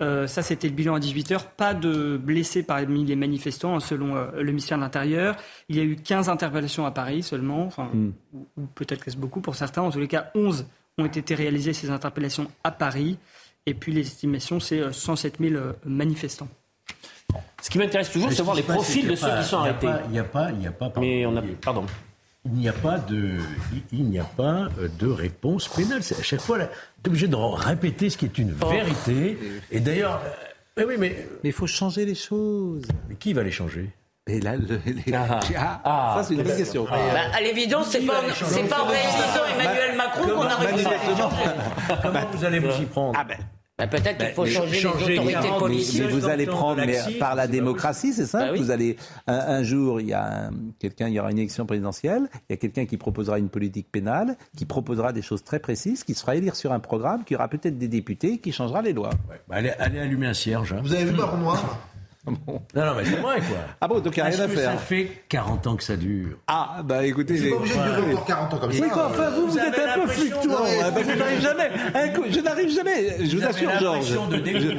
Euh, 0.01 0.27
ça, 0.27 0.43
c'était 0.43 0.69
le 0.69 0.75
bilan 0.75 0.95
à 0.95 0.99
18h. 0.99 1.41
Pas 1.57 1.75
de 1.75 2.17
blessés 2.17 2.63
parmi 2.63 3.05
les 3.05 3.17
manifestants, 3.17 3.77
hein, 3.77 3.81
selon 3.81 4.17
euh, 4.17 4.27
le 4.37 4.47
ministère 4.47 4.79
de 4.79 4.83
l'Intérieur. 4.83 5.37
Il 5.69 5.77
y 5.77 5.81
a 5.81 5.83
eu 5.85 5.97
15 5.97 6.29
interpellations 6.29 6.87
à 6.87 6.91
Paris 6.91 7.23
seulement, 7.23 7.65
enfin, 7.67 7.91
Hmm. 7.93 8.13
ou, 8.33 8.47
ou 8.57 8.67
peut-être 8.75 9.05
que 9.05 9.11
c'est 9.11 9.21
beaucoup 9.21 9.41
pour 9.41 9.55
certains. 9.57 9.83
En 9.83 9.91
tous 9.91 10.01
les 10.01 10.09
cas, 10.09 10.31
11 10.35 10.67
ont 10.99 11.05
été 11.07 11.35
réalisées, 11.35 11.73
ces 11.75 11.91
interpellations 11.91 12.51
à 12.65 12.71
Paris. 12.71 13.19
Et 13.67 13.75
puis, 13.75 13.93
les 13.93 14.01
estimations, 14.03 14.59
c'est 14.59 14.81
euh, 14.81 14.93
107 14.93 15.37
000 15.41 15.55
euh, 15.57 15.73
manifestants. 15.85 16.49
Ce 17.63 17.69
qui 17.71 17.79
m'intéresse 17.79 18.11
toujours, 18.11 18.31
c'est 18.31 18.37
ce 18.37 18.43
voir 18.43 18.57
les 18.57 18.63
profils 18.63 19.07
de 19.07 19.15
ceux 19.15 19.27
pas- 19.29 19.43
qui 19.43 19.49
sont 19.49 19.59
arrêtés. 19.59 19.89
Il 20.07 20.13
n'y 20.13 20.19
a 20.19 20.25
pas, 20.25 20.51
il 20.51 20.63
y 20.63 20.67
a 20.67 20.73
pas, 20.73 20.91
Mais 20.99 21.27
on 21.27 21.37
a, 21.37 21.43
pardon. 21.63 21.85
Il 22.47 22.53
n'y 22.53 22.69
a 22.71 22.73
pas 22.73 22.97
de, 22.99 23.35
il 23.93 24.05
n'y 24.05 24.19
a 24.19 24.25
pas 24.25 24.69
de 24.99 25.07
réponse 25.07 25.69
pénale. 25.69 26.03
C'est 26.03 26.19
à 26.19 26.23
chaque 26.23 26.41
fois, 26.41 26.57
là, 26.57 26.71
t'es 27.03 27.09
obligé 27.11 27.29
de 27.29 27.37
répéter 27.37 28.11
ce 28.11 28.17
qui 28.17 28.25
est 28.27 28.39
une 28.39 28.55
Oh. 28.63 28.67
vérité. 28.69 29.39
Et 29.71 29.81
d'ailleurs, 29.81 30.21
euh, 30.25 30.29
mais 30.77 30.85
oui, 30.85 30.95
mais 30.99 31.27
Mais 31.43 31.51
il 31.51 31.53
faut 31.53 31.67
changer 31.67 32.05
les 32.05 32.15
choses. 32.15 32.83
mais 33.09 33.15
qui 33.17 33.33
va 33.33 33.43
les 33.43 33.51
changer? 33.53 33.91
Et 34.27 34.39
là, 34.41 34.55
le- 34.57 34.81
les- 34.87 35.13
Ah. 35.15 35.41
Ah, 35.85 36.15
ça 36.19 36.23
c'est 36.25 36.35
une 36.35 36.43
bonne 36.43 36.53
Ah. 36.55 36.57
question. 36.59 36.85
Bah, 36.85 36.97
à 37.35 37.41
l'évidence, 37.41 37.89
c'est 37.91 38.01
pas, 38.07 38.21
pas 38.23 38.83
en 38.83 38.87
réalisant 38.87 39.45
Emmanuel 39.55 39.97
Macron 39.97 40.29
qu'on 40.29 40.43
a 40.43 40.55
réussi 40.57 40.87
à 40.87 40.91
les 40.91 41.17
changer. 41.17 41.37
Comment 42.03 42.21
vous 42.33 42.45
allez 42.45 42.59
vous 42.61 42.83
y 42.83 42.87
prendre? 42.87 43.19
Ah 43.19 43.25
ben, 43.25 43.39
Bah, 43.81 43.87
Peut-être 43.99 44.19
qu'il 44.19 44.35
faut 44.35 44.45
mais 44.45 44.51
changer, 44.51 44.79
changer 44.79 45.07
les 45.13 45.19
autorités 45.19 45.33
40, 45.35 45.53
mais, 45.53 45.59
policières. 45.59 46.07
mais 46.07 46.13
vous 46.13 46.29
allez 46.29 46.47
prendre 46.47 46.77
mais 46.77 46.87
laxisme, 46.93 47.19
par 47.19 47.35
la 47.35 47.47
démocratie, 47.47 48.13
c'est 48.13 48.27
simple. 48.27 48.45
Bah 48.47 48.51
oui. 48.53 48.59
Vous 48.61 48.71
allez 48.71 48.97
un, 49.27 49.35
un 49.39 49.63
jour, 49.63 50.01
il 50.01 50.09
y 50.09 50.13
a 50.13 50.47
un- 50.47 50.51
quelqu'un, 50.79 51.09
il 51.09 51.15
y 51.15 51.21
aura 51.21 51.31
une 51.31 51.39
élection 51.39 51.67
présidentielle, 51.67 52.29
il 52.49 52.53
y 52.53 52.55
a 52.55 52.57
quelqu'un 52.57 52.87
qui 52.87 52.97
proposera 52.97 53.39
une 53.39 53.49
politique 53.49 53.89
pénale, 53.91 54.37
qui 54.57 54.65
proposera 54.67 55.13
des 55.13 55.23
choses 55.23 55.43
très 55.45 55.59
précises, 55.59 56.05
qui 56.05 56.15
se 56.15 56.21
fera 56.21 56.37
élire 56.37 56.57
sur 56.57 56.73
un 56.73 56.81
programme, 56.81 57.25
qui 57.25 57.35
aura 57.35 57.49
peut-être 57.49 57.79
des 57.79 57.89
députés, 57.89 58.39
qui 58.39 58.53
changera 58.53 58.83
les 58.83 58.93
lois. 58.93 59.11
Bah, 59.49 59.57
allez, 59.57 59.71
allez 59.79 59.99
allumer 59.99 60.27
un 60.27 60.35
cierge. 60.35 60.73
hein. 60.73 60.81
Vous 60.83 60.95
avez 60.95 61.05
vu 61.07 61.13
Baron 61.17 61.39
Noir? 61.39 61.79
Bon. 62.47 62.61
Non, 62.75 62.87
non, 62.87 62.93
mais 62.97 63.05
c'est 63.05 63.17
vrai, 63.17 63.39
quoi. 63.39 63.57
Ah 63.81 63.89
bon, 63.89 64.01
donc 64.01 64.17
il 64.17 64.23
n'y 64.23 64.29
a 64.29 64.31
rien 64.31 64.41
à 64.45 64.49
faire. 64.49 64.73
ça 64.73 64.79
fait 64.79 65.09
40 65.29 65.67
ans 65.67 65.77
que 65.77 65.83
ça 65.85 65.97
dure? 65.97 66.37
Ah 66.47 66.81
bah 66.85 67.05
écoutez, 67.07 67.37
C'est 67.37 67.45
j'ai- 67.45 67.51
pas 67.51 67.57
obligé 67.57 67.75
de 67.75 67.81
durer 67.83 68.13
encore 68.13 68.25
40 68.27 68.55
ans 68.55 68.59
comme 68.59 68.71
Oui, 68.71 68.79
ça. 68.79 68.89
quoi, 68.89 69.07
enfin, 69.09 69.31
vous, 69.31 69.41
vous, 69.47 69.51
Vous 69.53 69.59
êtes 69.59 69.79
un 69.79 70.01
peu 70.01 70.07
fluctuant, 70.09 70.53
Non, 70.53 70.59
mais- 70.65 70.81
hein, 70.81 70.91
parce 70.95 71.07
que 71.07 71.13
je 71.13 71.19
n'arrive 71.19 71.41
jamais. 71.43 71.71
Un 71.95 72.09
coup, 72.09 72.23
je 72.31 72.41
n'arrive 72.41 72.75
jamais. 72.75 73.17
Je 73.25 73.37
vous, 73.37 73.43
Vous 73.43 73.47
assure, 73.49 73.71
Georges. 73.81 74.07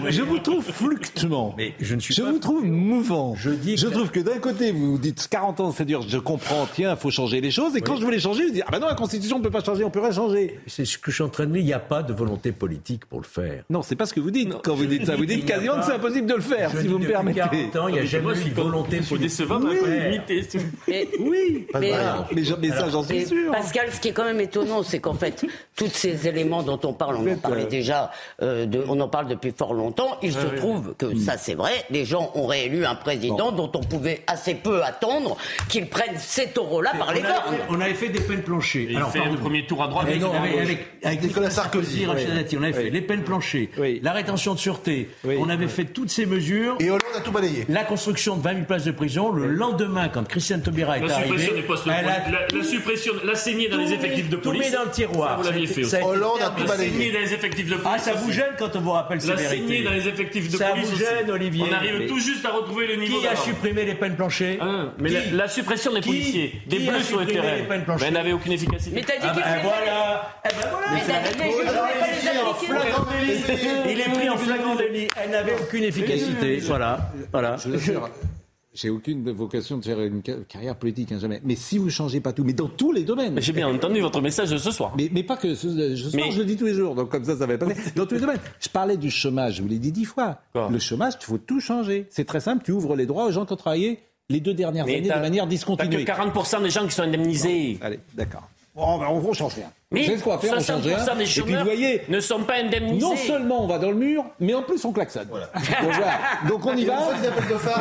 Je, 0.05 0.11
je 0.11 0.21
vous 0.21 0.39
trouve 0.39 0.63
fluctuant. 0.63 1.53
Mais 1.57 1.73
je 1.79 1.95
ne 1.95 1.99
suis 1.99 2.13
je 2.13 2.21
pas 2.21 2.31
vous 2.31 2.39
trouve 2.39 2.65
mouvant. 2.65 3.35
Je 3.35 3.49
dis 3.49 3.77
je 3.77 3.87
que- 3.87 3.91
trouve 3.93 4.11
que 4.11 4.19
d'un 4.19 4.39
côté, 4.39 4.71
vous 4.71 4.91
vous 4.93 4.97
dites 4.97 5.27
40 5.29 5.59
ans, 5.59 5.71
c'est 5.71 5.85
dur, 5.85 6.03
je 6.07 6.17
comprends, 6.17 6.67
tiens, 6.73 6.91
il 6.91 6.97
faut 6.99 7.11
changer 7.11 7.41
les 7.41 7.51
choses. 7.51 7.75
Et 7.75 7.81
quand 7.81 7.95
je 7.97 8.03
voulais 8.03 8.19
changer, 8.19 8.47
je 8.47 8.53
dis, 8.53 8.61
ah 8.65 8.69
ben 8.71 8.79
non, 8.79 8.87
la 8.87 8.95
Constitution, 8.95 9.37
on 9.37 9.39
ne 9.39 9.43
peut 9.43 9.51
pas 9.51 9.63
changer, 9.63 9.83
on 9.83 9.89
peut 9.89 9.99
rien 10.01 10.11
changer. 10.11 10.59
C'est 10.67 10.85
ce 10.85 10.97
que 10.97 11.11
je 11.11 11.15
suis 11.15 11.23
en 11.23 11.29
train 11.29 11.45
de 11.45 11.51
dire. 11.53 11.61
Il 11.61 11.65
n'y 11.65 11.73
a 11.73 11.79
pas 11.79 12.01
de 12.03 12.13
volonté 12.13 12.51
politique 12.51 13.05
pour 13.05 13.19
le 13.19 13.25
faire. 13.27 13.63
Non, 13.69 13.81
c'est 13.81 13.95
pas 13.95 14.05
ce 14.05 14.13
que 14.13 14.19
vous 14.19 14.31
dites 14.31 14.53
quand 14.63 14.75
vous 14.75 14.85
dites 14.85 15.05
ça. 15.05 15.15
Vous 15.15 15.25
dites 15.25 15.45
quasiment 15.45 15.77
que 15.79 15.85
c'est 15.85 15.93
impossible 15.93 16.27
de 16.27 16.35
le 16.35 16.41
faire, 16.41 16.71
si 16.79 16.87
vous 16.87 16.97
me 16.99 17.07
permettez. 17.07 17.40
40 17.49 17.75
ans, 17.77 17.87
il 17.87 17.93
n'y 17.95 17.99
a 17.99 18.05
jamais 18.05 18.33
eu 18.39 18.49
de 18.49 18.53
volonté 18.55 18.99
politique. 19.01 19.45
faut 19.47 19.57
limiter. 19.59 20.47
Mais- 20.87 21.07
Oui, 21.19 21.67
Mais- 21.79 21.91
variante. 21.91 22.27
mais, 22.35 22.43
je- 22.43 22.53
mais 22.55 22.69
ça, 22.69 22.89
j'en 22.89 23.03
suis 23.03 23.25
sûr. 23.25 23.51
Pascal, 23.51 23.91
ce 23.91 23.99
qui 23.99 24.09
est 24.09 24.13
quand 24.13 24.25
même 24.25 24.39
étonnant, 24.41 24.83
c'est 24.83 24.99
qu'en 24.99 25.13
fait, 25.13 25.45
tous 25.75 25.87
ces 25.89 26.27
éléments 26.27 26.63
dont 26.63 26.79
on 26.83 26.93
parle, 26.93 27.15
on 27.17 27.31
en 27.31 27.37
parlait 27.37 27.63
euh, 27.63 27.69
déjà, 27.69 28.11
euh, 28.41 28.65
de- 28.65 28.83
on 28.87 28.99
en 28.99 29.07
parle 29.07 29.27
depuis 29.27 29.51
fort 29.55 29.73
longtemps. 29.73 30.17
Il 30.21 30.33
se 30.33 30.45
trouve 30.57 30.95
que 30.97 31.15
ça, 31.17 31.37
c'est 31.37 31.55
vrai. 31.55 31.71
Les 31.89 32.05
gens 32.05 32.31
ont 32.35 32.45
réélu 32.45 32.85
un 32.85 32.95
président 32.95 33.51
dont 33.51 33.71
on 33.73 33.81
pouvait 33.81 34.21
assez 34.27 34.55
peu 34.55 34.83
attendre 34.83 35.37
qu'il 35.69 35.87
prenne 35.87 36.17
ces 36.17 36.47
taureaux-là 36.47 36.91
par 36.97 37.13
les 37.13 37.21
fait, 37.21 37.27
on 37.69 37.79
avait 37.79 37.93
fait 37.93 38.09
des 38.09 38.19
peines 38.19 38.41
planchées. 38.41 38.87
Il 38.89 38.97
fait 39.11 39.19
pardon. 39.19 39.33
le 39.33 39.37
premier 39.39 39.65
tour 39.65 39.83
à 39.83 39.87
droite. 39.87 40.07
Avec, 41.03 41.21
Nicolas 41.23 41.49
Sarkozy, 41.49 42.05
Rachid 42.05 42.29
oui. 42.29 42.35
Dati, 42.35 42.57
on 42.57 42.63
avait 42.63 42.73
fait 42.73 42.89
les 42.89 43.01
peines 43.01 43.23
planchées, 43.23 43.69
Oui. 43.77 43.99
la 44.03 44.11
rétention 44.13 44.53
de 44.53 44.59
sûreté, 44.59 45.09
Oui. 45.23 45.35
on 45.39 45.49
avait 45.49 45.67
fait 45.67 45.85
toutes 45.85 46.09
ces 46.09 46.25
mesures. 46.25 46.75
Et 46.79 46.89
Hollande 46.89 47.01
a 47.15 47.20
tout 47.21 47.31
balayé. 47.31 47.65
La 47.69 47.83
construction 47.83 48.35
de 48.37 48.43
20 48.43 48.53
000 48.53 48.65
places 48.65 48.83
de 48.85 48.91
prison, 48.91 49.31
le 49.31 49.47
lendemain, 49.47 50.09
quand 50.09 50.27
Christiane 50.27 50.61
Taubira 50.61 50.97
est 50.97 51.01
La 51.01 51.07
suppression 51.15 51.33
arrivée, 51.35 51.61
des 51.61 51.67
postes 51.67 51.85
de 51.87 51.91
elle 51.91 52.05
a 52.07 52.11
police. 52.21 52.33
La, 52.51 52.57
la 52.57 52.63
suppression, 52.63 53.13
la 53.23 53.35
saignée 53.35 53.69
dans 53.69 53.75
tout 53.77 53.81
les 53.83 53.87
mis- 53.89 53.93
effectifs 53.93 54.29
de 54.29 54.35
tout 54.35 54.41
police. 54.49 54.65
mis 54.65 54.71
dans 54.71 54.83
le 54.83 54.89
tiroir. 54.91 55.29
Ça, 55.31 55.35
vous 55.37 55.43
l'aviez 55.43 55.67
fait 55.67 55.81
aussi. 55.81 55.89
Ça 55.89 55.97
a 55.99 56.03
Hollande 56.03 56.39
a 56.41 56.49
tout 56.49 56.61
La 56.61 56.65
balayé. 56.67 56.89
saignée 56.91 57.11
dans 57.11 57.19
les 57.19 57.33
effectifs 57.33 57.69
de 57.69 57.75
police. 57.75 57.87
Ah, 57.93 57.99
ça 57.99 58.13
vous 58.13 58.27
aussi. 58.29 58.37
gêne 58.37 58.53
quand 58.59 58.75
on 58.75 58.79
vous 58.81 58.91
rappelle 58.91 59.21
ces 59.21 59.27
La 59.29 59.35
vérités 59.35 59.67
saignée 59.67 59.83
dans 59.83 59.91
les 59.91 60.07
effectifs 60.07 60.51
de 60.51 60.57
Ça 60.57 60.69
police. 60.69 60.87
vous 60.87 60.93
aussi. 60.95 61.03
gêne, 61.03 61.31
Olivier 61.31 61.65
On 61.69 61.73
arrive 61.75 61.95
Mais- 61.99 62.07
tout 62.07 62.19
juste 62.19 62.45
à 62.45 62.51
retrouver 62.51 62.87
le 62.87 62.95
niveau 62.95 63.19
Qui 63.19 63.27
a 63.27 63.35
supprimé 63.35 63.85
les 63.85 63.95
peines 63.95 64.15
planchées 64.15 64.57
Ah, 64.61 64.85
mais 64.97 65.09
Qui 65.09 65.15
la, 65.15 65.43
la 65.43 65.47
suppression 65.47 65.93
des 65.93 66.01
Qui 66.01 66.09
policiers, 66.09 66.61
des 66.67 66.77
Qui 66.77 66.87
a 66.89 66.91
bleus 66.91 67.03
sur 67.03 67.19
le 67.19 67.25
terrain, 67.27 67.55
les 67.55 67.63
peines 67.63 67.79
mais 67.79 67.85
planchées 67.85 68.05
elle 68.07 68.13
n'avait 68.13 68.33
aucune 68.33 68.51
efficacité. 68.53 68.91
Mais 68.93 69.01
t'as 69.03 69.13
dit 69.17 69.19
Ah 69.23 69.33
qu'il 69.33 69.43
ben 69.43 69.59
voilà 69.63 70.41
Eh 70.45 70.49
ben. 70.49 70.55
Il 73.89 73.99
est 73.99 74.09
pris 74.13 74.29
en 74.29 74.37
flagrant 74.37 74.75
délit. 74.75 75.07
Elle 75.21 75.31
n'avait 75.31 75.55
aucune 75.59 75.83
efficacité. 75.83 76.57
Voilà. 76.59 77.10
Voilà. 77.31 77.57
Je 77.57 77.69
vous 77.69 77.75
assure, 77.75 78.09
j'ai 78.73 78.89
aucune 78.89 79.29
vocation 79.31 79.77
de 79.77 79.83
faire 79.83 79.99
une 80.01 80.21
ca- 80.25 80.37
carrière 80.47 80.75
politique, 80.77 81.11
hein, 81.11 81.19
jamais. 81.19 81.41
Mais 81.43 81.55
si 81.55 81.77
vous 81.77 81.89
changez 81.89 82.21
pas 82.21 82.31
tout, 82.31 82.43
mais 82.45 82.53
dans 82.53 82.69
tous 82.69 82.91
les 82.93 83.03
domaines. 83.03 83.39
J'ai 83.41 83.51
bien 83.51 83.67
entendu 83.67 83.99
votre 83.99 84.21
message 84.21 84.49
de 84.49 84.57
ce 84.57 84.71
soir. 84.71 84.93
Mais, 84.97 85.09
mais 85.11 85.23
pas 85.23 85.35
que 85.37 85.55
ce, 85.55 85.67
ce 85.69 86.09
soir, 86.09 86.13
Mais- 86.25 86.31
je 86.31 86.39
le 86.39 86.45
dis 86.45 86.55
tous 86.55 86.65
les 86.65 86.73
jours, 86.73 86.95
donc 86.95 87.09
comme 87.09 87.25
ça, 87.25 87.35
ça 87.35 87.45
va 87.45 87.57
passer. 87.57 87.91
Dans 87.95 88.05
tous 88.05 88.15
les 88.15 88.21
domaines. 88.21 88.39
Je 88.61 88.69
parlais 88.69 88.95
du 88.97 89.11
chômage, 89.11 89.55
je 89.57 89.61
vous 89.61 89.67
l'ai 89.67 89.79
dit 89.79 89.91
dix 89.91 90.05
fois. 90.05 90.37
Quoi 90.53 90.69
Le 90.71 90.79
chômage, 90.79 91.13
il 91.21 91.25
faut 91.25 91.37
tout 91.37 91.59
changer. 91.59 92.05
C'est 92.09 92.25
très 92.25 92.39
simple, 92.39 92.63
tu 92.63 92.71
ouvres 92.71 92.95
les 92.95 93.05
droits 93.05 93.25
aux 93.25 93.31
gens 93.31 93.45
qui 93.45 93.51
ont 93.53 93.57
travaillé 93.57 93.99
les 94.29 94.39
deux 94.39 94.53
dernières 94.53 94.85
Mais 94.85 94.95
années 94.99 95.09
de 95.09 95.13
manière 95.19 95.43
T'as 95.43 95.47
que 95.47 95.49
discontinuée. 95.49 96.05
40% 96.05 96.63
des 96.63 96.69
gens 96.69 96.85
qui 96.87 96.93
sont 96.93 97.01
indemnisés. 97.03 97.77
Allez, 97.81 97.99
d'accord. 98.13 98.47
Bon, 98.81 98.97
ben, 98.97 99.05
on 99.11 99.21
ne 99.29 99.33
change 99.33 99.53
rien. 99.53 99.71
Mais 99.91 99.99
vous 100.01 100.05
savez 100.07 100.17
ce 100.17 100.23
qu'on 100.23 100.29
va 100.31 100.37
faire, 100.39 100.53
on 100.57 100.59
change 100.59 100.85
rien. 100.87 100.97
60% 100.97 101.17
des 101.17 101.39
Et 101.39 101.41
puis, 101.43 101.53
vous 101.55 101.63
voyez, 101.63 102.01
ne 102.09 102.19
sont 102.19 102.43
pas 102.43 102.55
indemnisés. 102.55 102.99
non 102.99 103.15
seulement 103.15 103.63
on 103.63 103.67
va 103.67 103.77
dans 103.77 103.89
le 103.91 103.95
mur, 103.95 104.25
mais 104.39 104.53
en 104.55 104.63
plus 104.63 104.83
on 104.85 104.91
klaxonne. 104.91 105.27
Donc, 105.27 105.39
voilà. 105.93 106.19
Donc 106.49 106.65
on 106.65 106.75
y 106.75 106.85
va. 106.85 106.93
On 106.99 107.57
phare. 107.59 107.79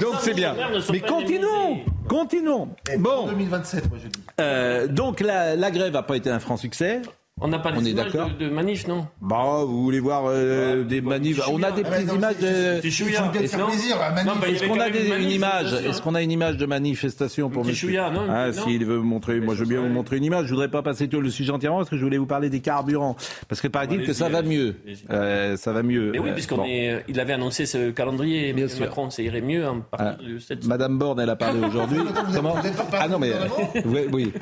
Donc, 0.00 0.14
c'est 0.22 0.34
bien, 0.34 0.54
donc- 0.54 0.72
donc 0.72 0.82
c'est 0.82 0.92
Mais 0.92 1.00
continuons, 1.00 1.78
continuons. 2.08 2.68
En 2.92 2.98
Bon, 2.98 3.26
2027, 3.28 3.88
moi 3.88 3.98
je 4.02 4.08
dis. 4.08 4.20
euh, 4.40 4.86
donc 4.88 5.20
la, 5.20 5.54
la 5.56 5.70
grève 5.70 5.92
n'a 5.92 6.02
pas 6.02 6.16
été 6.16 6.30
un 6.30 6.40
franc 6.40 6.56
succès. 6.56 7.00
On 7.42 7.48
n'a 7.48 7.58
pas 7.58 7.70
On 7.74 7.80
des 7.80 7.90
images 7.90 8.12
de, 8.12 8.44
de 8.44 8.50
manif, 8.50 8.86
non 8.86 9.06
Bah, 9.22 9.62
vous 9.66 9.82
voulez 9.82 10.00
voir 10.00 10.24
euh, 10.26 10.84
des 10.84 11.00
manifs 11.00 11.40
On 11.50 11.62
a 11.62 11.70
des 11.70 11.82
Ah, 11.86 11.90
petites 11.90 12.12
images 12.12 12.34
c'est- 12.38 12.90
chouïa. 12.90 13.22
plaisir, 13.32 13.96
bah, 13.98 14.46
y 14.46 14.52
Est-ce 14.52 14.64
qu'on 14.66 14.78
a 14.80 14.90
des, 14.90 15.04
une 15.04 15.08
manif, 15.08 15.24
une 15.24 15.30
image. 15.30 15.72
Est-ce 15.72 16.02
qu'on 16.02 16.14
a 16.14 16.22
une 16.22 16.30
image 16.32 16.56
de 16.58 16.66
manifestation 16.66 17.48
pour 17.48 17.64
monsieur 17.64 17.88
chouïa, 17.88 18.10
non, 18.10 18.26
Ah, 18.30 18.52
s'il 18.52 18.84
veut 18.84 18.96
vous 18.98 19.04
montrer, 19.06 19.40
moi 19.40 19.54
je 19.54 19.60
veux 19.60 19.66
bien 19.68 19.80
vous 19.80 19.88
montrer 19.88 20.16
une 20.18 20.24
image. 20.24 20.46
Je 20.46 20.50
voudrais 20.50 20.68
pas 20.70 20.82
passer 20.82 21.08
tout 21.08 21.20
le 21.20 21.30
sujet 21.30 21.50
entièrement 21.52 21.78
parce 21.78 21.90
que 21.90 21.96
je 21.96 22.04
voulais 22.04 22.18
vous 22.18 22.26
parler 22.26 22.50
des 22.50 22.60
carburants. 22.60 23.16
Parce 23.48 23.60
que 23.60 23.68
paraît-il 23.68 24.04
que 24.04 24.12
ça 24.12 24.28
va 24.28 24.42
mieux. 24.42 24.74
Euh, 25.10 25.56
ça 25.56 25.72
va 25.72 25.82
mieux. 25.82 26.10
Mais 26.12 26.18
oui, 26.18 26.30
Euh, 26.30 26.34
puisqu'on 26.34 26.64
est, 26.64 27.04
il 27.08 27.18
avait 27.20 27.32
annoncé 27.32 27.64
ce 27.66 27.90
calendrier. 27.90 28.54
Macron, 28.80 29.10
ça 29.10 29.22
irait 29.22 29.40
mieux 29.40 29.64
Ah, 29.92 30.16
du 30.22 30.40
7 30.40 30.66
Madame 30.66 30.98
Borne, 30.98 31.20
elle 31.20 31.30
a 31.30 31.36
parlé 31.36 31.60
aujourd'hui. 31.66 31.98
Comment 32.34 32.54
Ah 32.92 33.08
non, 33.08 33.18
mais. 33.18 33.32
Oui, 34.12 34.32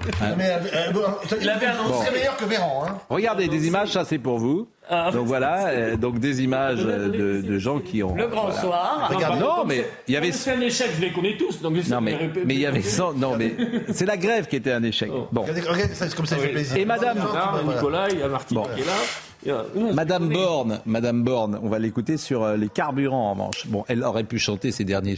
Il 1.40 1.49
avait 1.49 1.66
annoncé- 1.66 2.05
C'est 2.07 2.12
meilleur 2.12 2.36
que 2.36 2.44
Véran. 2.44 2.86
Hein. 2.89 2.99
Regardez 3.09 3.49
des 3.49 3.66
images, 3.66 3.93
ça 3.93 4.05
c'est 4.05 4.18
pour 4.18 4.39
vous. 4.39 4.68
Ah. 4.91 5.11
Donc 5.12 5.26
voilà, 5.26 5.68
euh, 5.68 5.97
donc 5.97 6.18
des 6.18 6.43
images 6.43 6.80
euh, 6.82 7.09
de, 7.09 7.47
de 7.47 7.59
gens 7.59 7.78
qui 7.78 8.03
ont. 8.03 8.14
Le 8.14 8.26
grand 8.26 8.47
voilà. 8.47 8.61
soir. 8.61 9.11
Regardez. 9.12 9.41
Non, 9.41 9.64
mais 9.66 9.84
il 10.07 10.14
y 10.14 10.16
avait. 10.16 10.32
C'est 10.32 10.53
un 10.53 10.61
échec, 10.61 10.91
je 10.97 11.01
les 11.03 11.12
connais 11.12 11.36
tous. 11.36 11.61
Donc 11.61 11.74
Non 11.89 12.01
mais 12.01 12.18
mais 12.45 12.55
il 12.55 12.61
y 12.61 12.66
avait 12.66 12.82
100 12.82 13.14
non 13.14 13.36
mais 13.36 13.55
c'est 13.93 14.07
la 14.07 14.16
grève 14.16 14.47
qui 14.47 14.57
était 14.57 14.72
un 14.72 14.82
échec. 14.82 15.11
Bon. 15.32 15.43
Regardez, 15.43 15.61
comme 16.16 16.26
ça, 16.26 16.36
il 16.36 16.43
fait 16.43 16.49
plaisir. 16.49 16.76
Et 16.78 16.84
Madame-. 16.84 17.18
Nicolas, 17.66 18.09
il 18.11 18.18
y 18.18 18.22
a 18.22 18.28
Martine 18.28 18.57
Bon. 18.57 18.66
qui 18.74 18.80
est 18.80 18.84
là. 18.84 19.64
Madame. 19.95 20.28
Borne, 20.28 20.80
Madame 20.84 21.22
Borne, 21.22 21.59
on 21.62 21.68
va 21.68 21.78
l'écouter 21.78 22.16
sur 22.16 22.43
euh, 22.43 22.57
les 22.57 22.68
carburants 22.68 23.30
en 23.30 23.32
revanche. 23.34 23.66
Bon, 23.68 23.84
elle 23.89 24.03
aurait 24.03 24.24
pu 24.24 24.39
chanter 24.39 24.72
ces 24.72 24.84
derniers, 24.84 25.16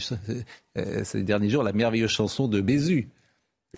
ces 1.03 1.23
derniers 1.23 1.49
jours 1.49 1.63
la 1.63 1.73
merveilleuse 1.73 2.11
chanson 2.11 2.47
de 2.47 2.61
Bézu, 2.61 3.09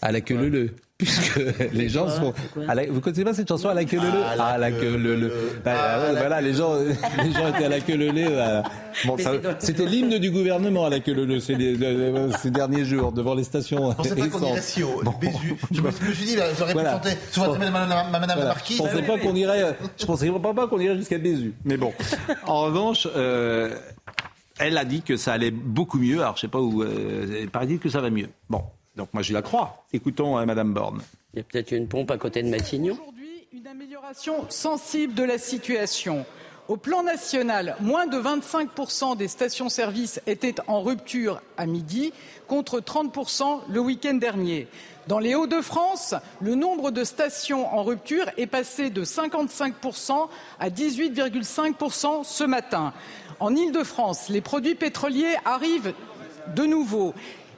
à 0.02 0.12
la 0.12 0.22
queue 0.22 0.36
leu 0.36 0.76
puisque 1.04 1.40
les 1.74 1.90
gens 1.90 2.10
sont. 2.10 2.34
à 2.68 2.76
la- 2.76 2.86
vous 2.88 3.00
connaissez 3.02 3.24
pas 3.24 3.34
cette 3.34 3.48
chanson 3.48 3.70
à 3.70 3.74
la 3.74 3.86
queue 3.86 3.98
leu? 4.00 4.10
Ah, 4.40 4.46
à 4.54 4.58
la 4.58 4.72
queue 4.72 4.96
leu 4.98 5.32
Voilà, 5.64 6.42
les 6.42 6.54
gens, 6.54 6.76
les 7.24 7.32
gens 7.32 7.48
étaient 7.50 7.66
à 7.66 7.70
la 7.70 7.80
queue 7.80 7.96
leu 7.96 8.12
voilà. 8.12 8.64
Bon, 9.06 9.16
Mais 9.18 9.24
ça- 9.24 9.32
c'était 9.60 9.86
l'hymne 9.86 10.18
du 10.20 10.30
gouvernement 10.32 10.86
à 10.86 10.90
la 10.90 11.00
queue 11.00 11.14
leu 11.14 11.40
ces, 11.40 11.56
les- 11.56 11.78
ces 12.42 12.52
derniers 12.52 12.86
jours 12.86 13.12
devant 13.12 13.34
les 13.36 13.44
stations. 13.44 13.92
Je 13.92 13.96
pensais 13.96 14.16
pas 14.16 14.28
qu'on 14.28 14.46
irait 14.48 14.62
si 14.62 14.84
haut. 14.84 15.02
Bézu. 15.20 15.56
Je 15.72 15.82
me 15.82 15.92
suis 15.92 16.26
dit, 16.26 16.36
là, 16.36 16.46
j'aurais 16.58 16.74
Voilà. 16.74 16.98
pu 17.00 17.08
chanter 17.10 17.18
votre 17.38 17.60
madame, 17.60 18.12
madame, 18.12 18.40
la 18.40 18.46
marquise. 18.46 18.78
Je 18.78 18.84
pensais 18.84 19.02
pas 19.04 19.18
qu'on 19.18 19.36
irait, 19.36 19.64
euh, 19.64 19.72
je 19.98 20.06
pensais 20.06 20.30
pas 20.32 20.68
qu'on 20.68 20.80
irait 20.80 20.98
jusqu'à 20.98 21.18
Bézu. 21.18 21.54
Mais 21.66 21.78
bon. 21.78 21.94
En 22.48 22.62
revanche, 22.62 23.08
euh, 23.16 23.74
elle 24.60 24.78
a 24.78 24.86
dit 24.86 25.02
que 25.02 25.18
ça 25.18 25.34
allait 25.34 25.52
beaucoup 25.52 25.98
mieux. 25.98 26.22
Alors 26.22 26.36
je 26.36 26.42
sais 26.42 26.48
pas 26.48 26.60
où. 26.60 26.84
Euh, 26.84 27.40
il 27.42 27.50
paraît 27.50 27.68
que 27.76 27.90
ça 27.90 28.02
va 28.02 28.10
mieux. 28.10 28.30
Bon. 28.50 28.62
Donc 28.96 29.14
moi 29.14 29.24
je 29.24 29.34
la 29.34 29.42
crois. 29.42 29.86
Écoutons 29.92 30.38
euh, 30.38 30.46
Madame 30.46 30.74
Borne. 30.74 31.02
Il 31.34 31.38
y 31.38 31.40
a 31.42 31.44
peut-être 31.44 31.72
une 31.72 31.88
pompe 31.88 32.12
à 32.12 32.18
côté 32.18 32.44
de 32.44 32.50
Matignon. 32.50 32.98
Une 33.52 33.68
amélioration 33.68 34.46
sensible 34.50 35.14
de 35.14 35.24
la 35.24 35.38
situation. 35.38 36.26
Au 36.70 36.78
plan 36.78 37.04
national, 37.04 37.76
moins 37.82 38.08
de 38.08 38.18
25% 38.18 39.18
des 39.18 39.28
stations-service 39.28 40.22
étaient 40.28 40.56
en 40.68 40.82
rupture 40.82 41.42
à 41.58 41.66
midi, 41.66 42.14
contre 42.48 42.80
30% 42.80 43.62
le 43.70 43.80
week-end 43.82 44.14
dernier. 44.14 44.68
Dans 45.08 45.20
les 45.20 45.36
Hauts-de-France, 45.36 46.16
le 46.42 46.56
nombre 46.56 46.92
de 46.92 47.04
stations 47.04 47.68
en 47.76 47.84
rupture 47.84 48.26
est 48.38 48.48
passé 48.48 48.90
de 48.90 49.04
55% 49.04 50.30
à 50.60 50.70
18,5% 50.70 52.24
ce 52.24 52.44
matin. 52.46 52.94
En 53.42 53.54
Île-de-France, 53.54 54.30
les 54.30 54.42
produits 54.42 54.76
pétroliers 54.76 55.36
arrivent 55.44 55.94
de 56.56 56.64
nouveau. 56.64 57.14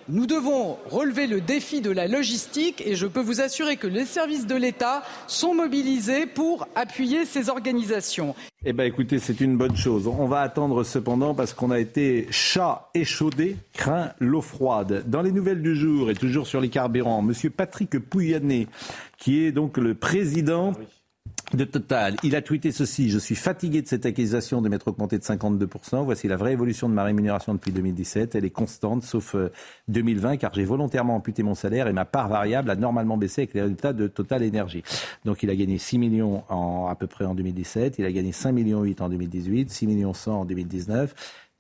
Nous 0.08 0.28
devons 0.28 0.78
relever 0.86 1.26
le 1.26 1.41
défi 1.41 1.82
de 1.82 1.89
la 1.89 2.08
logistique 2.08 2.84
et 2.86 2.95
je 2.95 3.08
peux 3.08 3.22
vous 3.22 3.41
assurer 3.41 3.76
que 3.76 3.88
les 3.88 4.06
services 4.06 4.45
de 4.45 4.53
l'État 4.53 5.01
sont 5.26 5.56
mobilisés 5.56 6.28
pour 6.28 6.68
appuyer 6.76 7.26
ces 7.26 7.49
organisations. 7.49 8.36
Eh 8.66 8.74
ben 8.74 8.84
écoutez, 8.84 9.18
c'est 9.18 9.41
une 9.41 9.58
bonne 9.58 9.76
chose. 9.76 10.06
On 10.06 10.28
va 10.28 10.41
attendre 10.41 10.84
cependant 10.84 11.34
parce 11.34 11.56
qu'on 11.56 11.72
a 11.72 11.80
été 11.80 12.28
chat 12.30 12.91
échaudé, 12.93 13.58
craint 13.74 14.12
l'eau 14.20 14.41
froide. 14.41 15.06
Dans 15.08 15.24
les 15.24 15.32
nouvelles 15.32 15.64
du 15.64 15.76
jour 15.76 16.12
et 16.12 16.14
toujours 16.14 16.45
sur 16.45 16.62
les 16.62 16.70
carburants, 16.70 17.24
Monsieur 17.24 17.49
Patrick 17.49 17.97
Pouyanné, 17.97 18.68
qui 19.18 19.43
est 19.43 19.51
donc 19.51 19.78
le 19.78 19.95
président 19.95 20.74
de 21.53 21.63
Total, 21.63 22.15
il 22.23 22.35
a 22.35 22.41
tweeté 22.41 22.71
ceci 22.71 23.09
Je 23.09 23.19
suis 23.19 23.35
fatigué 23.35 23.81
de 23.81 23.87
cette 23.87 24.05
accusation 24.05 24.61
de 24.61 24.69
m'être 24.69 24.87
augmenté 24.87 25.17
de 25.17 25.23
52%. 25.23 26.03
Voici 26.03 26.27
la 26.27 26.37
vraie 26.37 26.53
évolution 26.53 26.89
de 26.89 26.93
ma 26.93 27.03
rémunération 27.03 27.53
depuis 27.53 27.71
2017. 27.71 28.35
Elle 28.35 28.45
est 28.45 28.49
constante, 28.49 29.03
sauf 29.03 29.35
euh, 29.35 29.51
2020, 29.87 30.37
car 30.37 30.53
j'ai 30.53 30.63
volontairement 30.63 31.15
amputé 31.15 31.43
mon 31.43 31.55
salaire 31.55 31.87
et 31.87 31.93
ma 31.93 32.05
part 32.05 32.29
variable 32.29 32.69
a 32.69 32.75
normalement 32.75 33.17
baissé 33.17 33.41
avec 33.41 33.53
les 33.53 33.61
résultats 33.61 33.93
de 33.93 34.07
Total 34.07 34.43
Énergie. 34.43 34.83
Donc 35.23 35.43
il 35.43 35.49
a 35.49 35.55
gagné 35.55 35.77
6 35.77 35.99
millions 35.99 36.43
en, 36.49 36.87
à 36.87 36.95
peu 36.95 37.07
près 37.07 37.25
en 37.25 37.35
2017, 37.35 37.99
il 37.99 38.05
a 38.05 38.11
gagné 38.11 38.31
5 38.31 38.51
millions 38.51 38.81
8 38.81 39.01
en 39.01 39.09
2018, 39.09 39.69
6 39.69 39.87
millions 39.87 40.13
100 40.13 40.41
en 40.41 40.45
2019. 40.45 41.13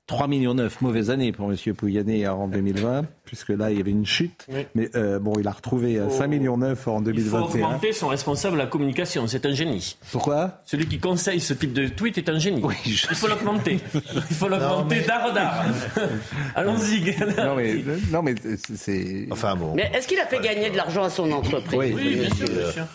3 0.07 0.27
millions 0.27 0.53
9, 0.53 0.81
mauvaise 0.81 1.09
année 1.09 1.31
pour 1.31 1.51
M. 1.51 1.57
Pouyanné 1.73 2.27
en 2.27 2.47
2020, 2.47 3.05
puisque 3.25 3.49
là, 3.49 3.71
il 3.71 3.77
y 3.77 3.79
avait 3.81 3.89
une 3.89 4.05
chute. 4.05 4.45
Mais 4.75 4.89
euh, 4.95 5.17
bon, 5.17 5.33
il 5.39 5.47
a 5.47 5.51
retrouvé 5.51 5.97
euh, 5.97 6.09
5 6.11 6.27
millions 6.27 6.57
9 6.57 6.87
en 6.87 6.91
Il 6.91 6.97
faut 6.97 7.01
2021. 7.01 7.41
augmenter 7.41 7.91
son 7.91 8.09
responsable 8.09 8.53
de 8.55 8.61
la 8.61 8.67
communication. 8.67 9.25
C'est 9.25 9.47
un 9.47 9.53
génie. 9.53 9.97
Pourquoi? 10.11 10.61
Celui 10.65 10.85
qui 10.87 10.99
conseille 10.99 11.39
ce 11.39 11.55
type 11.55 11.73
de 11.73 11.87
tweet 11.87 12.19
est 12.19 12.29
un 12.29 12.37
génie. 12.37 12.61
Il 12.85 12.95
faut 13.15 13.27
l'augmenter. 13.27 13.79
Il 13.95 14.35
faut 14.35 14.47
l'augmenter 14.47 15.01
d'art 15.01 15.33
d'art. 15.33 15.65
Allons-y. 16.55 17.15
Non 17.37 17.55
mais, 17.55 17.83
non, 18.11 18.21
mais 18.21 18.35
c'est. 18.75 19.27
Enfin 19.31 19.55
bon. 19.55 19.73
Mais 19.75 19.89
est-ce 19.93 20.07
qu'il 20.07 20.19
a 20.19 20.27
fait 20.27 20.39
gagner 20.39 20.69
de 20.69 20.77
l'argent 20.77 21.03
à 21.03 21.09
son 21.09 21.31
entreprise? 21.31 21.79
Oui, 21.79 21.93
oui, 21.95 22.15
bien 22.15 22.29
sûr, 22.35 22.47
bien 22.47 22.71
sûr. 22.71 22.85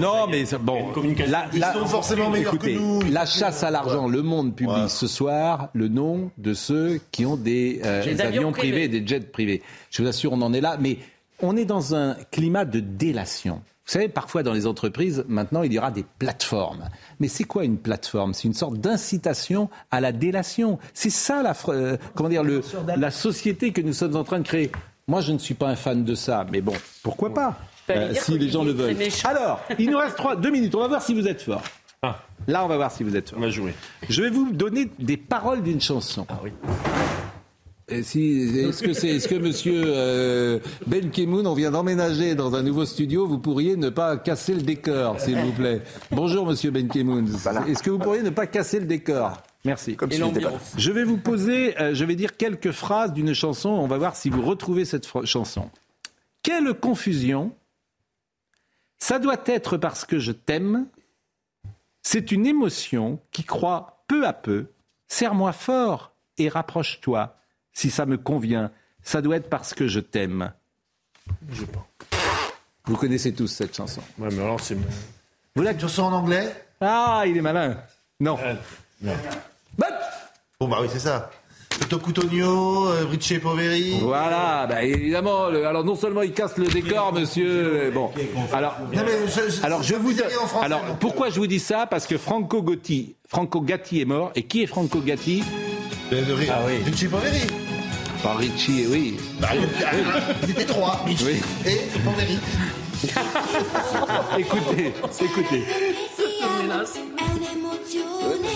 Non, 0.00 0.26
mais 0.28 0.44
bon, 0.60 0.92
la, 1.26 1.26
la- 1.26 1.48
Ils 1.52 1.64
sont 1.80 1.86
forcément 1.86 2.30
meilleurs 2.30 2.54
écoutez, 2.54 2.74
que 2.74 2.78
nous. 2.80 3.00
La 3.10 3.26
chasse 3.26 3.62
à 3.62 3.70
l'argent, 3.70 4.08
le 4.08 4.22
monde 4.22 4.54
publie 4.54 4.88
ce 4.88 5.06
soir 5.06 5.68
le 5.74 5.88
nom 5.88 6.30
de 6.38 6.54
ceux 6.54 7.00
qui 7.12 7.26
ont 7.26 7.36
des, 7.36 7.80
euh, 7.84 8.04
Des 8.04 8.20
avions, 8.20 8.40
avions 8.40 8.52
privés, 8.52 8.72
privés. 8.88 9.00
des 9.00 9.06
jets 9.06 9.20
privés. 9.20 9.62
Je 9.90 10.02
vous 10.02 10.08
assure, 10.08 10.32
on 10.32 10.42
en 10.42 10.52
est 10.52 10.60
là, 10.60 10.76
mais 10.80 10.98
on 11.40 11.56
est 11.56 11.64
dans 11.64 11.94
un 11.94 12.16
climat 12.30 12.64
de 12.64 12.80
délation. 12.80 13.62
Vous 13.86 13.92
savez, 13.92 14.08
parfois 14.08 14.42
dans 14.42 14.52
les 14.52 14.66
entreprises, 14.66 15.24
maintenant, 15.28 15.62
il 15.62 15.72
y 15.72 15.78
aura 15.78 15.90
des 15.90 16.04
plateformes. 16.18 16.90
Mais 17.20 17.28
c'est 17.28 17.44
quoi 17.44 17.64
une 17.64 17.78
plateforme? 17.78 18.34
C'est 18.34 18.46
une 18.46 18.52
sorte 18.54 18.74
d'incitation 18.76 19.70
à 19.90 20.02
la 20.02 20.12
délation. 20.12 20.78
C'est 20.92 21.08
ça, 21.08 21.42
la, 21.42 21.54
euh, 21.70 21.96
comment 22.14 22.28
dire, 22.28 22.42
le, 22.42 22.60
la 22.98 23.10
société 23.10 23.72
que 23.72 23.80
nous 23.80 23.94
sommes 23.94 24.16
en 24.16 24.24
train 24.24 24.40
de 24.40 24.46
créer. 24.46 24.70
Moi, 25.06 25.22
je 25.22 25.32
ne 25.32 25.38
suis 25.38 25.54
pas 25.54 25.68
un 25.68 25.76
fan 25.76 26.04
de 26.04 26.14
ça, 26.14 26.44
mais 26.52 26.60
bon, 26.60 26.74
pourquoi 27.02 27.32
pas? 27.32 27.56
Euh, 27.90 28.12
si 28.14 28.38
les 28.38 28.48
gens 28.48 28.64
le 28.64 28.70
est 28.70 28.74
veulent. 28.74 28.96
Alors, 29.24 29.60
il 29.78 29.90
nous 29.90 29.98
reste 29.98 30.16
trois, 30.16 30.36
deux 30.36 30.50
minutes. 30.50 30.74
On 30.74 30.80
va 30.80 30.88
voir 30.88 31.02
si 31.02 31.14
vous 31.14 31.26
êtes 31.26 31.42
fort. 31.42 31.62
Là, 32.46 32.64
on 32.64 32.68
va 32.68 32.76
voir 32.76 32.92
si 32.92 33.02
vous 33.04 33.16
êtes 33.16 33.30
fort. 33.30 33.38
On 33.38 33.42
va 33.42 33.50
jouer. 33.50 33.74
Je 34.08 34.22
vais 34.22 34.30
vous 34.30 34.52
donner 34.52 34.88
des 34.98 35.16
paroles 35.16 35.62
d'une 35.62 35.80
chanson. 35.80 36.26
Ah 36.28 36.40
oui. 36.42 36.52
si, 38.02 38.42
est-ce 38.58 38.82
que 38.82 38.92
c'est, 38.92 39.08
est-ce 39.08 39.28
que 39.28 39.34
Monsieur 39.34 39.82
euh, 39.86 40.58
Ben 40.86 41.10
Kemoun, 41.10 41.46
on 41.46 41.54
vient 41.54 41.70
d'emménager 41.70 42.34
dans 42.34 42.54
un 42.54 42.62
nouveau 42.62 42.84
studio, 42.84 43.26
vous 43.26 43.38
pourriez 43.38 43.76
ne 43.76 43.88
pas 43.90 44.16
casser 44.16 44.54
le 44.54 44.62
décor, 44.62 45.18
s'il 45.20 45.36
vous 45.38 45.52
plaît? 45.52 45.82
Bonjour, 46.10 46.46
Monsieur 46.46 46.70
Ben 46.70 46.88
Kemoun. 46.88 47.28
Est-ce 47.68 47.82
que 47.82 47.90
vous 47.90 47.98
pourriez 47.98 48.22
ne 48.22 48.30
pas 48.30 48.46
casser 48.46 48.80
le 48.80 48.86
décor? 48.86 49.42
Merci. 49.64 49.96
Comme 49.96 50.10
si 50.10 50.20
pas. 50.20 50.52
Je 50.76 50.92
vais 50.92 51.04
vous 51.04 51.16
poser, 51.18 51.78
euh, 51.80 51.92
je 51.94 52.04
vais 52.04 52.14
dire 52.14 52.36
quelques 52.36 52.70
phrases 52.70 53.12
d'une 53.12 53.34
chanson. 53.34 53.70
On 53.70 53.86
va 53.88 53.98
voir 53.98 54.14
si 54.16 54.30
vous 54.30 54.42
retrouvez 54.42 54.84
cette 54.84 55.04
fra- 55.04 55.24
chanson. 55.24 55.68
Quelle 56.42 56.72
confusion 56.74 57.52
Ça 58.98 59.18
doit 59.18 59.40
être 59.46 59.76
parce 59.76 60.04
que 60.04 60.18
je 60.18 60.32
t'aime. 60.32 60.86
C'est 62.02 62.32
une 62.32 62.46
émotion 62.46 63.20
qui 63.32 63.44
croît 63.44 64.04
peu 64.08 64.26
à 64.26 64.32
peu. 64.32 64.66
Serre-moi 65.06 65.52
fort 65.52 66.12
et 66.36 66.48
rapproche-toi. 66.48 67.36
Si 67.72 67.90
ça 67.90 68.06
me 68.06 68.18
convient, 68.18 68.70
ça 69.02 69.22
doit 69.22 69.36
être 69.36 69.48
parce 69.48 69.74
que 69.74 69.86
je 69.88 70.00
t'aime. 70.00 70.52
Je 71.50 71.60
sais 71.60 71.66
pas. 71.66 71.86
Vous 72.84 72.96
connaissez 72.96 73.34
tous 73.34 73.48
cette 73.48 73.76
chanson. 73.76 74.00
Ouais, 74.18 74.28
mais 74.32 74.42
alors 74.42 74.60
c'est. 74.60 74.76
Vous 75.54 75.62
la 75.62 75.78
chanson 75.78 76.04
en 76.04 76.12
anglais? 76.12 76.66
Ah, 76.80 77.24
il 77.26 77.36
est 77.36 77.42
malin. 77.42 77.76
Non. 78.20 78.38
Bon, 80.60 80.68
bah 80.68 80.78
oui, 80.80 80.88
c'est 80.90 80.98
ça. 80.98 81.30
Tocutogno, 81.88 82.88
euh, 82.88 83.04
Brice 83.04 83.34
Poveri. 83.42 83.98
Voilà, 84.02 84.66
bah 84.68 84.82
évidemment. 84.82 85.48
le- 85.48 85.66
alors 85.66 85.84
non 85.84 85.96
seulement 85.96 86.22
il 86.22 86.32
casse 86.32 86.56
le 86.58 86.66
décor, 86.66 87.12
monsieur. 87.14 87.90
Bon, 87.94 88.10
alors, 88.52 88.76
Non, 88.92 89.02
mais 89.04 89.12
je- 89.26 89.50
je- 89.56 89.62
alors 89.64 89.82
je 89.82 89.94
vous. 89.94 90.12
en 90.20 90.46
français, 90.46 90.64
alors 90.66 90.84
donc. 90.84 90.98
pourquoi 90.98 91.30
je 91.30 91.36
vous 91.38 91.46
dis 91.46 91.58
ça? 91.60 91.86
Parce 91.86 92.06
que 92.06 92.18
Franco 92.18 92.62
Gotti, 92.62 93.14
Franco 93.28 93.60
Gatti 93.60 94.00
est 94.00 94.04
mort. 94.04 94.32
Et 94.34 94.42
qui 94.44 94.62
est 94.62 94.66
Franco 94.66 95.00
Gatti? 95.00 95.42
Ah 96.12 96.14
oui. 96.66 96.78
Brice 96.86 97.04
Poveri. 97.04 97.40
Pas 98.22 98.34
Ricci, 98.34 98.84
oui. 98.90 99.16
Bah, 99.40 99.48
il 100.42 100.50
était 100.50 100.64
trois. 100.64 101.00
Brice 101.04 101.22
Oui. 101.24 101.40
et 101.66 101.98
Poveri. 102.00 102.38
écoutez, 104.38 104.92
écoutez. 105.24 105.62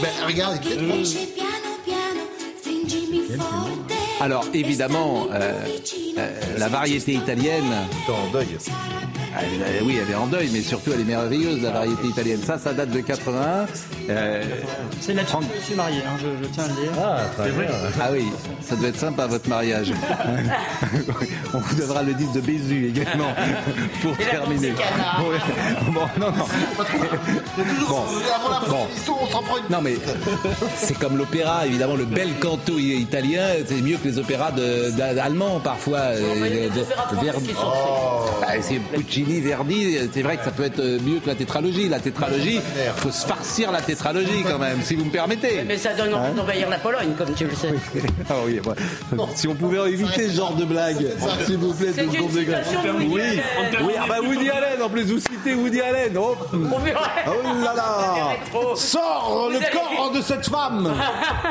Ben, 0.02 0.26
regarde, 0.26 0.58
il 0.64 0.72
était 0.72 0.80
Alors 4.20 4.44
évidemment, 4.54 5.26
euh, 5.32 5.52
euh, 6.18 6.40
la 6.58 6.68
variété 6.68 7.12
italienne. 7.12 7.64
Elle, 9.40 9.76
elle- 9.78 9.82
oui, 9.84 9.98
elle 10.02 10.10
est 10.10 10.14
en 10.16 10.26
deuil, 10.26 10.50
mais 10.52 10.60
surtout 10.60 10.90
elle 10.94 11.00
est 11.00 11.04
merveilleuse, 11.04 11.62
la 11.62 11.70
variété 11.70 12.06
italienne. 12.08 12.40
Ça, 12.44 12.58
ça 12.58 12.72
date 12.72 12.90
de 12.90 13.00
81. 13.00 13.66
Euh, 14.10 14.42
C'est 15.00 15.14
là-dessus 15.14 15.36
que 15.36 15.42
je 15.58 15.64
suis 15.64 15.74
marié, 15.74 15.98
hein, 16.06 16.16
je, 16.20 16.44
je 16.44 16.48
tiens 16.52 16.64
à 16.64 16.68
le 16.68 16.74
dire. 16.74 16.92
C'est 17.36 17.50
vrai 17.50 17.68
Ah 18.00 18.08
oui, 18.12 18.24
ça 18.60 18.76
doit 18.76 18.88
être 18.88 18.98
sympa 18.98 19.26
votre 19.26 19.48
mariage. 19.48 19.92
On 21.54 21.58
vous 21.58 21.74
donnera 21.76 22.02
le 22.02 22.14
disque 22.14 22.32
de 22.32 22.40
Bézu 22.40 22.88
également 22.88 23.32
pour 24.02 24.12
Et 24.20 24.24
terminer. 24.30 24.72
Bon, 25.92 26.00
non, 26.18 26.32
non. 26.32 26.44
Bon. 27.88 28.02
Bon. 28.68 28.86
Non 29.70 29.80
mais 29.82 29.94
c'est 30.76 30.98
comme 30.98 31.16
l'opéra, 31.16 31.66
évidemment, 31.66 31.96
le 31.96 32.04
bel 32.04 32.34
canto 32.40 32.78
italien, 32.78 33.46
c'est 33.66 33.80
mieux 33.80 33.96
que 33.96 34.08
les 34.08 34.18
opéras 34.18 34.50
de- 34.52 34.92
allemands 35.20 35.60
parfois. 35.60 35.98
euh, 35.98 36.68
de- 36.68 37.22
Verdi. 37.24 37.50
Bah, 38.40 38.46
c'est 38.60 38.78
Puccini, 38.92 39.21
Verdi, 39.24 39.98
c'est 40.12 40.22
vrai 40.22 40.36
que 40.36 40.44
ça 40.44 40.50
peut 40.50 40.64
être 40.64 40.80
euh, 40.80 40.98
mieux 41.00 41.18
que 41.20 41.26
la 41.28 41.34
tétralogie. 41.34 41.88
La 41.88 42.00
tétralogie, 42.00 42.56
il 42.56 43.00
faut 43.00 43.10
se 43.10 43.26
farcir 43.26 43.70
la 43.72 43.80
tétralogie 43.80 44.42
quand 44.48 44.58
même, 44.58 44.82
si 44.82 44.94
vous 44.94 45.04
me 45.04 45.10
permettez. 45.10 45.62
Mais 45.66 45.76
ça 45.78 45.94
donne 45.94 46.14
envie 46.14 46.26
Hein 46.30 46.34
d'envahir 46.36 46.68
la 46.70 46.78
Pologne, 46.78 47.12
comme 47.18 47.32
tu 47.34 47.44
le 47.46 47.54
sais. 47.54 47.72
Ah 48.30 48.34
oui, 48.46 48.60
ouais. 48.60 49.24
Si 49.34 49.48
on 49.48 49.54
pouvait 49.54 49.90
éviter 49.92 50.28
ce 50.28 50.36
genre 50.36 50.54
de 50.54 50.64
blague, 50.64 51.06
s'il 51.46 51.56
vous 51.58 51.74
plaît, 51.74 51.92
tout 51.92 52.28
le 52.28 52.40
degré. 52.40 52.56
Oui, 53.08 53.20
Allen. 53.20 53.86
oui, 53.86 53.92
ah 54.00 54.04
bah 54.08 54.20
Woody 54.22 54.48
Allen, 54.50 54.82
en 54.82 54.88
plus 54.88 55.04
vous 55.04 55.18
citez 55.20 55.54
Woody 55.54 55.80
Allen. 55.80 56.16
Oh, 56.18 56.36
oh 56.52 56.54
là 57.64 57.74
là 57.74 58.36
Sors 58.76 59.50
le 59.52 59.58
corps 59.72 60.12
de 60.12 60.22
cette 60.22 60.48
femme 60.48 60.92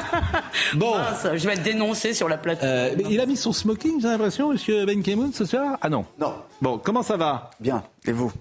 Bon. 0.76 0.96
je 1.36 1.48
vais 1.48 1.54
être 1.54 1.64
dénoncé 1.64 2.14
sur 2.14 2.28
la 2.30 2.38
plateforme. 2.38 2.70
Euh, 2.72 2.90
il 3.10 3.20
a 3.20 3.26
mis 3.26 3.38
son 3.38 3.54
smoking, 3.54 4.02
j'ai 4.02 4.08
l'impression, 4.08 4.50
monsieur 4.52 4.86
Ben 4.86 5.02
Kemoun, 5.04 5.32
ce 5.34 5.46
soir? 5.46 5.78
Ah 5.82 5.90
non. 5.90 6.06
Non. 6.20 6.34
Bon, 6.62 6.78
comment 6.78 7.02
ça 7.02 7.18
va 7.18 7.50
Bien. 7.60 7.84
Et 8.06 8.12
vous 8.12 8.32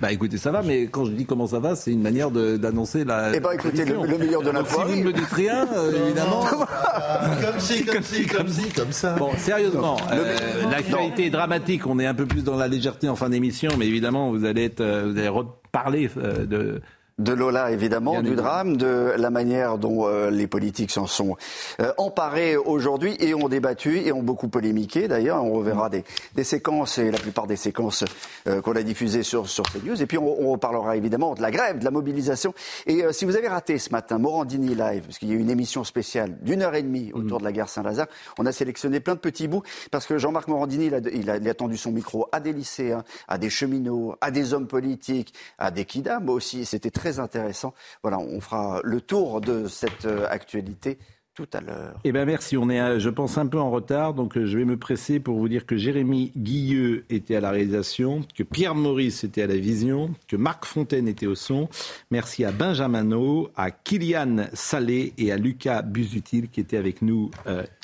bah 0.00 0.10
écoutez, 0.10 0.38
ça 0.38 0.50
va, 0.50 0.62
mais 0.62 0.84
quand 0.86 1.04
je 1.04 1.12
dis 1.12 1.26
comment 1.26 1.46
ça 1.46 1.60
va, 1.60 1.76
c'est 1.76 1.92
une 1.92 2.02
manière 2.02 2.30
d'annoncer 2.30 3.04
la. 3.04 3.34
Eh 3.34 3.38
ben 3.38 3.52
écoutez, 3.52 3.84
le, 3.84 4.18
meilleur 4.18 4.42
de 4.42 4.50
la 4.50 4.64
Si 4.64 4.74
vous 4.74 4.96
ne 4.96 5.02
me 5.04 5.12
dites 5.12 5.32
rien, 5.32 5.68
euh, 5.76 6.06
évidemment. 6.06 6.44
comme 7.42 7.60
si, 7.60 7.84
comme 7.84 8.02
si, 8.02 8.26
comme 8.26 8.48
si, 8.48 8.68
comme 8.70 8.92
ça. 8.92 9.14
Bon, 9.16 9.30
sérieusement, 9.36 9.98
euh, 10.10 10.70
l'actualité 10.70 11.26
est 11.26 11.30
dramatique. 11.30 11.86
On 11.86 11.98
est 11.98 12.06
un 12.06 12.14
peu 12.14 12.26
plus 12.26 12.42
dans 12.42 12.56
la 12.56 12.66
légèreté 12.66 13.08
en 13.08 13.14
fin 13.14 13.28
d'émission, 13.28 13.72
mais 13.78 13.86
évidemment, 13.86 14.30
vous 14.30 14.44
allez 14.44 14.64
être, 14.64 14.80
euh, 14.80 15.10
vous 15.12 15.18
allez 15.18 15.28
reparler 15.28 16.08
de 16.16 16.80
de 17.18 17.32
Lola, 17.32 17.70
évidemment, 17.70 18.22
du 18.22 18.34
drame, 18.34 18.76
de 18.76 19.14
la 19.16 19.30
manière 19.30 19.78
dont 19.78 20.08
euh, 20.08 20.30
les 20.30 20.48
politiques 20.48 20.90
s'en 20.90 21.06
sont 21.06 21.36
euh, 21.80 21.92
emparés 21.96 22.56
aujourd'hui 22.56 23.16
et 23.20 23.34
ont 23.34 23.48
débattu 23.48 23.98
et 23.98 24.12
ont 24.12 24.22
beaucoup 24.22 24.48
polémiqué. 24.48 25.06
D'ailleurs, 25.06 25.44
on 25.44 25.52
reverra 25.52 25.90
des, 25.90 26.02
des, 26.34 26.42
séquences 26.42 26.98
et 26.98 27.12
la 27.12 27.18
plupart 27.18 27.46
des 27.46 27.54
séquences 27.54 28.04
euh, 28.48 28.60
qu'on 28.60 28.74
a 28.74 28.82
diffusées 28.82 29.22
sur, 29.22 29.48
sur 29.48 29.64
news. 29.84 30.02
Et 30.02 30.06
puis, 30.06 30.18
on, 30.18 30.52
on, 30.52 30.58
parlera 30.58 30.96
évidemment 30.96 31.34
de 31.34 31.42
la 31.42 31.52
grève, 31.52 31.78
de 31.78 31.84
la 31.84 31.92
mobilisation. 31.92 32.52
Et 32.86 33.04
si 33.12 33.24
vous 33.24 33.36
avez 33.36 33.48
raté 33.48 33.78
ce 33.78 33.90
matin 33.90 34.18
Morandini 34.18 34.74
Live, 34.74 35.04
parce 35.04 35.18
qu'il 35.18 35.28
y 35.28 35.32
a 35.32 35.34
eu 35.34 35.40
une 35.40 35.50
émission 35.50 35.84
spéciale 35.84 36.36
d'une 36.42 36.62
heure 36.62 36.74
et 36.74 36.82
demie 36.82 37.12
autour 37.12 37.38
de 37.38 37.44
la 37.44 37.52
gare 37.52 37.68
Saint-Lazare, 37.68 38.06
on 38.38 38.46
a 38.46 38.52
sélectionné 38.52 38.98
plein 38.98 39.14
de 39.14 39.20
petits 39.20 39.46
bouts 39.46 39.62
parce 39.90 40.06
que 40.06 40.18
Jean-Marc 40.18 40.48
Morandini, 40.48 40.86
il 40.86 40.94
a, 40.94 40.98
il, 41.12 41.30
a, 41.30 41.36
il 41.36 41.48
a, 41.48 41.54
tendu 41.54 41.76
son 41.76 41.92
micro 41.92 42.26
à 42.32 42.40
des 42.40 42.52
lycéens, 42.52 43.04
à 43.28 43.38
des 43.38 43.50
cheminots, 43.50 44.16
à 44.20 44.30
des 44.30 44.54
hommes 44.54 44.66
politiques, 44.66 45.34
à 45.58 45.70
des 45.70 45.84
kidam 45.84 46.28
aussi. 46.28 46.64
C'était 46.64 46.90
très 46.90 47.03
très 47.04 47.20
intéressant. 47.20 47.74
Voilà, 48.02 48.18
on 48.18 48.40
fera 48.40 48.80
le 48.82 48.98
tour 49.02 49.42
de 49.42 49.68
cette 49.68 50.06
euh, 50.06 50.26
actualité 50.30 50.96
tout 51.34 51.48
à 51.52 51.60
l'heure. 51.60 52.00
Eh 52.04 52.12
bien 52.12 52.24
merci, 52.24 52.56
on 52.56 52.70
est, 52.70 52.80
euh, 52.80 52.98
je 52.98 53.10
pense, 53.10 53.36
un 53.36 53.46
peu 53.46 53.58
en 53.58 53.70
retard, 53.70 54.14
donc 54.14 54.38
euh, 54.38 54.46
je 54.46 54.56
vais 54.56 54.64
me 54.64 54.78
presser 54.78 55.20
pour 55.20 55.36
vous 55.36 55.48
dire 55.48 55.66
que 55.66 55.76
Jérémy 55.76 56.32
Guilleux 56.34 57.04
était 57.10 57.36
à 57.36 57.40
la 57.40 57.50
réalisation, 57.50 58.22
que 58.34 58.42
Pierre 58.42 58.74
Maurice 58.74 59.22
était 59.22 59.42
à 59.42 59.46
la 59.46 59.56
vision, 59.56 60.14
que 60.28 60.36
Marc 60.36 60.64
Fontaine 60.64 61.06
était 61.06 61.26
au 61.26 61.34
son. 61.34 61.68
Merci 62.10 62.42
à 62.42 62.52
Benjamin 62.52 63.06
à 63.54 63.70
Kylian 63.70 64.46
Salé 64.54 65.12
et 65.18 65.30
à 65.30 65.36
Lucas 65.36 65.82
Busutil 65.82 66.48
qui 66.48 66.60
étaient 66.60 66.78
avec 66.78 67.02
nous 67.02 67.30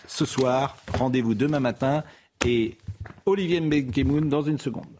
ce 0.06 0.24
soir. 0.24 0.78
Rendez-vous 0.96 1.34
demain 1.34 1.60
matin 1.60 2.04
et 2.46 2.78
Olivier 3.26 3.60
Mbenkemoun 3.60 4.30
dans 4.30 4.42
une 4.42 4.58
seconde. 4.58 4.99